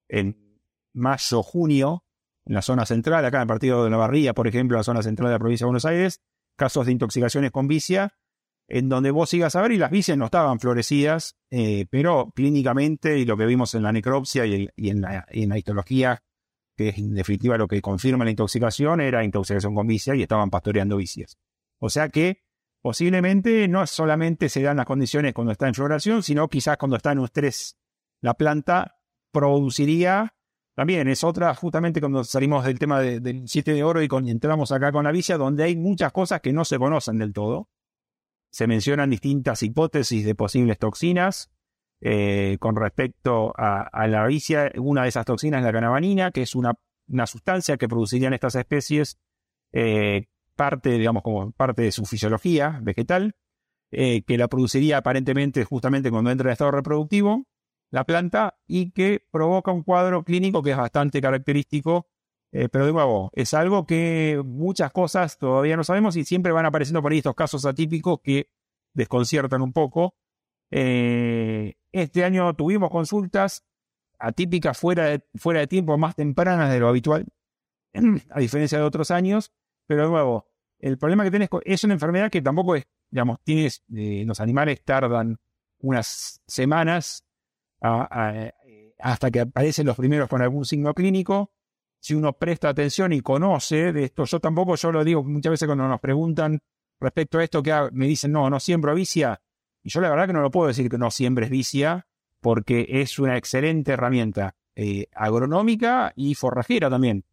en 0.09 0.61
mayo, 0.93 1.43
junio, 1.43 2.05
en 2.45 2.55
la 2.55 2.63
zona 2.63 2.85
central, 2.85 3.25
acá 3.25 3.39
en 3.39 3.43
el 3.43 3.49
partido 3.49 3.85
de 3.85 3.91
la 3.91 4.35
por 4.35 4.49
ejemplo, 4.49 4.77
la 4.77 4.83
zona 4.83 5.03
central 5.03 5.29
de 5.29 5.35
la 5.35 5.39
provincia 5.39 5.65
de 5.65 5.69
Buenos 5.69 5.87
Aires, 5.87 6.21
casos 6.57 6.85
de 6.85 6.93
intoxicaciones 6.93 7.51
con 7.53 7.69
vicia, 7.69 8.19
en 8.69 8.91
donde 8.91 9.11
vos 9.11 9.31
sigas 9.31 9.57
a 9.57 9.63
ver 9.63 9.73
y 9.73 9.79
las 9.79 9.91
vicias 9.91 10.19
no 10.19 10.27
estaban 10.27 10.61
florecidas, 10.61 11.37
eh, 11.51 11.87
pero 11.91 12.33
clínicamente 12.35 13.19
y 13.19 13.25
lo 13.25 13.39
que 13.39 13.47
vimos 13.47 13.75
en 13.75 13.83
la 13.83 13.93
necropsia 13.93 14.45
y, 14.45 14.69
en, 14.77 15.01
la, 15.01 15.27
y 15.33 15.45
en 15.45 15.49
la 15.49 15.59
histología 15.59 16.23
que 16.81 16.89
es 16.89 16.99
en 16.99 17.15
definitiva 17.15 17.59
lo 17.59 17.69
que 17.69 17.83
confirma 17.83 18.25
la 18.25 18.31
intoxicación, 18.31 19.03
era 19.03 19.23
intoxicación 19.23 19.75
con 19.75 19.87
vicia 19.87 20.15
y 20.15 20.23
estaban 20.23 20.49
pastoreando 20.49 20.97
vicias. 20.97 21.37
O 21.79 21.91
sea 21.91 22.09
que 22.09 22.43
posiblemente 22.81 23.69
no 23.69 23.87
solamente 23.87 24.49
se 24.49 24.63
dan 24.63 24.79
las 24.79 24.87
condiciones 24.87 25.35
cuando 25.35 25.53
está 25.53 25.69
en 25.69 25.75
floración, 25.75 26.23
sino 26.23 26.49
quizás 26.49 26.79
cuando 26.79 26.97
está 26.97 27.13
en 27.13 27.19
estrés 27.19 27.77
la 28.23 28.33
planta 28.33 28.97
produciría, 29.31 30.35
también 30.75 31.07
es 31.09 31.23
otra, 31.23 31.55
justamente 31.55 32.01
cuando 32.01 32.25
salimos 32.25 32.65
del 32.65 32.79
tema 32.79 33.01
del 33.01 33.47
7 33.47 33.75
de 33.75 33.85
oro 33.85 34.03
y 34.03 34.09
entramos 34.31 34.73
acá 34.73 34.91
con 34.91 35.05
la 35.05 35.13
vicia, 35.13 35.37
donde 35.37 35.65
hay 35.65 35.77
muchas 35.77 36.13
cosas 36.13 36.41
que 36.41 36.55
no 36.55 36.65
se 36.65 36.79
conocen 36.79 37.19
del 37.19 37.35
todo. 37.35 37.69
Se 38.51 38.67
mencionan 38.67 39.11
distintas 39.11 39.63
hipótesis 39.63 40.25
de 40.25 40.35
posibles 40.35 40.79
toxinas, 40.79 41.51
eh, 42.01 42.57
con 42.61 42.77
respecto 42.77 43.53
a, 43.57 44.07
la 44.07 44.27
vicia. 44.27 44.73
Una 44.77 45.03
de 45.03 45.09
esas 45.09 45.27
toxinas 45.27 45.61
es 45.61 45.65
la 45.65 45.73
canabanina, 45.73 46.31
que 46.31 46.43
es 46.43 46.55
una, 46.55 46.75
sustancia 47.27 47.77
que 47.77 47.89
producirían 47.89 48.33
estas 48.33 48.55
especies, 48.55 49.19
eh, 49.73 50.27
parte, 50.57 50.91
digamos, 50.91 51.23
como 51.23 51.51
parte 51.53 51.83
de 51.83 51.93
su 51.93 52.05
fisiología 52.05 52.79
vegetal, 52.83 53.35
eh, 53.91 54.23
que 54.23 54.39
la 54.39 54.49
produciría 54.49 54.99
aparentemente 54.99 55.65
justamente 55.65 56.11
cuando 56.11 56.31
entra 56.31 56.49
en 56.49 56.53
estado 56.53 56.71
reproductivo 56.71 57.47
la 57.91 58.05
planta 58.05 58.57
y 58.67 58.93
que 58.93 59.27
provoca 59.33 59.73
un 59.73 59.83
cuadro 59.83 60.23
clínico 60.23 60.63
que 60.63 60.71
es 60.71 60.77
bastante 60.77 61.21
característico 61.21 62.07
pero 62.51 62.85
de 62.85 62.93
nuevo, 62.93 63.31
es 63.33 63.55
algo 63.55 63.87
que 63.87 64.43
muchas 64.45 64.91
cosas 64.91 65.39
todavía 65.39 65.77
no 65.77 65.85
sabemos 65.85 66.17
y 66.17 66.25
siempre 66.25 66.51
van 66.51 66.67
apareciendo 66.67 67.01
por 67.01 67.13
ahí 67.13 67.19
estos 67.19 67.37
casos 67.37 67.65
atípicos 67.65 68.19
que 68.25 68.51
desconciertan 68.93 69.63
un 69.63 69.73
poco. 69.73 70.15
Eh, 70.71 71.75
este 71.93 72.25
año 72.25 72.55
tuvimos 72.55 72.91
consultas 72.91 73.65
atípicas 74.19 74.79
fuera 74.79 75.07
de, 75.07 75.25
fuera 75.37 75.61
de 75.61 75.67
tiempo, 75.67 75.97
más 75.99 76.15
tempranas 76.15 76.71
de 76.71 76.81
lo 76.81 76.89
habitual, 76.89 77.27
a 78.31 78.41
diferencia 78.41 78.79
de 78.79 78.85
otros 78.85 79.11
años. 79.11 79.53
Pero 79.87 80.05
de 80.05 80.11
nuevo, 80.11 80.47
el 80.79 80.99
problema 80.99 81.25
que 81.25 81.31
tienes 81.31 81.49
es 81.65 81.85
una 81.85 81.95
enfermedad 81.95 82.31
que 82.31 82.43
tampoco 82.43 82.77
es, 82.77 82.87
digamos, 83.11 83.39
tienes, 83.43 83.83
eh, 83.95 84.25
los 84.27 84.41
animales 84.41 84.83
tardan 84.85 85.39
unas 85.81 86.43
semanas 86.47 87.25
hasta 87.81 89.31
que 89.31 89.41
aparecen 89.41 89.87
los 89.87 89.97
primeros 89.97 90.29
con 90.29 90.43
algún 90.43 90.67
signo 90.67 90.93
clínico 90.93 91.51
si 92.01 92.15
uno 92.15 92.33
presta 92.33 92.71
atención 92.71 93.13
y 93.13 93.21
conoce 93.21 93.93
de 93.93 94.05
esto, 94.05 94.25
yo 94.25 94.41
tampoco, 94.41 94.75
yo 94.75 94.91
lo 94.91 95.05
digo 95.05 95.23
muchas 95.23 95.51
veces 95.51 95.67
cuando 95.67 95.87
nos 95.87 96.01
preguntan 96.01 96.59
respecto 96.99 97.39
a 97.39 97.45
esto, 97.45 97.63
que 97.63 97.73
me 97.93 98.07
dicen, 98.07 98.33
no, 98.33 98.49
no 98.49 98.59
siembro 98.59 98.95
vicia, 98.95 99.41
y 99.83 99.91
yo 99.91 100.01
la 100.01 100.11
verdad 100.11 100.27
que 100.27 100.33
no 100.33 100.43
lo 100.43 100.51
puedo 100.51 100.69
decir 100.69 100.89
que 100.89 100.99
no 100.99 101.11
siembres 101.11 101.51
vicia, 101.51 102.07
porque 102.41 102.87
es 102.89 103.19
una 103.19 103.37
excelente 103.37 103.93
herramienta 103.93 104.55
eh, 104.77 105.07
agronómica 105.15 106.13
y 106.17 106.35
forrajera 106.35 106.89
también. 106.89 107.25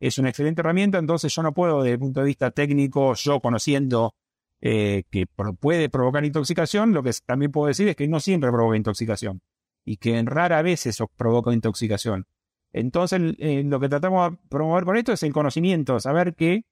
Es 0.00 0.18
una 0.18 0.30
excelente 0.30 0.60
herramienta, 0.60 0.98
entonces 0.98 1.34
yo 1.34 1.42
no 1.42 1.52
puedo, 1.52 1.82
desde 1.82 1.94
el 1.94 1.98
punto 1.98 2.20
de 2.20 2.26
vista 2.26 2.50
técnico, 2.50 3.14
yo 3.14 3.40
conociendo 3.40 4.14
eh, 4.62 5.04
que 5.10 5.26
puede 5.26 5.88
provocar 5.88 6.24
intoxicación, 6.24 6.92
lo 6.92 7.02
que 7.02 7.12
también 7.24 7.52
puedo 7.52 7.68
decir 7.68 7.88
es 7.88 7.96
que 7.96 8.08
no 8.08 8.20
siempre 8.20 8.50
provoca 8.50 8.76
intoxicación 8.76 9.42
y 9.84 9.96
que 9.96 10.18
en 10.18 10.26
rara 10.26 10.62
vez 10.62 10.86
eso 10.86 11.10
provoca 11.16 11.52
intoxicación. 11.52 12.26
Entonces, 12.72 13.34
eh, 13.38 13.62
lo 13.64 13.80
que 13.80 13.88
tratamos 13.88 14.32
de 14.32 14.38
promover 14.48 14.84
con 14.84 14.96
esto 14.96 15.12
es 15.12 15.22
el 15.22 15.32
conocimiento, 15.32 15.98
saber 16.00 16.34
que 16.34 16.64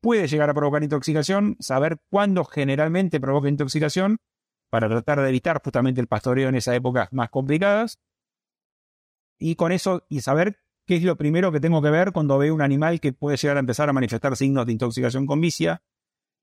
puede 0.00 0.26
llegar 0.26 0.50
a 0.50 0.54
provocar 0.54 0.82
intoxicación, 0.82 1.56
saber 1.60 1.98
cuándo 2.10 2.44
generalmente 2.44 3.20
provoca 3.20 3.48
intoxicación, 3.48 4.18
para 4.74 4.88
tratar 4.88 5.20
de 5.20 5.28
evitar 5.28 5.62
justamente 5.62 6.00
el 6.00 6.08
pastoreo 6.08 6.48
en 6.48 6.56
esas 6.56 6.74
épocas 6.74 7.12
más 7.12 7.30
complicadas. 7.30 8.00
Y 9.38 9.54
con 9.54 9.70
eso, 9.70 10.04
y 10.08 10.20
saber 10.20 10.58
qué 10.84 10.96
es 10.96 11.04
lo 11.04 11.16
primero 11.16 11.52
que 11.52 11.60
tengo 11.60 11.80
que 11.80 11.90
ver 11.90 12.10
cuando 12.10 12.38
veo 12.38 12.52
un 12.52 12.60
animal 12.60 12.98
que 12.98 13.12
puede 13.12 13.36
llegar 13.36 13.56
a 13.56 13.60
empezar 13.60 13.88
a 13.88 13.92
manifestar 13.92 14.36
signos 14.36 14.66
de 14.66 14.72
intoxicación 14.72 15.26
con 15.26 15.40
vicia, 15.40 15.84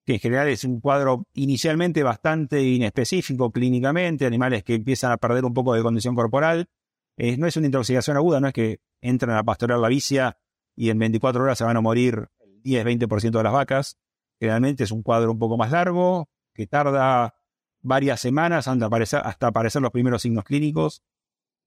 que 0.06 0.14
en 0.14 0.20
general 0.22 0.48
es 0.48 0.64
un 0.64 0.80
cuadro 0.80 1.28
inicialmente 1.34 2.04
bastante 2.04 2.64
inespecífico 2.64 3.52
clínicamente, 3.52 4.26
animales 4.26 4.64
que 4.64 4.76
empiezan 4.76 5.12
a 5.12 5.18
perder 5.18 5.44
un 5.44 5.54
poco 5.54 5.74
de 5.74 5.84
condición 5.84 6.16
corporal. 6.16 6.70
no 7.18 7.48
es 7.48 7.58
una 7.58 7.66
intoxicación 7.66 8.16
aguda, 8.16 8.40
no 8.40 8.48
es 8.48 8.54
que 8.54 8.80
entran 9.02 9.36
a 9.36 9.44
pastorear 9.44 9.78
la 9.78 9.90
vicia 9.90 10.38
y 10.74 10.90
en 10.90 10.98
24 11.00 11.44
horas 11.44 11.58
se 11.58 11.66
van 11.66 11.76
a 11.76 11.82
morir 11.82 12.30
el 12.40 12.64
10-20% 12.64 13.32
de 13.32 13.44
las 13.44 13.52
vacas. 13.52 13.98
Generalmente 14.40 14.86
es 14.86 14.92
un 14.92 15.04
cuadro 15.04 15.34
un 15.34 15.38
poco 15.38 15.58
más 15.58 15.72
largo, 15.72 16.30
que 16.54 16.66
tarda 16.66 17.36
varias 17.82 18.20
semanas 18.20 18.68
hasta 18.68 18.86
aparecer, 18.86 19.22
hasta 19.24 19.48
aparecer 19.48 19.82
los 19.82 19.92
primeros 19.92 20.22
signos 20.22 20.44
clínicos. 20.44 21.04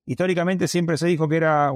Históricamente 0.07 0.69
siempre 0.69 0.97
se 0.97 1.07
dijo 1.07 1.29
que 1.29 1.37
era, 1.37 1.73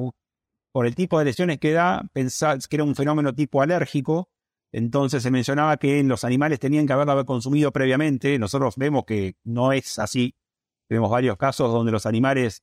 por 0.72 0.86
el 0.86 0.94
tipo 0.94 1.18
de 1.18 1.24
lesiones 1.24 1.58
que 1.58 1.72
da, 1.72 2.02
pensar 2.12 2.58
que 2.68 2.76
era 2.76 2.84
un 2.84 2.94
fenómeno 2.94 3.34
tipo 3.34 3.62
alérgico. 3.62 4.28
Entonces 4.70 5.22
se 5.22 5.30
mencionaba 5.30 5.78
que 5.78 6.02
los 6.02 6.24
animales 6.24 6.60
tenían 6.60 6.86
que 6.86 6.92
haberlo 6.92 7.24
consumido 7.24 7.72
previamente. 7.72 8.38
Nosotros 8.38 8.76
vemos 8.76 9.04
que 9.06 9.36
no 9.44 9.72
es 9.72 9.98
así. 9.98 10.34
Tenemos 10.88 11.10
varios 11.10 11.36
casos 11.36 11.72
donde 11.72 11.92
los 11.92 12.06
animales 12.06 12.62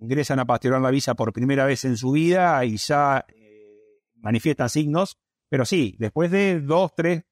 ingresan 0.00 0.38
a 0.38 0.46
pastorear 0.46 0.80
la 0.80 0.90
visa 0.90 1.14
por 1.14 1.32
primera 1.32 1.64
vez 1.66 1.84
en 1.84 1.96
su 1.96 2.12
vida 2.12 2.64
y 2.64 2.76
ya 2.76 3.24
eh, 3.28 4.00
manifiestan 4.16 4.70
signos, 4.70 5.18
pero 5.48 5.64
sí, 5.64 5.94
después 5.98 6.30
de 6.30 6.60
dos, 6.60 6.94
tres 6.94 7.24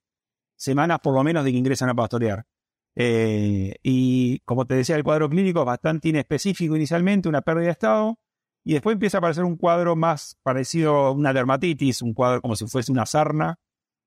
semanas 0.56 1.00
por 1.00 1.14
lo 1.14 1.24
menos 1.24 1.44
de 1.44 1.52
que 1.52 1.58
ingresan 1.58 1.88
a 1.88 1.94
pastorear. 1.94 2.46
Eh, 2.96 3.76
y 3.82 4.40
como 4.40 4.66
te 4.66 4.74
decía, 4.74 4.96
el 4.96 5.04
cuadro 5.04 5.28
clínico 5.28 5.60
es 5.60 5.66
bastante 5.66 6.08
inespecífico 6.08 6.76
inicialmente, 6.76 7.28
una 7.28 7.42
pérdida 7.42 7.66
de 7.66 7.72
estado, 7.72 8.18
y 8.64 8.72
después 8.72 8.94
empieza 8.94 9.18
a 9.18 9.20
aparecer 9.20 9.44
un 9.44 9.56
cuadro 9.56 9.96
más 9.96 10.36
parecido 10.42 10.94
a 10.96 11.12
una 11.12 11.32
dermatitis, 11.32 12.02
un 12.02 12.12
cuadro 12.14 12.42
como 12.42 12.56
si 12.56 12.66
fuese 12.66 12.92
una 12.92 13.06
sarna, 13.06 13.58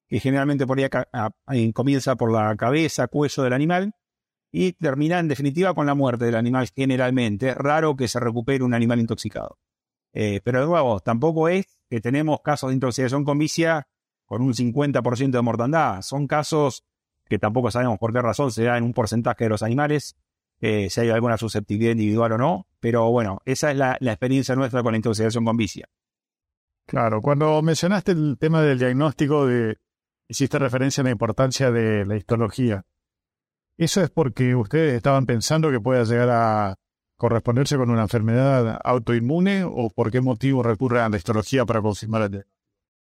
que 0.08 0.20
generalmente 0.20 0.68
por 0.68 0.78
ahí 1.46 1.74
comienza 1.74 2.16
por 2.16 2.32
la 2.32 2.56
cabeza, 2.58 3.08
cuello 3.08 3.44
del 3.44 3.54
animal, 3.54 3.94
y 4.52 4.74
termina 4.74 5.20
en 5.20 5.30
definitiva 5.30 5.74
con 5.74 5.86
la 5.86 5.96
muerte 5.96 6.26
del 6.26 6.36
animal 6.36 6.70
generalmente. 6.76 7.50
Es 7.50 7.56
raro 7.56 7.96
que 7.96 8.08
se 8.08 8.20
recupere 8.20 8.64
un 8.64 8.74
animal 8.74 9.00
intoxicado. 9.00 9.58
Eh, 10.14 10.42
pero 10.44 10.60
de 10.60 10.66
nuevo, 10.68 11.00
tampoco 11.00 11.48
es 11.48 11.80
que 11.90 12.02
tenemos 12.02 12.42
casos 12.42 12.70
de 12.70 12.76
intoxicación 12.76 13.24
con 13.24 13.38
vicia 13.38 13.88
con 14.26 14.42
un 14.42 14.54
50% 14.54 15.32
de 15.32 15.42
mortandad. 15.42 16.02
Son 16.02 16.28
casos 16.28 16.84
que 17.32 17.40
tampoco 17.40 17.72
sabemos 17.72 17.98
por 17.98 18.12
qué 18.12 18.22
razón 18.22 18.52
se 18.52 18.66
da 18.66 18.78
en 18.78 18.84
un 18.84 18.92
porcentaje 18.92 19.46
de 19.46 19.50
los 19.50 19.64
animales, 19.64 20.18
eh, 20.60 20.90
si 20.90 21.00
hay 21.00 21.12
alguna 21.12 21.38
susceptibilidad 21.38 21.94
individual 21.94 22.34
o 22.34 22.38
no. 22.38 22.68
Pero 22.82 23.10
bueno, 23.10 23.40
esa 23.46 23.72
es 23.72 23.78
la, 23.78 23.96
la 24.02 24.12
experiencia 24.12 24.54
nuestra 24.54 24.84
con 24.84 24.92
la 24.92 24.98
intoxicación 24.98 25.46
con 25.46 25.56
vicia. 25.56 25.88
Claro, 26.86 27.22
cuando 27.22 27.62
mencionaste 27.62 28.12
el 28.12 28.38
tema 28.38 28.62
del 28.62 28.80
diagnóstico, 28.80 29.48
de, 29.48 29.78
hiciste 30.28 30.60
referencia 30.60 31.00
a 31.00 31.06
la 31.06 31.12
importancia 31.12 31.72
de 31.72 32.06
la 32.06 32.18
histología. 32.18 32.84
¿Eso 33.78 34.02
es 34.02 34.10
porque 34.10 34.54
ustedes 34.54 34.96
estaban 34.96 35.26
pensando 35.26 35.72
que 35.72 35.80
pueda 35.80 36.04
llegar 36.04 36.32
a 36.32 36.76
corresponderse 37.16 37.78
con 37.78 37.92
una 37.92 38.02
enfermedad 38.02 38.78
autoinmune 38.84 39.64
o 39.64 39.90
por 39.90 40.12
qué 40.12 40.20
motivo 40.20 40.64
recurren 40.64 41.04
a 41.04 41.10
la 41.10 41.16
histología 41.16 41.66
para 41.66 41.82
confirmar 41.82 42.24
el 42.24 42.46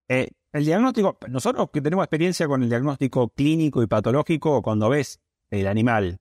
eh, 0.08 0.30
el 0.56 0.64
diagnóstico, 0.64 1.18
nosotros 1.28 1.70
que 1.72 1.80
tenemos 1.80 2.04
experiencia 2.04 2.46
con 2.46 2.62
el 2.62 2.68
diagnóstico 2.68 3.28
clínico 3.28 3.82
y 3.82 3.86
patológico, 3.86 4.62
cuando 4.62 4.88
ves 4.88 5.20
el 5.50 5.66
animal, 5.66 6.18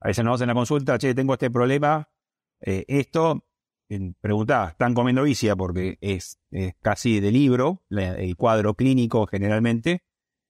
a 0.00 0.08
veces 0.08 0.24
nos 0.24 0.36
hacen 0.36 0.48
la 0.48 0.54
consulta, 0.54 0.98
che, 0.98 1.14
tengo 1.14 1.32
este 1.34 1.50
problema, 1.50 2.08
eh, 2.60 2.84
esto, 2.88 3.44
preguntá, 4.20 4.70
¿están 4.70 4.94
comiendo 4.94 5.22
vicia? 5.22 5.56
Porque 5.56 5.98
es, 6.00 6.38
casi 6.80 7.20
de 7.20 7.30
libro, 7.30 7.82
el 7.90 8.36
cuadro 8.36 8.74
clínico 8.74 9.26
generalmente, 9.26 10.02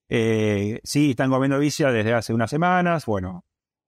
eh, 0.09 0.81
sí, 0.85 1.11
están 1.11 1.31
comiendo 1.31 1.59
vicia 1.59 1.91
desde 1.91 2.15
hace 2.15 2.33
unas 2.33 2.51
semanas. 2.51 3.07
Bueno, 3.07 3.45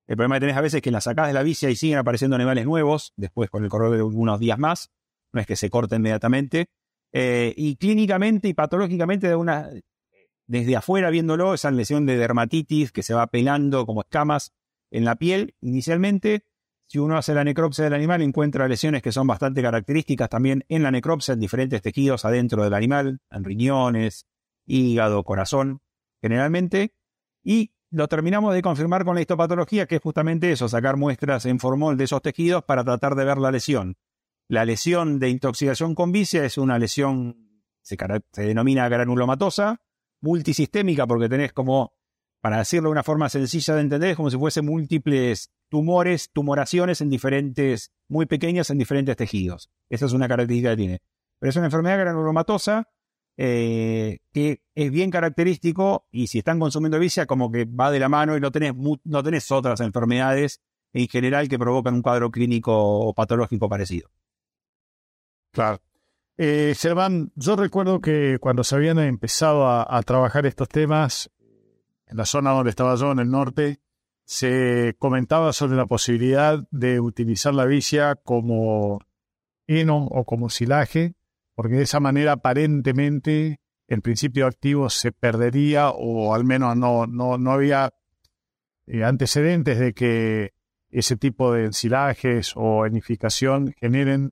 el 0.07 0.17
problema 0.17 0.37
que 0.37 0.41
tenés 0.41 0.57
a 0.57 0.61
veces 0.61 0.77
es 0.77 0.83
que 0.83 0.91
la 0.91 1.01
sacás 1.01 1.29
de 1.29 1.33
la 1.33 1.43
vicia 1.43 1.71
y 1.71 1.77
siguen 1.77 1.99
apareciendo 1.99 2.37
animales 2.37 2.65
nuevos, 2.67 3.13
después 3.17 3.51
con 3.51 3.65
el 3.65 3.71
correr 3.71 3.93
de 3.93 4.03
unos 4.03 4.39
días 4.41 4.59
más. 4.59 4.91
No 5.33 5.41
es 5.41 5.47
que 5.47 5.57
se 5.57 5.71
corte 5.71 5.97
inmediatamente. 5.97 6.71
Eh, 7.13 7.55
y 7.57 7.77
clínicamente 7.77 8.49
y 8.49 8.55
patológicamente, 8.55 9.29
de 9.29 9.37
una, 9.37 9.71
desde 10.47 10.77
afuera 10.77 11.11
viéndolo, 11.11 11.55
esa 11.55 11.71
lesión 11.71 12.07
de 12.07 12.17
dermatitis 12.17 12.93
que 12.93 13.03
se 13.03 13.15
va 13.15 13.27
pelando 13.27 13.87
como 13.87 14.03
escamas 14.03 14.53
en 14.91 15.05
la 15.05 15.17
piel 15.17 15.55
inicialmente. 15.61 16.45
Si 16.87 16.99
uno 16.99 17.19
hace 17.19 17.35
la 17.35 17.45
necropsia 17.45 17.85
del 17.85 17.95
animal, 17.95 18.23
encuentra 18.23 18.67
lesiones 18.67 19.03
que 19.03 19.13
son 19.13 19.27
bastante 19.27 19.61
características 19.61 20.31
también 20.31 20.65
en 20.69 20.83
la 20.83 20.91
necropsia, 20.91 21.35
en 21.35 21.41
diferentes 21.41 21.83
tejidos 21.83 22.25
adentro 22.25 22.65
del 22.65 22.73
animal, 22.73 23.21
en 23.31 23.45
riñones, 23.45 24.27
hígado, 24.67 25.23
corazón 25.25 25.81
generalmente, 26.23 26.95
y 27.45 27.73
lo 27.91 28.09
terminamos 28.09 28.55
de 28.55 28.63
confirmar 28.63 29.05
con 29.05 29.15
la 29.15 29.21
histopatología, 29.21 29.87
que 29.87 29.97
es 29.97 30.03
justamente 30.03 30.51
eso, 30.51 30.69
sacar 30.69 30.97
muestras 30.97 31.47
en 31.47 31.59
formol 31.59 31.97
de 31.97 32.05
esos 32.05 32.23
tejidos 32.23 32.65
para 32.65 32.85
tratar 32.85 33.15
de 33.15 33.25
ver 33.25 33.39
la 33.39 33.51
lesión. 33.51 33.97
La 34.49 34.65
lesión 34.65 35.19
de 35.19 35.29
intoxicación 35.29 35.95
con 35.95 36.11
vicia 36.11 36.45
es 36.45 36.57
una 36.57 36.79
lesión, 36.79 37.63
se, 37.83 37.97
se 38.33 38.43
denomina 38.43 38.89
granulomatosa, 38.89 39.83
multisistémica, 40.23 41.07
porque 41.07 41.29
tenés 41.29 41.53
como, 41.53 41.93
para 42.41 42.59
decirlo 42.59 42.89
de 42.89 42.93
una 42.93 43.03
forma 43.03 43.29
sencilla 43.29 43.75
de 43.75 43.83
entender, 43.83 44.11
es 44.11 44.17
como 44.17 44.31
si 44.31 44.39
fuese 44.39 44.63
múltiples 44.63 45.51
tumores, 45.69 46.31
tumoraciones 46.33 47.03
en 47.03 47.11
diferentes, 47.11 47.93
muy 48.09 48.25
pequeñas 48.25 48.71
en 48.71 48.79
diferentes 48.79 49.17
tejidos. 49.17 49.71
Esa 49.91 50.07
es 50.07 50.13
una 50.15 50.29
característica 50.29 50.71
que 50.71 50.77
tiene. 50.77 50.99
Pero 51.39 51.51
es 51.51 51.57
una 51.57 51.67
enfermedad 51.67 51.99
granulomatosa 51.99 52.89
eh, 53.37 54.19
que 54.33 54.63
es 54.75 54.91
bien 54.91 55.11
característico 55.11 56.09
y 56.11 56.27
si 56.27 56.39
están 56.39 56.59
consumiendo 56.59 56.99
vicia 56.99 57.27
como 57.27 57.53
que 57.53 57.67
va 57.67 57.91
de 57.93 58.01
la 58.01 58.09
mano 58.09 58.37
y 58.37 58.41
no 58.41 58.51
tenés, 58.51 58.73
no 58.75 59.23
tenés 59.23 59.51
otras 59.53 59.81
enfermedades 59.81 60.61
en 60.93 61.07
general 61.07 61.49
que 61.49 61.59
provocan 61.59 61.95
un 61.95 62.03
cuadro 62.03 62.31
clínico 62.31 62.73
o 62.75 63.15
patológico 63.15 63.69
parecido. 63.69 64.11
Claro. 65.53 65.81
Eh, 66.37 66.75
yo 67.35 67.57
recuerdo 67.57 68.01
que 68.01 68.39
cuando 68.41 68.63
se 68.63 68.77
habían 68.77 68.99
empezado 69.01 69.69
a, 69.69 70.03
trabajar 70.03 70.47
estos 70.47 70.69
temas, 70.69 71.31
en 72.07 72.17
la 72.17 72.27
zona 72.27 72.53
donde 72.53 72.71
estaba 72.71 72.95
yo, 72.95 73.11
en 73.11 73.19
el 73.19 73.31
norte, 73.31 73.81
se 74.25 74.95
comentaba 74.99 75.53
sobre 75.53 75.77
la 75.77 75.87
posibilidad 75.87 76.67
de 76.71 77.01
utilizar 77.01 77.55
la 77.55 77.65
vicia 77.65 78.15
como 78.15 79.01
heno 79.67 80.07
o 80.07 80.25
como 80.25 80.49
silaje 80.49 81.15
porque 81.59 81.75
de 81.75 81.83
esa 81.83 81.99
manera 81.99 82.35
aparentemente 82.35 83.59
el 83.89 84.01
principio 84.01 84.47
activo 84.47 84.91
se 84.91 85.11
perdería 85.11 85.91
o 85.91 86.33
al 86.33 86.45
menos 86.45 86.77
no, 86.77 87.09
no, 87.09 87.37
no 87.37 87.51
había 87.51 87.93
eh, 88.87 89.03
antecedentes 89.03 89.81
de 89.81 89.93
que 89.93 90.53
ese 90.89 91.17
tipo 91.17 91.53
de 91.53 91.65
ensilajes 91.65 92.53
o 92.55 92.87
enificación 92.87 93.75
generen 93.77 94.31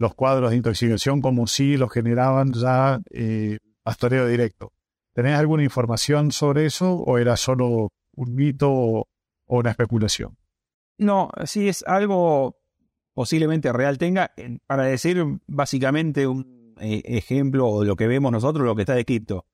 los 0.00 0.14
cuadros 0.14 0.50
de 0.50 0.56
intoxicación 0.56 1.20
como 1.20 1.46
si 1.46 1.76
los 1.76 1.92
generaban 1.92 2.54
ya 2.54 3.00
eh, 3.10 3.58
pastoreo 3.82 4.26
directo. 4.26 4.72
¿Tenés 5.12 5.38
alguna 5.38 5.62
información 5.62 6.32
sobre 6.32 6.64
eso 6.64 6.94
o 6.94 7.18
era 7.18 7.36
solo 7.36 7.90
un 8.16 8.34
mito 8.34 8.70
o 8.70 9.06
una 9.46 9.70
especulación? 9.70 10.38
No, 10.96 11.30
sí 11.44 11.68
es 11.68 11.84
algo 11.86 12.56
posiblemente 13.12 13.74
real 13.74 13.98
tenga, 13.98 14.32
para 14.66 14.84
decir 14.84 15.22
básicamente 15.46 16.26
un 16.26 16.74
eh, 16.80 17.02
ejemplo 17.04 17.68
o 17.68 17.84
lo 17.84 17.94
que 17.94 18.06
vemos 18.06 18.32
nosotros, 18.32 18.64
lo 18.64 18.74
que 18.74 18.82
está 18.82 18.94
descrito. 18.94 19.44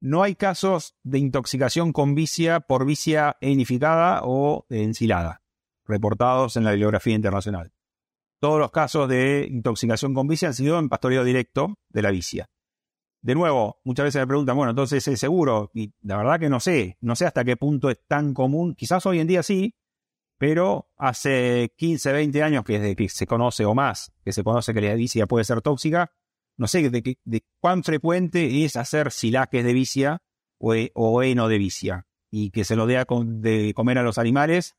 No 0.00 0.22
hay 0.22 0.36
casos 0.36 0.96
de 1.02 1.18
intoxicación 1.18 1.92
con 1.92 2.14
vicia 2.14 2.60
por 2.60 2.86
vicia 2.86 3.36
enificada 3.42 4.22
o 4.24 4.64
ensilada, 4.70 5.42
reportados 5.84 6.56
en 6.56 6.64
la 6.64 6.70
bibliografía 6.70 7.14
internacional. 7.14 7.72
Todos 8.42 8.58
los 8.58 8.72
casos 8.72 9.08
de 9.08 9.46
intoxicación 9.48 10.14
con 10.14 10.26
vicia 10.26 10.48
han 10.48 10.54
sido 10.54 10.76
en 10.76 10.88
pastoreo 10.88 11.22
directo 11.22 11.78
de 11.90 12.02
la 12.02 12.10
vicia. 12.10 12.50
De 13.20 13.36
nuevo, 13.36 13.80
muchas 13.84 14.06
veces 14.06 14.20
me 14.20 14.26
preguntan, 14.26 14.56
bueno, 14.56 14.70
entonces 14.70 15.06
es 15.06 15.20
seguro, 15.20 15.70
y 15.74 15.94
la 16.02 16.16
verdad 16.16 16.40
que 16.40 16.48
no 16.48 16.58
sé, 16.58 16.98
no 17.00 17.14
sé 17.14 17.24
hasta 17.24 17.44
qué 17.44 17.56
punto 17.56 17.88
es 17.88 18.00
tan 18.08 18.34
común, 18.34 18.74
quizás 18.74 19.06
hoy 19.06 19.20
en 19.20 19.28
día 19.28 19.44
sí, 19.44 19.76
pero 20.38 20.90
hace 20.96 21.72
15, 21.76 22.12
20 22.12 22.42
años 22.42 22.64
que 22.64 22.80
desde 22.80 22.96
que 22.96 23.08
se 23.08 23.28
conoce 23.28 23.64
o 23.64 23.76
más, 23.76 24.12
que 24.24 24.32
se 24.32 24.42
conoce 24.42 24.74
que 24.74 24.80
la 24.80 24.94
vicia 24.94 25.28
puede 25.28 25.44
ser 25.44 25.62
tóxica, 25.62 26.10
no 26.56 26.66
sé 26.66 26.90
de, 26.90 27.44
cuán 27.60 27.84
frecuente 27.84 28.64
es 28.64 28.74
hacer 28.74 29.12
silajes 29.12 29.64
de 29.64 29.72
vicia 29.72 30.18
o, 30.58 30.74
o, 30.94 31.22
heno 31.22 31.46
de 31.46 31.58
vicia 31.58 32.08
y 32.28 32.50
que 32.50 32.64
se 32.64 32.74
lo 32.74 32.86
dé 32.86 32.98
a 32.98 33.06
de 33.08 33.72
comer 33.72 33.98
a 33.98 34.02
los 34.02 34.18
animales 34.18 34.74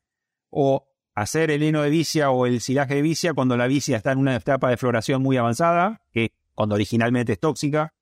o 0.50 0.86
hacer 1.14 1.50
el 1.50 1.62
heno 1.62 1.82
de 1.82 1.90
vicia 1.90 2.30
o 2.30 2.46
el 2.46 2.60
silaje 2.60 2.96
de 2.96 3.02
vicia 3.02 3.34
cuando 3.34 3.56
la 3.56 3.66
vicia 3.66 3.96
está 3.96 4.12
en 4.12 4.18
una 4.18 4.36
etapa 4.36 4.70
de 4.70 4.76
floración 4.76 5.22
muy 5.22 5.36
avanzada, 5.36 6.02
que 6.12 6.32
cuando 6.54 6.74
originalmente 6.74 7.34
es 7.34 7.40
tóxica. 7.40 7.94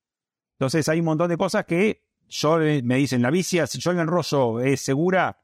Entonces 0.55 0.89
hay 0.89 1.01
un 1.01 1.07
montón 1.07 1.29
de 1.29 1.37
cosas 1.37 1.65
que 1.65 2.03
yo 2.29 2.59
me 2.59 2.97
dicen, 2.97 3.21
la 3.21 3.31
vicia, 3.31 3.67
si 3.67 3.79
yo 3.79 3.93
la 3.93 4.03
enrollo, 4.03 4.61
es 4.61 4.81
segura, 4.81 5.43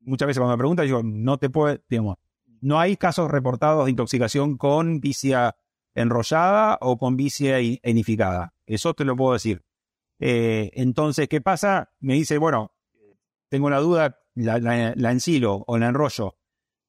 muchas 0.00 0.26
veces 0.26 0.38
cuando 0.38 0.56
me 0.56 0.58
preguntan, 0.58 0.86
digo, 0.86 1.02
no 1.02 1.38
te 1.38 1.48
puede, 1.48 1.82
digamos, 1.88 2.18
no 2.60 2.78
hay 2.78 2.96
casos 2.96 3.30
reportados 3.30 3.84
de 3.84 3.90
intoxicación 3.90 4.56
con 4.56 5.00
vicia 5.00 5.56
enrollada 5.94 6.78
o 6.80 6.98
con 6.98 7.16
vicia 7.16 7.58
enificada. 7.58 8.54
Eso 8.66 8.94
te 8.94 9.04
lo 9.04 9.16
puedo 9.16 9.34
decir. 9.34 9.62
Eh, 10.18 10.70
entonces, 10.74 11.28
¿qué 11.28 11.40
pasa? 11.40 11.92
Me 12.00 12.14
dice, 12.14 12.38
bueno, 12.38 12.72
tengo 13.48 13.66
una 13.66 13.78
duda, 13.78 14.18
la, 14.34 14.58
la, 14.58 15.12
ensilo 15.12 15.64
o 15.66 15.78
la 15.78 15.88
enrollo. 15.88 16.36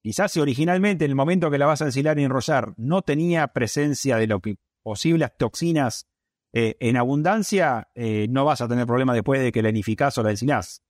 Quizás 0.06 0.30
si 0.30 0.38
originalmente 0.38 1.04
en 1.04 1.10
el 1.10 1.16
momento 1.16 1.50
que 1.50 1.58
la 1.58 1.66
vas 1.66 1.82
a 1.82 1.86
ensilar 1.86 2.16
y 2.16 2.22
enrollar 2.22 2.74
no 2.76 3.02
tenía 3.02 3.48
presencia 3.48 4.16
de 4.18 4.28
lo 4.28 4.38
que 4.38 4.56
posibles 4.84 5.32
toxinas 5.36 6.06
eh, 6.52 6.76
en 6.78 6.96
abundancia, 6.96 7.88
eh, 7.92 8.28
no 8.30 8.44
vas 8.44 8.60
a 8.60 8.68
tener 8.68 8.86
problema 8.86 9.14
después 9.14 9.40
de 9.40 9.50
que 9.50 9.62
la 9.62 9.70
enificás 9.70 10.16
o 10.16 10.22
la 10.22 10.30
ensilás. 10.30 10.84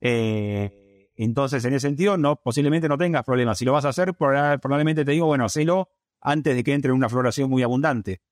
Eh, 0.00 1.10
entonces, 1.16 1.62
en 1.66 1.74
ese 1.74 1.86
sentido, 1.86 2.16
no, 2.16 2.36
posiblemente 2.36 2.88
no 2.88 2.96
tengas 2.96 3.24
problemas. 3.24 3.58
Si 3.58 3.66
lo 3.66 3.74
vas 3.74 3.84
a 3.84 3.90
hacer, 3.90 4.14
probablemente 4.14 5.04
te 5.04 5.12
digo, 5.12 5.26
bueno, 5.26 5.44
hacelo 5.44 5.90
antes 6.22 6.56
de 6.56 6.64
que 6.64 6.72
entre 6.72 6.92
una 6.92 7.10
floración 7.10 7.50
muy 7.50 7.62
abundante. 7.62 8.22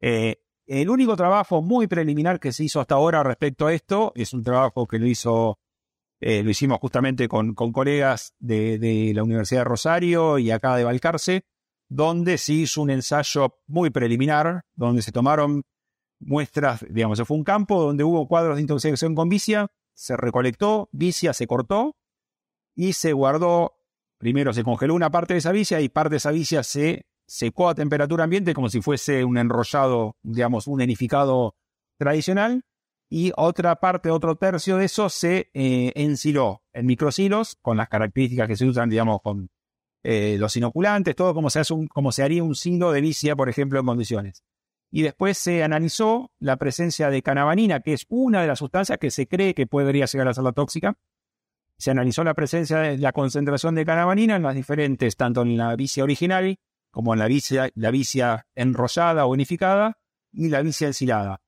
El 0.00 0.88
único 0.88 1.16
trabajo 1.16 1.62
muy 1.62 1.88
preliminar 1.88 2.38
que 2.38 2.52
se 2.52 2.62
hizo 2.62 2.80
hasta 2.80 2.94
ahora 2.94 3.24
respecto 3.24 3.66
a 3.66 3.74
esto 3.74 4.12
es 4.14 4.34
un 4.34 4.44
trabajo 4.44 4.86
que 4.86 5.00
lo 5.00 5.08
hizo, 5.08 5.58
eh, 6.20 6.42
lo 6.42 6.50
hicimos 6.50 6.78
justamente 6.80 7.28
con, 7.28 7.54
colegas 7.54 8.34
de, 8.38 9.12
la 9.14 9.22
Universidad 9.22 9.60
de 9.62 9.64
Rosario 9.64 10.38
y 10.38 10.50
acá 10.50 10.76
de 10.76 10.84
Valcarce, 10.84 11.44
donde 11.88 12.38
se 12.38 12.52
hizo 12.52 12.82
un 12.82 12.90
ensayo 12.90 13.58
muy 13.66 13.90
preliminar, 13.90 14.62
donde 14.74 15.02
se 15.02 15.12
tomaron 15.12 15.64
muestras, 16.20 16.84
digamos, 16.90 17.20
fue 17.22 17.36
un 17.36 17.44
campo 17.44 17.82
donde 17.82 18.04
hubo 18.04 18.28
cuadros 18.28 18.56
de 18.56 18.62
intoxicación 18.62 19.14
con 19.14 19.28
vicia, 19.28 19.68
se 19.94 20.16
recolectó, 20.16 20.90
vicia 20.92 21.32
se 21.32 21.46
cortó, 21.46 21.96
y 22.74 22.92
se 22.92 23.12
guardó, 23.12 23.76
primero 24.18 24.52
se 24.52 24.62
congeló 24.62 24.94
una 24.94 25.10
parte 25.10 25.34
de 25.34 25.38
esa 25.38 25.52
vicia 25.52 25.80
y 25.80 25.88
parte 25.88 26.10
de 26.10 26.16
esa 26.18 26.30
vicia 26.30 26.62
se 26.62 27.06
secó 27.26 27.68
a 27.68 27.74
temperatura 27.74 28.24
ambiente 28.24 28.54
como 28.54 28.68
si 28.68 28.80
fuese 28.82 29.24
un 29.24 29.38
enrollado, 29.38 30.16
digamos, 30.22 30.66
un 30.66 30.80
enificado 30.80 31.56
tradicional, 31.98 32.64
y 33.12 33.32
otra 33.36 33.74
parte, 33.76 34.08
otro 34.10 34.36
tercio 34.36 34.76
de 34.76 34.84
eso 34.84 35.08
se 35.08 35.50
eh, 35.52 35.92
ensiló 35.96 36.62
en 36.72 36.86
microsilos 36.86 37.58
con 37.60 37.76
las 37.76 37.88
características 37.88 38.46
que 38.46 38.56
se 38.56 38.64
usan, 38.66 38.88
digamos, 38.88 39.20
con 39.20 39.50
eh, 40.04 40.36
los 40.38 40.56
inoculantes, 40.56 41.16
todo 41.16 41.34
como 41.34 41.50
se, 41.50 41.58
hace 41.58 41.74
como 41.92 42.12
se 42.12 42.22
haría 42.22 42.44
un 42.44 42.54
silo 42.54 42.92
de 42.92 43.00
vicia, 43.00 43.34
por 43.34 43.48
ejemplo, 43.48 43.80
en 43.80 43.86
condiciones. 43.86 44.44
Y 44.92 45.02
después 45.02 45.36
se 45.38 45.64
analizó 45.64 46.30
la 46.38 46.56
presencia 46.56 47.10
de 47.10 47.20
canabanina, 47.20 47.80
que 47.80 47.94
es 47.94 48.06
una 48.08 48.42
de 48.42 48.46
las 48.46 48.60
sustancias 48.60 48.98
que 48.98 49.10
se 49.10 49.26
cree 49.26 49.54
que 49.54 49.66
podría 49.66 50.06
llegar 50.06 50.28
a 50.28 50.34
ser 50.34 50.44
la 50.44 50.52
tóxica, 50.52 50.96
se 51.78 51.90
analizó 51.90 52.22
la 52.22 52.34
presencia 52.34 52.78
de 52.78 52.98
la 52.98 53.12
concentración 53.12 53.74
de 53.74 53.84
canabanina 53.84 54.36
en 54.36 54.44
las 54.44 54.54
diferentes, 54.54 55.16
tanto 55.16 55.42
en 55.42 55.56
la 55.56 55.74
vicia 55.74 56.04
original 56.04 56.60
como 56.92 57.12
en 57.12 57.18
la 57.18 57.26
vicia, 57.26 57.70
la 57.74 57.90
vicia 57.90 58.46
enrollada 58.54 59.26
o 59.26 59.32
unificada 59.32 59.98
y 60.32 60.48
la 60.48 60.62
vicia 60.62 60.86
ensilada. 60.86 61.40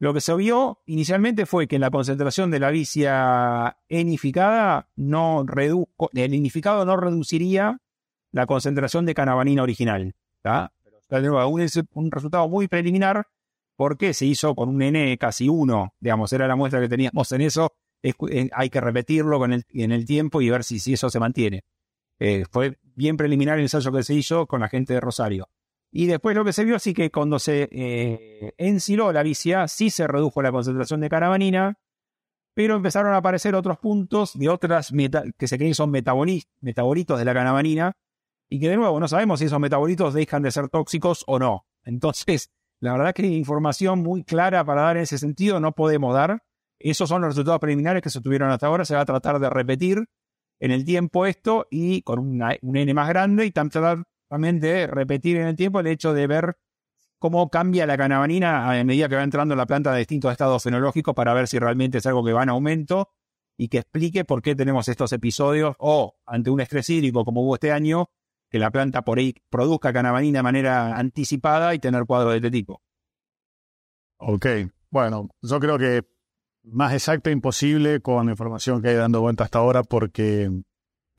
Lo 0.00 0.14
que 0.14 0.22
se 0.22 0.34
vio 0.34 0.80
inicialmente 0.86 1.44
fue 1.44 1.68
que 1.68 1.78
la 1.78 1.90
concentración 1.90 2.50
de 2.50 2.58
la 2.58 2.70
vicia 2.70 3.76
enificada 3.88 4.88
no 4.96 5.44
redujo, 5.46 6.08
el 6.14 6.34
enificado 6.34 6.86
no 6.86 6.96
reduciría 6.96 7.78
la 8.32 8.46
concentración 8.46 9.04
de 9.04 9.14
canabanina 9.14 9.62
original. 9.62 10.14
Pero 11.08 11.38
aún 11.38 11.60
es 11.60 11.78
un 11.92 12.10
resultado 12.10 12.48
muy 12.48 12.66
preliminar 12.66 13.26
porque 13.76 14.14
se 14.14 14.24
hizo 14.24 14.54
con 14.54 14.70
un 14.70 14.80
N 14.80 15.18
casi 15.18 15.50
1, 15.50 15.94
digamos, 16.00 16.32
era 16.32 16.48
la 16.48 16.56
muestra 16.56 16.80
que 16.80 16.88
teníamos 16.88 17.30
en 17.32 17.42
eso 17.42 17.70
eh, 18.02 18.48
hay 18.52 18.70
que 18.70 18.80
repetirlo 18.80 19.38
con 19.38 19.52
el, 19.52 19.64
en 19.68 19.92
el 19.92 20.06
tiempo 20.06 20.40
y 20.40 20.48
ver 20.48 20.64
si, 20.64 20.78
si 20.78 20.94
eso 20.94 21.10
se 21.10 21.20
mantiene. 21.20 21.64
Eh, 22.18 22.44
fue 22.50 22.78
bien 22.94 23.16
preliminar 23.16 23.58
el 23.58 23.64
ensayo 23.64 23.92
que 23.92 24.02
se 24.02 24.14
hizo 24.14 24.46
con 24.46 24.60
la 24.60 24.68
gente 24.68 24.94
de 24.94 25.00
Rosario. 25.00 25.48
Y 25.92 26.06
después 26.06 26.36
lo 26.36 26.44
que 26.44 26.52
se 26.52 26.64
vio 26.64 26.78
sí 26.78 26.94
que 26.94 27.10
cuando 27.10 27.38
se 27.38 27.68
eh, 27.72 28.54
ensiló 28.58 29.12
la 29.12 29.22
vicia, 29.22 29.66
sí 29.66 29.90
se 29.90 30.06
redujo 30.06 30.40
la 30.42 30.52
concentración 30.52 31.00
de 31.00 31.08
caravanina, 31.08 31.78
pero 32.54 32.76
empezaron 32.76 33.12
a 33.12 33.16
aparecer 33.16 33.54
otros 33.54 33.78
puntos 33.78 34.38
de 34.38 34.48
otras 34.48 34.92
que 35.36 35.48
se 35.48 35.56
creen 35.56 35.70
que 35.72 35.74
son 35.74 35.90
metabolitos 35.90 37.18
de 37.18 37.24
la 37.24 37.34
canabanina, 37.34 37.96
y 38.48 38.60
que 38.60 38.68
de 38.68 38.76
nuevo 38.76 38.98
no 38.98 39.08
sabemos 39.08 39.38
si 39.38 39.46
esos 39.46 39.60
metabolitos 39.60 40.12
dejan 40.12 40.42
de 40.42 40.50
ser 40.50 40.68
tóxicos 40.68 41.24
o 41.26 41.38
no. 41.38 41.66
Entonces, 41.84 42.50
la 42.80 42.92
verdad 42.92 43.14
que 43.14 43.26
información 43.26 44.00
muy 44.00 44.24
clara 44.24 44.64
para 44.64 44.82
dar 44.82 44.96
en 44.96 45.04
ese 45.04 45.18
sentido 45.18 45.60
no 45.60 45.72
podemos 45.72 46.14
dar, 46.14 46.42
esos 46.78 47.08
son 47.08 47.22
los 47.22 47.30
resultados 47.30 47.60
preliminares 47.60 48.02
que 48.02 48.10
se 48.10 48.20
tuvieron 48.20 48.50
hasta 48.50 48.66
ahora. 48.66 48.84
Se 48.84 48.94
va 48.94 49.02
a 49.02 49.06
tratar 49.06 49.38
de 49.38 49.50
repetir 49.50 50.06
en 50.58 50.70
el 50.70 50.84
tiempo 50.84 51.26
esto 51.26 51.66
y 51.70 52.02
con 52.02 52.18
un 52.18 52.76
N 52.76 52.94
más 52.94 53.08
grande 53.08 53.46
y 53.46 53.52
tratar 53.52 54.04
también 54.30 54.60
repetir 54.60 55.38
en 55.38 55.48
el 55.48 55.56
tiempo 55.56 55.80
el 55.80 55.88
hecho 55.88 56.14
de 56.14 56.28
ver 56.28 56.56
cómo 57.18 57.50
cambia 57.50 57.84
la 57.84 57.98
canabanina 57.98 58.70
a 58.70 58.84
medida 58.84 59.08
que 59.08 59.16
va 59.16 59.24
entrando 59.24 59.54
en 59.54 59.58
la 59.58 59.66
planta 59.66 59.92
de 59.92 59.98
distintos 59.98 60.30
estados 60.30 60.62
fenológicos 60.62 61.14
para 61.16 61.34
ver 61.34 61.48
si 61.48 61.58
realmente 61.58 61.98
es 61.98 62.06
algo 62.06 62.24
que 62.24 62.32
va 62.32 62.44
en 62.44 62.48
aumento 62.48 63.10
y 63.58 63.68
que 63.68 63.78
explique 63.78 64.24
por 64.24 64.40
qué 64.40 64.54
tenemos 64.54 64.86
estos 64.86 65.12
episodios 65.12 65.74
o 65.80 66.16
ante 66.24 66.48
un 66.48 66.60
estrés 66.60 66.88
hídrico 66.88 67.24
como 67.24 67.42
hubo 67.42 67.56
este 67.56 67.72
año, 67.72 68.08
que 68.48 68.60
la 68.60 68.70
planta 68.70 69.02
por 69.02 69.18
ahí 69.18 69.34
produzca 69.50 69.92
canabanina 69.92 70.38
de 70.38 70.42
manera 70.44 70.96
anticipada 70.96 71.74
y 71.74 71.80
tener 71.80 72.04
cuadros 72.06 72.30
de 72.30 72.36
este 72.36 72.50
tipo. 72.52 72.80
Ok, 74.18 74.46
bueno, 74.90 75.28
yo 75.42 75.58
creo 75.58 75.76
que 75.76 76.04
más 76.62 76.92
exacto 76.92 77.30
imposible 77.30 78.00
con 78.00 78.26
la 78.26 78.32
información 78.32 78.80
que 78.80 78.90
hay 78.90 78.94
dando 78.94 79.20
vuelta 79.20 79.42
hasta 79.42 79.58
ahora 79.58 79.82
porque 79.82 80.62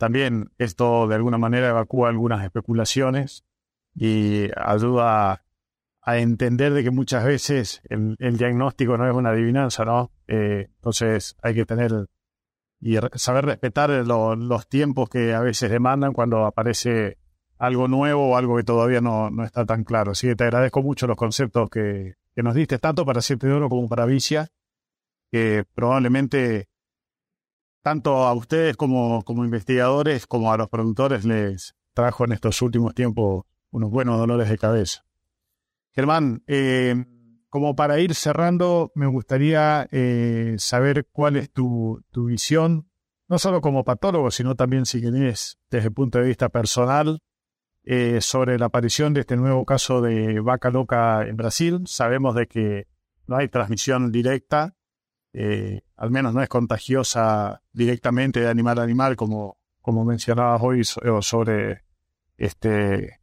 también 0.01 0.49
esto 0.57 1.07
de 1.07 1.13
alguna 1.13 1.37
manera 1.37 1.69
evacúa 1.69 2.09
algunas 2.09 2.43
especulaciones 2.43 3.45
y 3.93 4.49
ayuda 4.57 5.43
a, 6.01 6.17
entender 6.17 6.73
de 6.73 6.83
que 6.83 6.89
muchas 6.89 7.23
veces 7.23 7.83
el, 7.87 8.17
diagnóstico 8.35 8.97
no 8.97 9.07
es 9.07 9.13
una 9.13 9.29
adivinanza, 9.29 9.85
¿no? 9.85 10.11
Eh, 10.27 10.69
entonces 10.73 11.35
hay 11.43 11.53
que 11.53 11.67
tener 11.67 12.07
y 12.79 12.97
saber 13.13 13.45
respetar 13.45 13.91
los 13.91 14.67
tiempos 14.67 15.07
que 15.07 15.35
a 15.35 15.41
veces 15.41 15.69
demandan 15.69 16.13
cuando 16.13 16.47
aparece 16.47 17.19
algo 17.59 17.87
nuevo 17.87 18.31
o 18.31 18.37
algo 18.37 18.57
que 18.57 18.63
todavía 18.63 19.01
no, 19.01 19.29
no 19.29 19.43
está 19.43 19.67
tan 19.67 19.83
claro. 19.83 20.13
Así 20.13 20.25
que 20.25 20.35
te 20.35 20.45
agradezco 20.45 20.81
mucho 20.81 21.05
los 21.05 21.15
conceptos 21.15 21.69
que, 21.69 22.15
que 22.33 22.41
nos 22.41 22.55
diste, 22.55 22.79
tanto 22.79 23.05
para 23.05 23.21
Siete 23.21 23.45
de 23.45 23.53
Oro 23.53 23.69
como 23.69 23.87
para 23.87 24.07
Vicia 24.07 24.47
que 25.31 25.63
probablemente 25.75 26.70
tanto 27.81 28.15
a 28.27 28.33
ustedes 28.33 28.77
como, 28.77 29.23
como 29.23 29.43
investigadores 29.43 30.27
como 30.27 30.51
a 30.51 30.57
los 30.57 30.69
productores 30.69 31.25
les 31.25 31.75
trajo 31.93 32.25
en 32.25 32.33
estos 32.33 32.61
últimos 32.61 32.93
tiempos 32.93 33.45
unos 33.71 33.89
buenos 33.89 34.17
dolores 34.17 34.49
de 34.49 34.57
cabeza. 34.57 35.05
Germán, 35.93 36.43
eh, 36.47 36.95
como 37.49 37.75
para 37.75 37.99
ir 37.99 38.15
cerrando, 38.15 38.91
me 38.95 39.07
gustaría 39.07 39.87
eh, 39.91 40.55
saber 40.57 41.07
cuál 41.11 41.35
es 41.35 41.51
tu, 41.51 42.01
tu, 42.11 42.25
visión, 42.25 42.89
no 43.27 43.39
solo 43.39 43.59
como 43.59 43.83
patólogo, 43.83 44.31
sino 44.31 44.55
también 44.55 44.85
si 44.85 45.01
querés 45.01 45.59
desde 45.69 45.87
el 45.87 45.93
punto 45.93 46.19
de 46.19 46.25
vista 46.25 46.49
personal, 46.49 47.19
eh, 47.83 48.21
sobre 48.21 48.59
la 48.59 48.67
aparición 48.67 49.13
de 49.13 49.21
este 49.21 49.35
nuevo 49.35 49.65
caso 49.65 50.01
de 50.01 50.39
vaca 50.39 50.69
loca 50.69 51.27
en 51.27 51.35
Brasil. 51.35 51.81
Sabemos 51.85 52.35
de 52.35 52.47
que 52.47 52.87
no 53.25 53.37
hay 53.37 53.49
transmisión 53.49 54.11
directa, 54.11 54.75
eh, 55.33 55.81
al 55.95 56.11
menos 56.11 56.33
no 56.33 56.41
es 56.41 56.49
contagiosa 56.49 57.61
directamente 57.71 58.41
de 58.41 58.49
animal 58.49 58.79
a 58.79 58.83
animal, 58.83 59.15
como, 59.15 59.57
como 59.81 60.03
mencionabas 60.03 60.61
hoy 60.61 60.83
sobre 60.83 61.83
este 62.37 63.19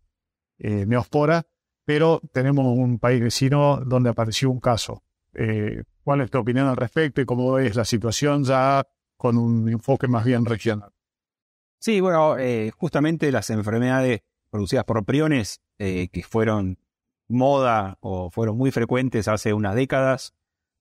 eh, 0.59 0.87
neospora, 0.87 1.47
pero 1.85 2.21
tenemos 2.33 2.67
un 2.67 2.99
país 2.99 3.21
vecino 3.23 3.83
donde 3.85 4.11
apareció 4.11 4.51
un 4.51 4.61
caso. 4.61 5.03
Eh, 5.35 5.83
¿Cuál 6.03 6.23
es 6.23 6.31
tu 6.31 6.39
opinión 6.39 6.67
al 6.67 6.77
respecto 6.77 7.21
y 7.21 7.27
cómo 7.27 7.59
es 7.59 7.77
la 7.77 7.85
situación 7.85 8.45
ya 8.45 8.87
con 9.17 9.37
un 9.37 9.69
enfoque 9.69 10.09
más 10.09 10.25
bien 10.25 10.45
regional? 10.45 10.93
Sí, 11.81 12.01
bueno, 12.01 12.37
justamente 12.77 13.31
las 13.31 13.51
enfermedades 13.51 14.23
producidas 14.51 14.85
por 14.85 15.05
priones 15.05 15.61
que 15.77 16.25
fueron 16.29 16.79
moda 17.29 17.99
o 18.01 18.31
fueron 18.31 18.57
muy 18.57 18.73
frecuentes 18.73 19.29
hace 19.29 19.53
unas 19.53 19.77
décadas, 19.77 20.35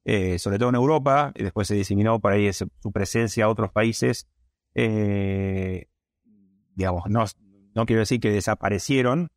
eh, 0.10 0.40
sobre 0.40 0.58
todo 0.58 0.70
en 0.70 0.76
Europa, 0.76 1.34
y 1.36 1.44
después 1.44 1.68
se 1.68 1.76
diseminó 1.76 2.22
por 2.22 2.32
ahí 2.32 2.50
su 2.54 2.70
presencia 2.94 3.44
a 3.44 3.50
otros 3.50 3.74
países. 3.74 4.30
Eh, 4.74 5.90
digamos, 6.76 7.10
no, 7.10 7.26
no 7.76 7.86
quiero 7.86 8.00
decir 8.00 8.22
que 8.22 8.32
desaparecieron 8.32 9.28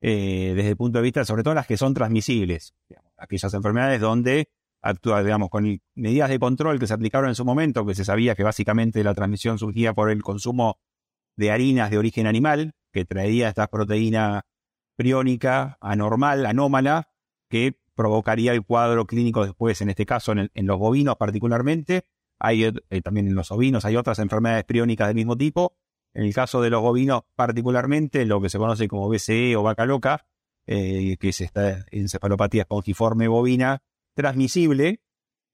eh, 0.00 0.54
desde 0.56 0.70
el 0.70 0.76
punto 0.76 0.98
de 0.98 1.04
vista, 1.04 1.24
sobre 1.24 1.44
todo 1.44 1.54
las 1.54 1.68
que 1.68 1.76
son 1.76 1.94
transmisibles, 1.94 2.74
aquellas 3.16 3.54
enfermedades 3.54 4.00
donde 4.00 4.50
actúa, 4.82 5.22
digamos, 5.22 5.50
con 5.50 5.80
medidas 5.94 6.30
de 6.30 6.40
control 6.40 6.80
que 6.80 6.88
se 6.88 6.94
aplicaron 6.94 7.28
en 7.28 7.36
su 7.36 7.44
momento, 7.44 7.86
que 7.86 7.94
se 7.94 8.04
sabía 8.04 8.34
que 8.34 8.42
básicamente 8.42 9.04
la 9.04 9.14
transmisión 9.14 9.56
surgía 9.56 9.94
por 9.94 10.10
el 10.10 10.24
consumo 10.24 10.80
de 11.36 11.52
harinas 11.52 11.92
de 11.92 11.98
origen 11.98 12.26
animal, 12.26 12.74
que 12.92 13.04
traía 13.04 13.50
estas 13.50 13.68
proteínas 13.68 14.42
priónica, 14.96 15.78
anormal, 15.80 16.44
anómala, 16.44 17.08
que 17.48 17.78
provocaría 17.98 18.52
el 18.52 18.62
cuadro 18.62 19.08
clínico 19.08 19.44
después, 19.44 19.80
en 19.82 19.90
este 19.90 20.06
caso 20.06 20.30
en, 20.30 20.48
los 20.54 20.78
bovinos 20.78 21.16
particularmente, 21.16 22.04
hay 22.38 22.62
eh, 22.62 23.02
también 23.02 23.26
en 23.26 23.34
los 23.34 23.50
ovinos 23.50 23.84
hay 23.84 23.96
otras 23.96 24.20
enfermedades 24.20 24.62
priónicas 24.62 25.08
del 25.08 25.16
mismo 25.16 25.36
tipo. 25.36 25.76
En 26.14 26.22
el 26.22 26.32
caso 26.32 26.62
de 26.62 26.70
los 26.70 26.80
bovinos 26.80 27.22
particularmente, 27.34 28.24
lo 28.24 28.40
que 28.40 28.50
se 28.50 28.58
conoce 28.58 28.86
como 28.86 29.08
BCE 29.08 29.56
o 29.56 29.64
vaca 29.64 29.84
loca, 29.84 30.26
eh, 30.68 31.16
que 31.18 31.30
es 31.30 31.40
esta 31.40 31.86
encefalopatía 31.90 32.62
espongiforme 32.62 33.26
bovina 33.26 33.82
transmisible 34.14 35.02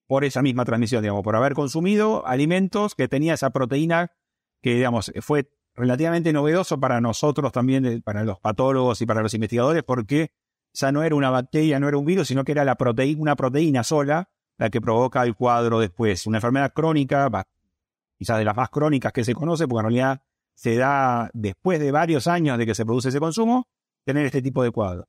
por 0.06 0.24
esa 0.24 0.42
misma 0.42 0.66
transmisión, 0.66 1.00
digamos, 1.00 1.22
por 1.24 1.36
haber 1.36 1.54
consumido 1.54 2.26
alimentos 2.26 2.94
que 2.94 3.08
tenía 3.08 3.34
esa 3.34 3.50
proteína 3.50 4.12
que, 4.60 4.74
digamos, 4.74 5.12
fue 5.22 5.48
relativamente 5.74 6.30
novedoso 6.34 6.78
para 6.78 7.00
nosotros 7.00 7.52
también, 7.52 7.86
eh, 7.86 8.02
para 8.04 8.22
los 8.22 8.38
patólogos 8.38 9.00
y 9.00 9.06
para 9.06 9.22
los 9.22 9.32
investigadores, 9.32 9.82
porque 9.82 10.30
ya 10.74 10.92
no 10.92 11.02
era 11.02 11.14
una 11.14 11.30
bacteria, 11.30 11.80
no 11.80 11.88
era 11.88 11.96
un 11.96 12.04
virus, 12.04 12.28
sino 12.28 12.44
que 12.44 12.52
era 12.52 12.64
la 12.64 12.76
una 13.16 13.36
proteína 13.36 13.84
sola 13.84 14.28
la 14.58 14.70
que 14.70 14.80
provoca 14.80 15.22
el 15.22 15.34
cuadro 15.34 15.80
después. 15.80 16.26
Una 16.26 16.38
enfermedad 16.38 16.72
crónica, 16.72 17.28
quizás 18.18 18.38
de 18.38 18.44
las 18.44 18.56
más 18.56 18.70
crónicas 18.70 19.12
que 19.12 19.24
se 19.24 19.34
conoce, 19.34 19.66
porque 19.66 19.86
en 19.86 19.94
realidad 19.94 20.22
se 20.54 20.76
da 20.76 21.30
después 21.32 21.80
de 21.80 21.90
varios 21.90 22.26
años 22.26 22.58
de 22.58 22.66
que 22.66 22.74
se 22.74 22.84
produce 22.84 23.08
ese 23.08 23.20
consumo, 23.20 23.68
tener 24.04 24.26
este 24.26 24.42
tipo 24.42 24.62
de 24.62 24.70
cuadro. 24.70 25.08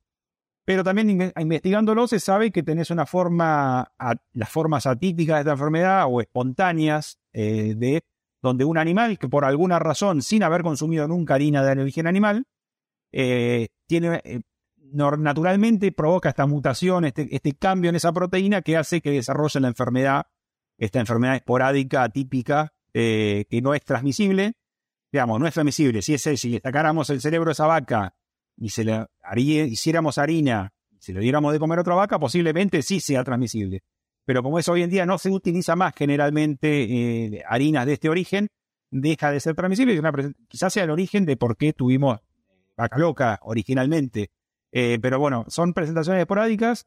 Pero 0.64 0.82
también 0.82 1.32
investigándolo 1.38 2.08
se 2.08 2.18
sabe 2.18 2.50
que 2.50 2.64
tenés 2.64 2.90
una 2.90 3.06
forma, 3.06 3.92
las 4.32 4.48
formas 4.48 4.86
atípicas 4.86 5.36
de 5.36 5.40
esta 5.42 5.52
enfermedad 5.52 6.06
o 6.08 6.20
espontáneas 6.20 7.20
eh, 7.32 7.74
de 7.76 8.02
donde 8.42 8.64
un 8.64 8.76
animal 8.76 9.18
que 9.18 9.28
por 9.28 9.44
alguna 9.44 9.78
razón, 9.78 10.22
sin 10.22 10.42
haber 10.42 10.62
consumido 10.62 11.06
nunca 11.06 11.34
harina 11.34 11.62
de 11.62 11.80
origen 11.80 12.08
animal, 12.08 12.46
eh, 13.12 13.68
tiene, 13.86 14.20
eh, 14.24 14.40
naturalmente 14.92 15.92
provoca 15.92 16.28
esta 16.28 16.46
mutación, 16.46 17.04
este, 17.04 17.34
este, 17.34 17.52
cambio 17.54 17.90
en 17.90 17.96
esa 17.96 18.12
proteína 18.12 18.62
que 18.62 18.76
hace 18.76 19.00
que 19.00 19.10
desarrolle 19.10 19.60
la 19.60 19.68
enfermedad, 19.68 20.26
esta 20.78 21.00
enfermedad 21.00 21.36
esporádica, 21.36 22.02
atípica, 22.02 22.72
eh, 22.94 23.44
que 23.48 23.62
no 23.62 23.74
es 23.74 23.84
transmisible. 23.84 24.54
Digamos, 25.12 25.40
no 25.40 25.46
es 25.46 25.54
transmisible. 25.54 26.02
Si, 26.02 26.14
ese, 26.14 26.36
si 26.36 26.50
le 26.50 26.60
sacáramos 26.60 27.10
el 27.10 27.20
cerebro 27.20 27.50
a 27.50 27.52
esa 27.52 27.66
vaca 27.66 28.14
y 28.56 28.70
se 28.70 28.84
le 28.84 29.06
hiciéramos 29.36 30.18
harina, 30.18 30.72
y 30.90 31.02
se 31.02 31.12
lo 31.12 31.20
diéramos 31.20 31.52
de 31.52 31.58
comer 31.58 31.78
a 31.78 31.82
otra 31.82 31.94
vaca, 31.94 32.18
posiblemente 32.18 32.82
sí 32.82 33.00
sea 33.00 33.24
transmisible 33.24 33.82
pero 34.26 34.42
como 34.42 34.58
es 34.58 34.68
hoy 34.68 34.82
en 34.82 34.90
día 34.90 35.06
no 35.06 35.16
se 35.18 35.30
utiliza 35.30 35.76
más 35.76 35.94
generalmente 35.96 36.82
eh, 36.82 37.42
harinas 37.48 37.86
de 37.86 37.94
este 37.94 38.08
origen, 38.10 38.48
deja 38.90 39.30
de 39.30 39.40
ser 39.40 39.54
transmisible 39.54 40.00
quizás 40.48 40.72
sea 40.72 40.84
el 40.84 40.90
origen 40.90 41.24
de 41.24 41.36
por 41.36 41.56
qué 41.56 41.72
tuvimos 41.72 42.20
vaca 42.76 42.98
loca 42.98 43.38
originalmente. 43.42 44.30
Eh, 44.78 44.98
pero 45.00 45.18
bueno, 45.18 45.46
son 45.48 45.72
presentaciones 45.72 46.20
esporádicas 46.20 46.86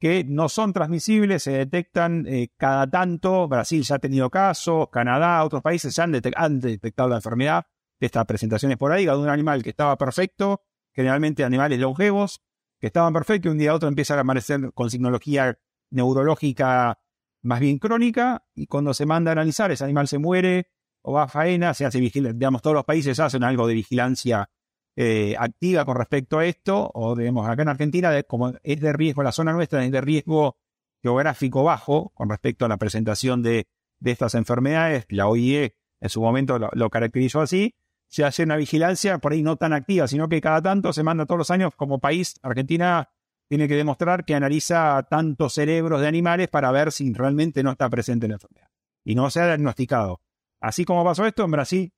que 0.00 0.24
no 0.24 0.48
son 0.48 0.72
transmisibles, 0.72 1.42
se 1.42 1.50
detectan 1.50 2.24
eh, 2.26 2.48
cada 2.56 2.88
tanto. 2.88 3.46
Brasil 3.46 3.82
ya 3.82 3.96
ha 3.96 3.98
tenido 3.98 4.30
casos, 4.30 4.88
Canadá, 4.90 5.44
otros 5.44 5.60
países 5.60 5.94
ya 5.94 6.04
han, 6.04 6.18
han, 6.34 6.60
detectado 6.60 7.10
la 7.10 7.16
enfermedad 7.16 7.66
de 8.00 8.06
esta 8.06 8.24
presentación 8.24 8.72
esporádica 8.72 9.12
de 9.12 9.18
un 9.18 9.28
animal 9.28 9.62
que 9.62 9.68
estaba 9.68 9.98
perfecto, 9.98 10.62
generalmente 10.94 11.44
animales 11.44 11.78
longevos, 11.78 12.40
que 12.80 12.86
estaban 12.86 13.12
perfectos 13.12 13.50
y 13.50 13.52
un 13.52 13.58
día 13.58 13.72
a 13.72 13.74
otro 13.74 13.90
empiezan 13.90 14.16
a 14.16 14.22
aparecer 14.22 14.72
con 14.72 14.88
signología 14.88 15.58
neurológica 15.90 16.98
más 17.42 17.60
bien 17.60 17.78
crónica 17.78 18.46
y 18.54 18.66
cuando 18.66 18.94
se 18.94 19.04
manda 19.04 19.30
a 19.30 19.32
analizar 19.32 19.70
ese 19.70 19.84
animal 19.84 20.08
se 20.08 20.16
muere 20.16 20.70
o 21.02 21.12
va 21.12 21.24
a 21.24 21.28
faena, 21.28 21.74
se 21.74 21.84
hace 21.84 22.00
vigilancia, 22.00 22.38
digamos, 22.38 22.62
todos 22.62 22.72
los 22.72 22.84
países 22.86 23.20
hacen 23.20 23.44
algo 23.44 23.66
de 23.66 23.74
vigilancia 23.74 24.48
eh, 24.96 25.36
activa 25.38 25.84
con 25.84 25.96
respecto 25.96 26.38
a 26.38 26.46
esto, 26.46 26.90
o 26.94 27.14
digamos, 27.14 27.48
acá 27.48 27.62
en 27.62 27.68
Argentina, 27.68 28.22
como 28.22 28.54
es 28.62 28.80
de 28.80 28.92
riesgo, 28.92 29.22
la 29.22 29.32
zona 29.32 29.52
nuestra 29.52 29.84
es 29.84 29.92
de 29.92 30.00
riesgo 30.00 30.56
geográfico 31.02 31.62
bajo 31.62 32.12
con 32.14 32.30
respecto 32.30 32.64
a 32.64 32.68
la 32.68 32.78
presentación 32.78 33.42
de, 33.42 33.68
de 34.00 34.10
estas 34.10 34.34
enfermedades, 34.34 35.06
la 35.10 35.28
OIE 35.28 35.76
en 36.00 36.08
su 36.08 36.20
momento 36.20 36.58
lo, 36.58 36.70
lo, 36.72 36.90
caracterizó 36.90 37.40
así, 37.40 37.74
se 38.08 38.24
hace 38.24 38.44
una 38.44 38.56
vigilancia 38.56 39.18
por 39.18 39.32
ahí 39.32 39.42
no 39.42 39.56
tan 39.56 39.72
activa, 39.72 40.08
sino 40.08 40.28
que 40.28 40.40
cada 40.40 40.62
tanto 40.62 40.92
se 40.92 41.02
manda 41.02 41.26
todos 41.26 41.38
los 41.38 41.50
años 41.50 41.72
como 41.76 41.98
país, 41.98 42.34
Argentina 42.42 43.10
tiene 43.48 43.68
que 43.68 43.76
demostrar 43.76 44.24
que 44.24 44.34
analiza 44.34 45.06
tantos 45.08 45.54
cerebros 45.54 46.00
de 46.00 46.08
animales 46.08 46.48
para 46.48 46.70
ver 46.72 46.90
si 46.90 47.12
realmente 47.12 47.62
no 47.62 47.72
está 47.72 47.88
presente 47.88 48.28
la 48.28 48.34
enfermedad 48.34 48.68
y 49.04 49.14
no 49.14 49.30
se 49.30 49.40
ha 49.40 49.46
diagnosticado. 49.46 50.20
Así 50.60 50.84
como 50.84 51.04
pasó 51.04 51.26
esto, 51.26 51.44
en 51.44 51.50
Brasil 51.50 51.92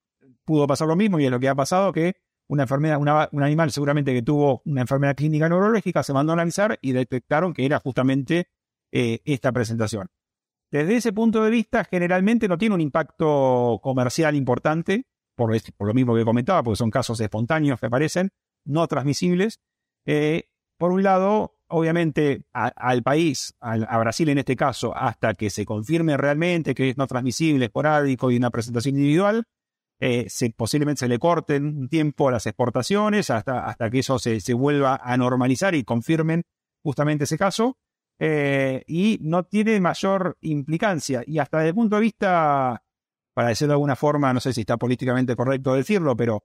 pudo 0.45 0.67
pasar 0.67 0.89
lo 0.89 0.97
mismo 0.97 1.19
y 1.19 1.25
es 1.25 1.31
lo 1.31 1.41
que 1.41 1.49
ha 1.49 1.55
pasado 1.55 1.93
que 1.93 2.17
una 2.49 2.65
enfermedad, 2.65 2.99
un 3.33 3.43
animal 3.43 3.71
seguramente 3.71 4.13
que 4.13 4.23
tuvo 4.23 4.63
una 4.65 4.81
enfermedad 4.81 5.15
clínica 5.15 5.49
neurológica 5.49 6.03
se 6.03 6.13
mandó 6.13 6.33
a 6.33 6.35
analizar 6.35 6.79
y 6.81 6.93
detectaron 6.93 7.53
que 7.53 7.65
era 7.65 7.79
justamente 7.79 8.49
eh, 8.91 9.21
esta 9.25 9.53
presentación. 9.53 10.09
Desde 10.71 10.97
ese 10.97 11.13
punto 11.13 11.43
de 11.45 11.51
vista, 11.51 11.85
generalmente 11.85 12.49
no 12.49 12.59
tiene 12.59 12.75
un 12.75 12.81
impacto 12.81 13.81
comercial 13.83 14.35
importante, 14.35 15.07
por, 15.35 15.51
lo 15.79 15.95
mismo 15.95 16.15
que 16.15 16.25
comentaba, 16.25 16.63
porque 16.63 16.77
son 16.77 16.91
casos 16.91 17.21
espontáneos 17.21 17.81
que 17.81 17.87
aparecen, 17.87 18.31
no 18.65 18.87
transmisibles, 18.87 19.61
eh, 20.05 20.49
por 20.79 20.93
un 20.93 21.03
lado, 21.03 21.59
obviamente 21.69 22.45
al 22.53 23.03
país, 23.03 23.55
a, 23.61 23.99
Brasil 23.99 24.29
en 24.29 24.39
este 24.39 24.57
caso, 24.57 24.95
hasta 24.97 25.35
que 25.35 25.51
se 25.51 25.65
confirme 25.65 26.17
realmente 26.17 26.75
que 26.75 26.91
es 26.91 26.97
no 26.97 27.07
transmisible, 27.07 27.67
esporádico 27.67 28.31
y 28.31 28.37
una 28.37 28.51
presentación 28.51 28.97
individual, 28.97 29.45
eh, 30.01 30.27
se, 30.29 30.51
posiblemente 30.51 31.01
se 31.01 31.09
le 31.09 31.19
corten 31.19 31.67
un 31.67 31.89
tiempo 31.89 32.31
las 32.31 32.47
exportaciones 32.47 33.31
hasta, 33.31 33.67
hasta 33.67 33.91
que 33.91 34.01
eso 34.01 34.19
se, 34.19 34.55
vuelva 34.55 35.01
a 35.03 35.17
normalizar 35.17 35.75
y 35.75 35.85
confirmen 35.85 36.43
justamente 36.83 37.25
ese 37.25 37.39
caso. 37.39 37.77
Eh, 38.21 38.83
y 38.87 39.19
no 39.23 39.45
tiene 39.45 39.81
mayor 39.81 40.37
implicancia. 40.41 41.23
Y 41.27 41.39
hasta 41.39 41.59
desde 41.59 41.69
el 41.71 41.75
punto 41.75 41.97
de 41.97 42.03
vista, 42.03 42.83
para 43.33 43.49
decirlo 43.49 43.73
de 43.73 43.75
alguna 43.75 43.97
forma, 43.97 44.33
no 44.33 44.41
sé 44.41 44.53
si 44.53 44.63
está 44.63 44.77
políticamente 44.77 45.37
correcto 45.37 45.75
decirlo, 45.75 46.17
pero 46.17 46.43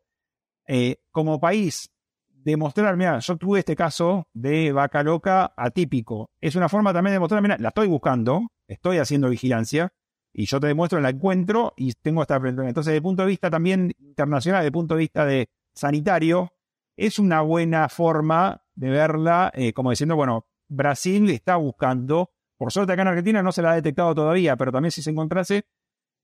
eh, 0.68 0.97
como 1.12 1.39
país 1.39 1.89
demostrar, 2.28 2.95
mira, 2.97 3.20
yo 3.20 3.38
tuve 3.38 3.60
este 3.60 3.76
caso 3.76 4.28
de 4.34 4.72
vaca 4.72 5.01
loca 5.04 5.54
atípico. 5.56 6.30
Es 6.41 6.56
una 6.56 6.70
forma 6.70 6.93
también 6.93 7.12
de 7.12 7.16
demostrar, 7.16 7.41
mira, 7.41 7.58
la 7.58 7.70
estoy 7.70 7.88
buscando, 7.88 8.47
estoy 8.68 8.97
haciendo 8.97 9.30
vigilancia 9.30 9.93
y 10.34 10.45
yo 10.45 10.59
te 10.59 10.67
demuestro, 10.67 10.99
la 10.99 11.09
encuentro 11.09 11.73
y 11.77 11.93
tengo 11.93 12.23
esta 12.23 12.38
Entonces, 12.38 12.86
desde 12.86 12.97
el 12.97 13.03
punto 13.03 13.21
de 13.21 13.29
vista 13.29 13.49
también 13.51 13.93
internacional, 13.99 14.61
desde 14.61 14.67
el 14.67 14.73
punto 14.73 14.95
de 14.95 14.99
vista 14.99 15.25
de 15.25 15.49
sanitario, 15.75 16.51
es 16.97 17.19
una 17.19 17.41
buena 17.41 17.88
forma 17.88 18.63
de 18.75 18.89
verla, 18.89 19.51
eh, 19.53 19.73
como 19.73 19.91
diciendo, 19.91 20.15
bueno, 20.15 20.47
Brasil 20.67 21.29
está 21.29 21.55
buscando, 21.57 22.31
por 22.57 22.71
suerte 22.71 22.93
acá 22.93 23.03
en 23.03 23.09
Argentina 23.09 23.43
no 23.43 23.51
se 23.51 23.61
la 23.61 23.71
ha 23.71 23.75
detectado 23.75 24.15
todavía, 24.15 24.55
pero 24.55 24.71
también 24.71 24.91
si 24.91 25.03
se 25.03 25.11
encontrase, 25.11 25.65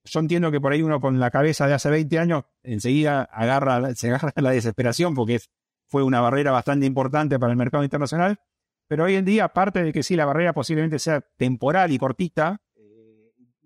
yo 0.05 0.19
entiendo 0.19 0.51
que 0.51 0.59
por 0.59 0.71
ahí 0.71 0.81
uno 0.81 0.99
con 0.99 1.19
la 1.19 1.29
cabeza 1.29 1.67
de 1.67 1.73
hace 1.73 1.89
20 1.89 2.17
años 2.17 2.43
enseguida 2.63 3.23
agarra, 3.23 3.93
se 3.93 4.07
agarra 4.07 4.33
la 4.37 4.51
desesperación 4.51 5.13
porque 5.13 5.39
fue 5.87 6.03
una 6.03 6.21
barrera 6.21 6.51
bastante 6.51 6.85
importante 6.85 7.37
para 7.37 7.51
el 7.51 7.57
mercado 7.57 7.83
internacional, 7.83 8.39
pero 8.87 9.03
hoy 9.03 9.15
en 9.15 9.25
día, 9.25 9.45
aparte 9.45 9.83
de 9.83 9.93
que 9.93 10.01
sí, 10.01 10.15
la 10.15 10.25
barrera 10.25 10.53
posiblemente 10.53 10.97
sea 10.97 11.21
temporal 11.37 11.91
y 11.91 11.99
cortita, 11.99 12.61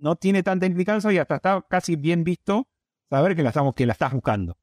no 0.04 0.18
tiene 0.18 0.44
tanta 0.44 0.66
implicancia 0.66 1.12
y 1.14 1.18
hasta 1.18 1.38
está 1.38 1.66
casi 1.68 1.96
bien 1.96 2.26
visto 2.26 2.68
saber 3.10 3.36
que 3.36 3.42
la, 3.42 3.50
estamos, 3.50 3.74
que 3.74 3.86
la 3.86 3.94
estás 3.94 4.12
buscando. 4.12 4.58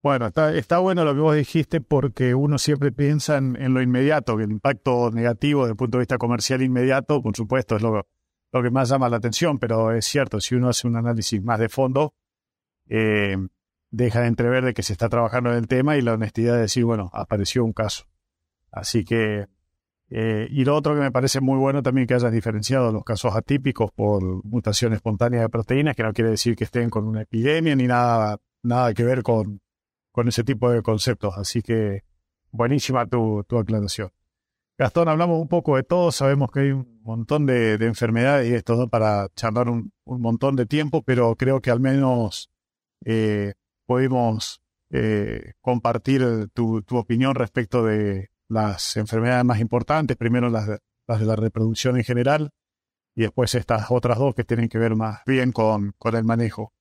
Bueno, 0.00 0.26
está, 0.26 0.54
está 0.54 0.78
bueno 0.78 1.04
lo 1.04 1.12
que 1.12 1.20
vos 1.20 1.34
dijiste 1.34 1.80
porque 1.80 2.34
uno 2.34 2.58
siempre 2.58 2.92
piensa 2.92 3.36
en, 3.36 3.74
lo 3.74 3.82
inmediato, 3.82 4.36
que 4.36 4.44
el 4.44 4.52
impacto 4.52 5.10
negativo 5.10 5.62
desde 5.62 5.72
el 5.72 5.76
punto 5.76 5.98
de 5.98 6.02
vista 6.02 6.18
comercial 6.18 6.62
inmediato, 6.62 7.20
por 7.20 7.34
supuesto, 7.34 7.74
es 7.74 7.82
lo, 7.82 8.06
lo 8.52 8.62
que 8.62 8.70
más 8.70 8.90
llama 8.90 9.08
la 9.08 9.16
atención, 9.16 9.58
pero 9.58 9.92
es 9.92 10.04
cierto, 10.04 10.40
si 10.40 10.54
uno 10.54 10.68
hace 10.68 10.86
un 10.86 10.96
análisis 10.96 11.42
más 11.42 11.58
de 11.58 11.68
fondo, 11.68 12.14
eh, 12.86 13.36
deja 13.90 14.20
de 14.20 14.26
entrever 14.28 14.64
de 14.64 14.74
que 14.74 14.82
se 14.82 14.92
está 14.92 15.08
trabajando 15.08 15.50
en 15.50 15.56
el 15.56 15.66
tema 15.66 15.96
y 15.96 16.02
la 16.02 16.12
honestidad 16.12 16.54
de 16.54 16.60
decir, 16.60 16.84
bueno, 16.84 17.10
apareció 17.12 17.64
un 17.64 17.72
caso. 17.72 18.04
Así 18.70 19.04
que, 19.04 19.46
eh, 20.16 20.46
y 20.48 20.64
lo 20.64 20.76
otro 20.76 20.94
que 20.94 21.00
me 21.00 21.10
parece 21.10 21.40
muy 21.40 21.58
bueno 21.58 21.82
también 21.82 22.06
que 22.06 22.14
hayas 22.14 22.30
diferenciado 22.30 22.92
los 22.92 23.02
casos 23.02 23.34
atípicos 23.34 23.90
por 23.90 24.22
mutación 24.44 24.92
espontánea 24.92 25.40
de 25.40 25.48
proteínas, 25.48 25.96
que 25.96 26.04
no 26.04 26.12
quiere 26.12 26.30
decir 26.30 26.54
que 26.54 26.62
estén 26.62 26.88
con 26.88 27.08
una 27.08 27.22
epidemia 27.22 27.74
ni 27.74 27.88
nada, 27.88 28.38
nada 28.62 28.94
que 28.94 29.02
ver 29.02 29.24
con, 29.24 29.60
con 30.12 30.28
ese 30.28 30.44
tipo 30.44 30.70
de 30.70 30.82
conceptos. 30.82 31.36
Así 31.36 31.62
que, 31.62 32.02
buenísima 32.52 33.06
tu, 33.06 33.42
tu 33.48 33.58
aclaración. 33.58 34.10
Gastón, 34.78 35.08
hablamos 35.08 35.40
un 35.40 35.48
poco 35.48 35.74
de 35.74 35.82
todo, 35.82 36.12
sabemos 36.12 36.52
que 36.52 36.60
hay 36.60 36.70
un 36.70 37.00
montón 37.02 37.44
de, 37.44 37.74
enfermedades 37.74 38.48
y 38.48 38.54
esto 38.54 38.86
para 38.88 39.28
charlar 39.34 39.68
un, 39.68 39.92
un, 40.04 40.20
montón 40.20 40.54
de 40.54 40.66
tiempo, 40.66 41.02
pero 41.02 41.34
creo 41.34 41.60
que 41.60 41.72
al 41.72 41.80
menos 41.80 42.50
eh, 43.04 43.54
pudimos 43.84 44.60
eh, 44.90 45.54
compartir 45.60 46.48
tu, 46.54 46.82
tu, 46.82 46.98
opinión 46.98 47.34
respecto 47.34 47.84
de 47.84 48.30
las 48.48 48.96
enfermedades 48.96 49.44
más 49.44 49.60
importantes, 49.60 50.16
primero 50.16 50.48
las 50.48 50.66
de, 50.66 50.78
la 51.06 51.36
reproducción 51.36 51.96
en 51.96 52.04
general 52.04 52.50
y 53.14 53.22
después 53.22 53.54
estas 53.54 53.90
otras 53.90 54.18
dos 54.18 54.34
que 54.34 54.44
tienen 54.44 54.68
que 54.68 54.78
ver 54.78 54.96
más 54.96 55.20
bien 55.26 55.52
con, 55.52 55.92
con 55.98 56.16
el 56.16 56.24
manejo. 56.24 56.72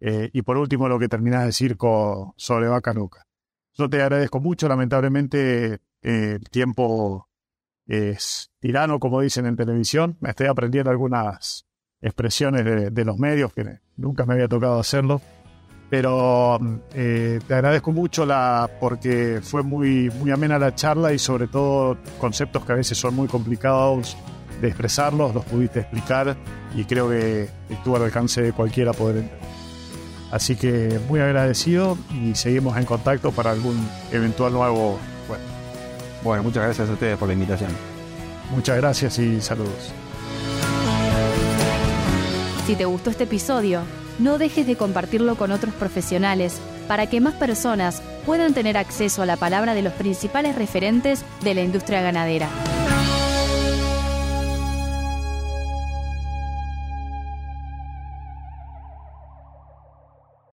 Eh, 0.00 0.30
y 0.32 0.42
por 0.42 0.56
último, 0.56 0.88
lo 0.88 0.98
que 0.98 1.08
terminas 1.08 1.40
de 1.40 1.46
decir 1.46 1.76
con, 1.76 2.32
sobre 2.36 2.68
vaca 2.68 2.92
nuca. 2.92 3.26
Yo 3.74 3.88
te 3.88 4.02
agradezco 4.02 4.40
mucho, 4.40 4.68
lamentablemente 4.68 5.74
eh, 6.02 6.38
el 6.40 6.50
tiempo 6.50 7.28
es 7.86 8.50
tirano, 8.58 8.98
como 9.00 9.20
dicen 9.20 9.46
en 9.46 9.56
televisión. 9.56 10.16
Me 10.20 10.30
estoy 10.30 10.46
aprendiendo 10.48 10.90
algunas 10.90 11.66
expresiones 12.00 12.92
de 12.92 13.04
los 13.04 13.18
medios 13.18 13.52
que 13.52 13.78
nunca 13.96 14.26
me 14.26 14.34
había 14.34 14.48
tocado 14.48 14.78
hacerlo 14.78 15.20
pero 15.92 16.58
eh, 16.94 17.38
te 17.46 17.52
agradezco 17.52 17.92
mucho 17.92 18.24
la 18.24 18.70
porque 18.80 19.40
fue 19.42 19.62
muy, 19.62 20.08
muy 20.08 20.30
amena 20.30 20.58
la 20.58 20.74
charla 20.74 21.12
y 21.12 21.18
sobre 21.18 21.48
todo 21.48 21.98
conceptos 22.18 22.64
que 22.64 22.72
a 22.72 22.76
veces 22.76 22.96
son 22.96 23.14
muy 23.14 23.28
complicados 23.28 24.16
de 24.62 24.68
expresarlos, 24.68 25.34
los 25.34 25.44
pudiste 25.44 25.80
explicar 25.80 26.34
y 26.74 26.86
creo 26.86 27.10
que 27.10 27.50
estuvo 27.68 27.96
al 27.96 28.04
alcance 28.04 28.40
de 28.40 28.52
cualquiera 28.54 28.94
poder 28.94 29.18
entender. 29.18 29.46
Así 30.30 30.56
que 30.56 30.98
muy 31.10 31.20
agradecido 31.20 31.98
y 32.10 32.34
seguimos 32.36 32.78
en 32.78 32.86
contacto 32.86 33.30
para 33.30 33.50
algún 33.50 33.76
eventual 34.12 34.54
nuevo. 34.54 34.98
Bueno, 35.28 35.44
bueno 36.24 36.42
muchas 36.44 36.64
gracias 36.64 36.88
a 36.88 36.92
ustedes 36.94 37.18
por 37.18 37.28
la 37.28 37.34
invitación. 37.34 37.70
Muchas 38.50 38.78
gracias 38.78 39.18
y 39.18 39.42
saludos. 39.42 39.92
Si 42.66 42.76
te 42.76 42.86
gustó 42.86 43.10
este 43.10 43.24
episodio, 43.24 43.82
no 44.18 44.38
dejes 44.38 44.66
de 44.66 44.76
compartirlo 44.76 45.36
con 45.36 45.52
otros 45.52 45.74
profesionales 45.74 46.60
para 46.88 47.08
que 47.08 47.20
más 47.20 47.34
personas 47.34 48.02
puedan 48.26 48.54
tener 48.54 48.76
acceso 48.76 49.22
a 49.22 49.26
la 49.26 49.36
palabra 49.36 49.74
de 49.74 49.82
los 49.82 49.92
principales 49.92 50.56
referentes 50.56 51.24
de 51.42 51.54
la 51.54 51.62
industria 51.62 52.02
ganadera. 52.02 52.48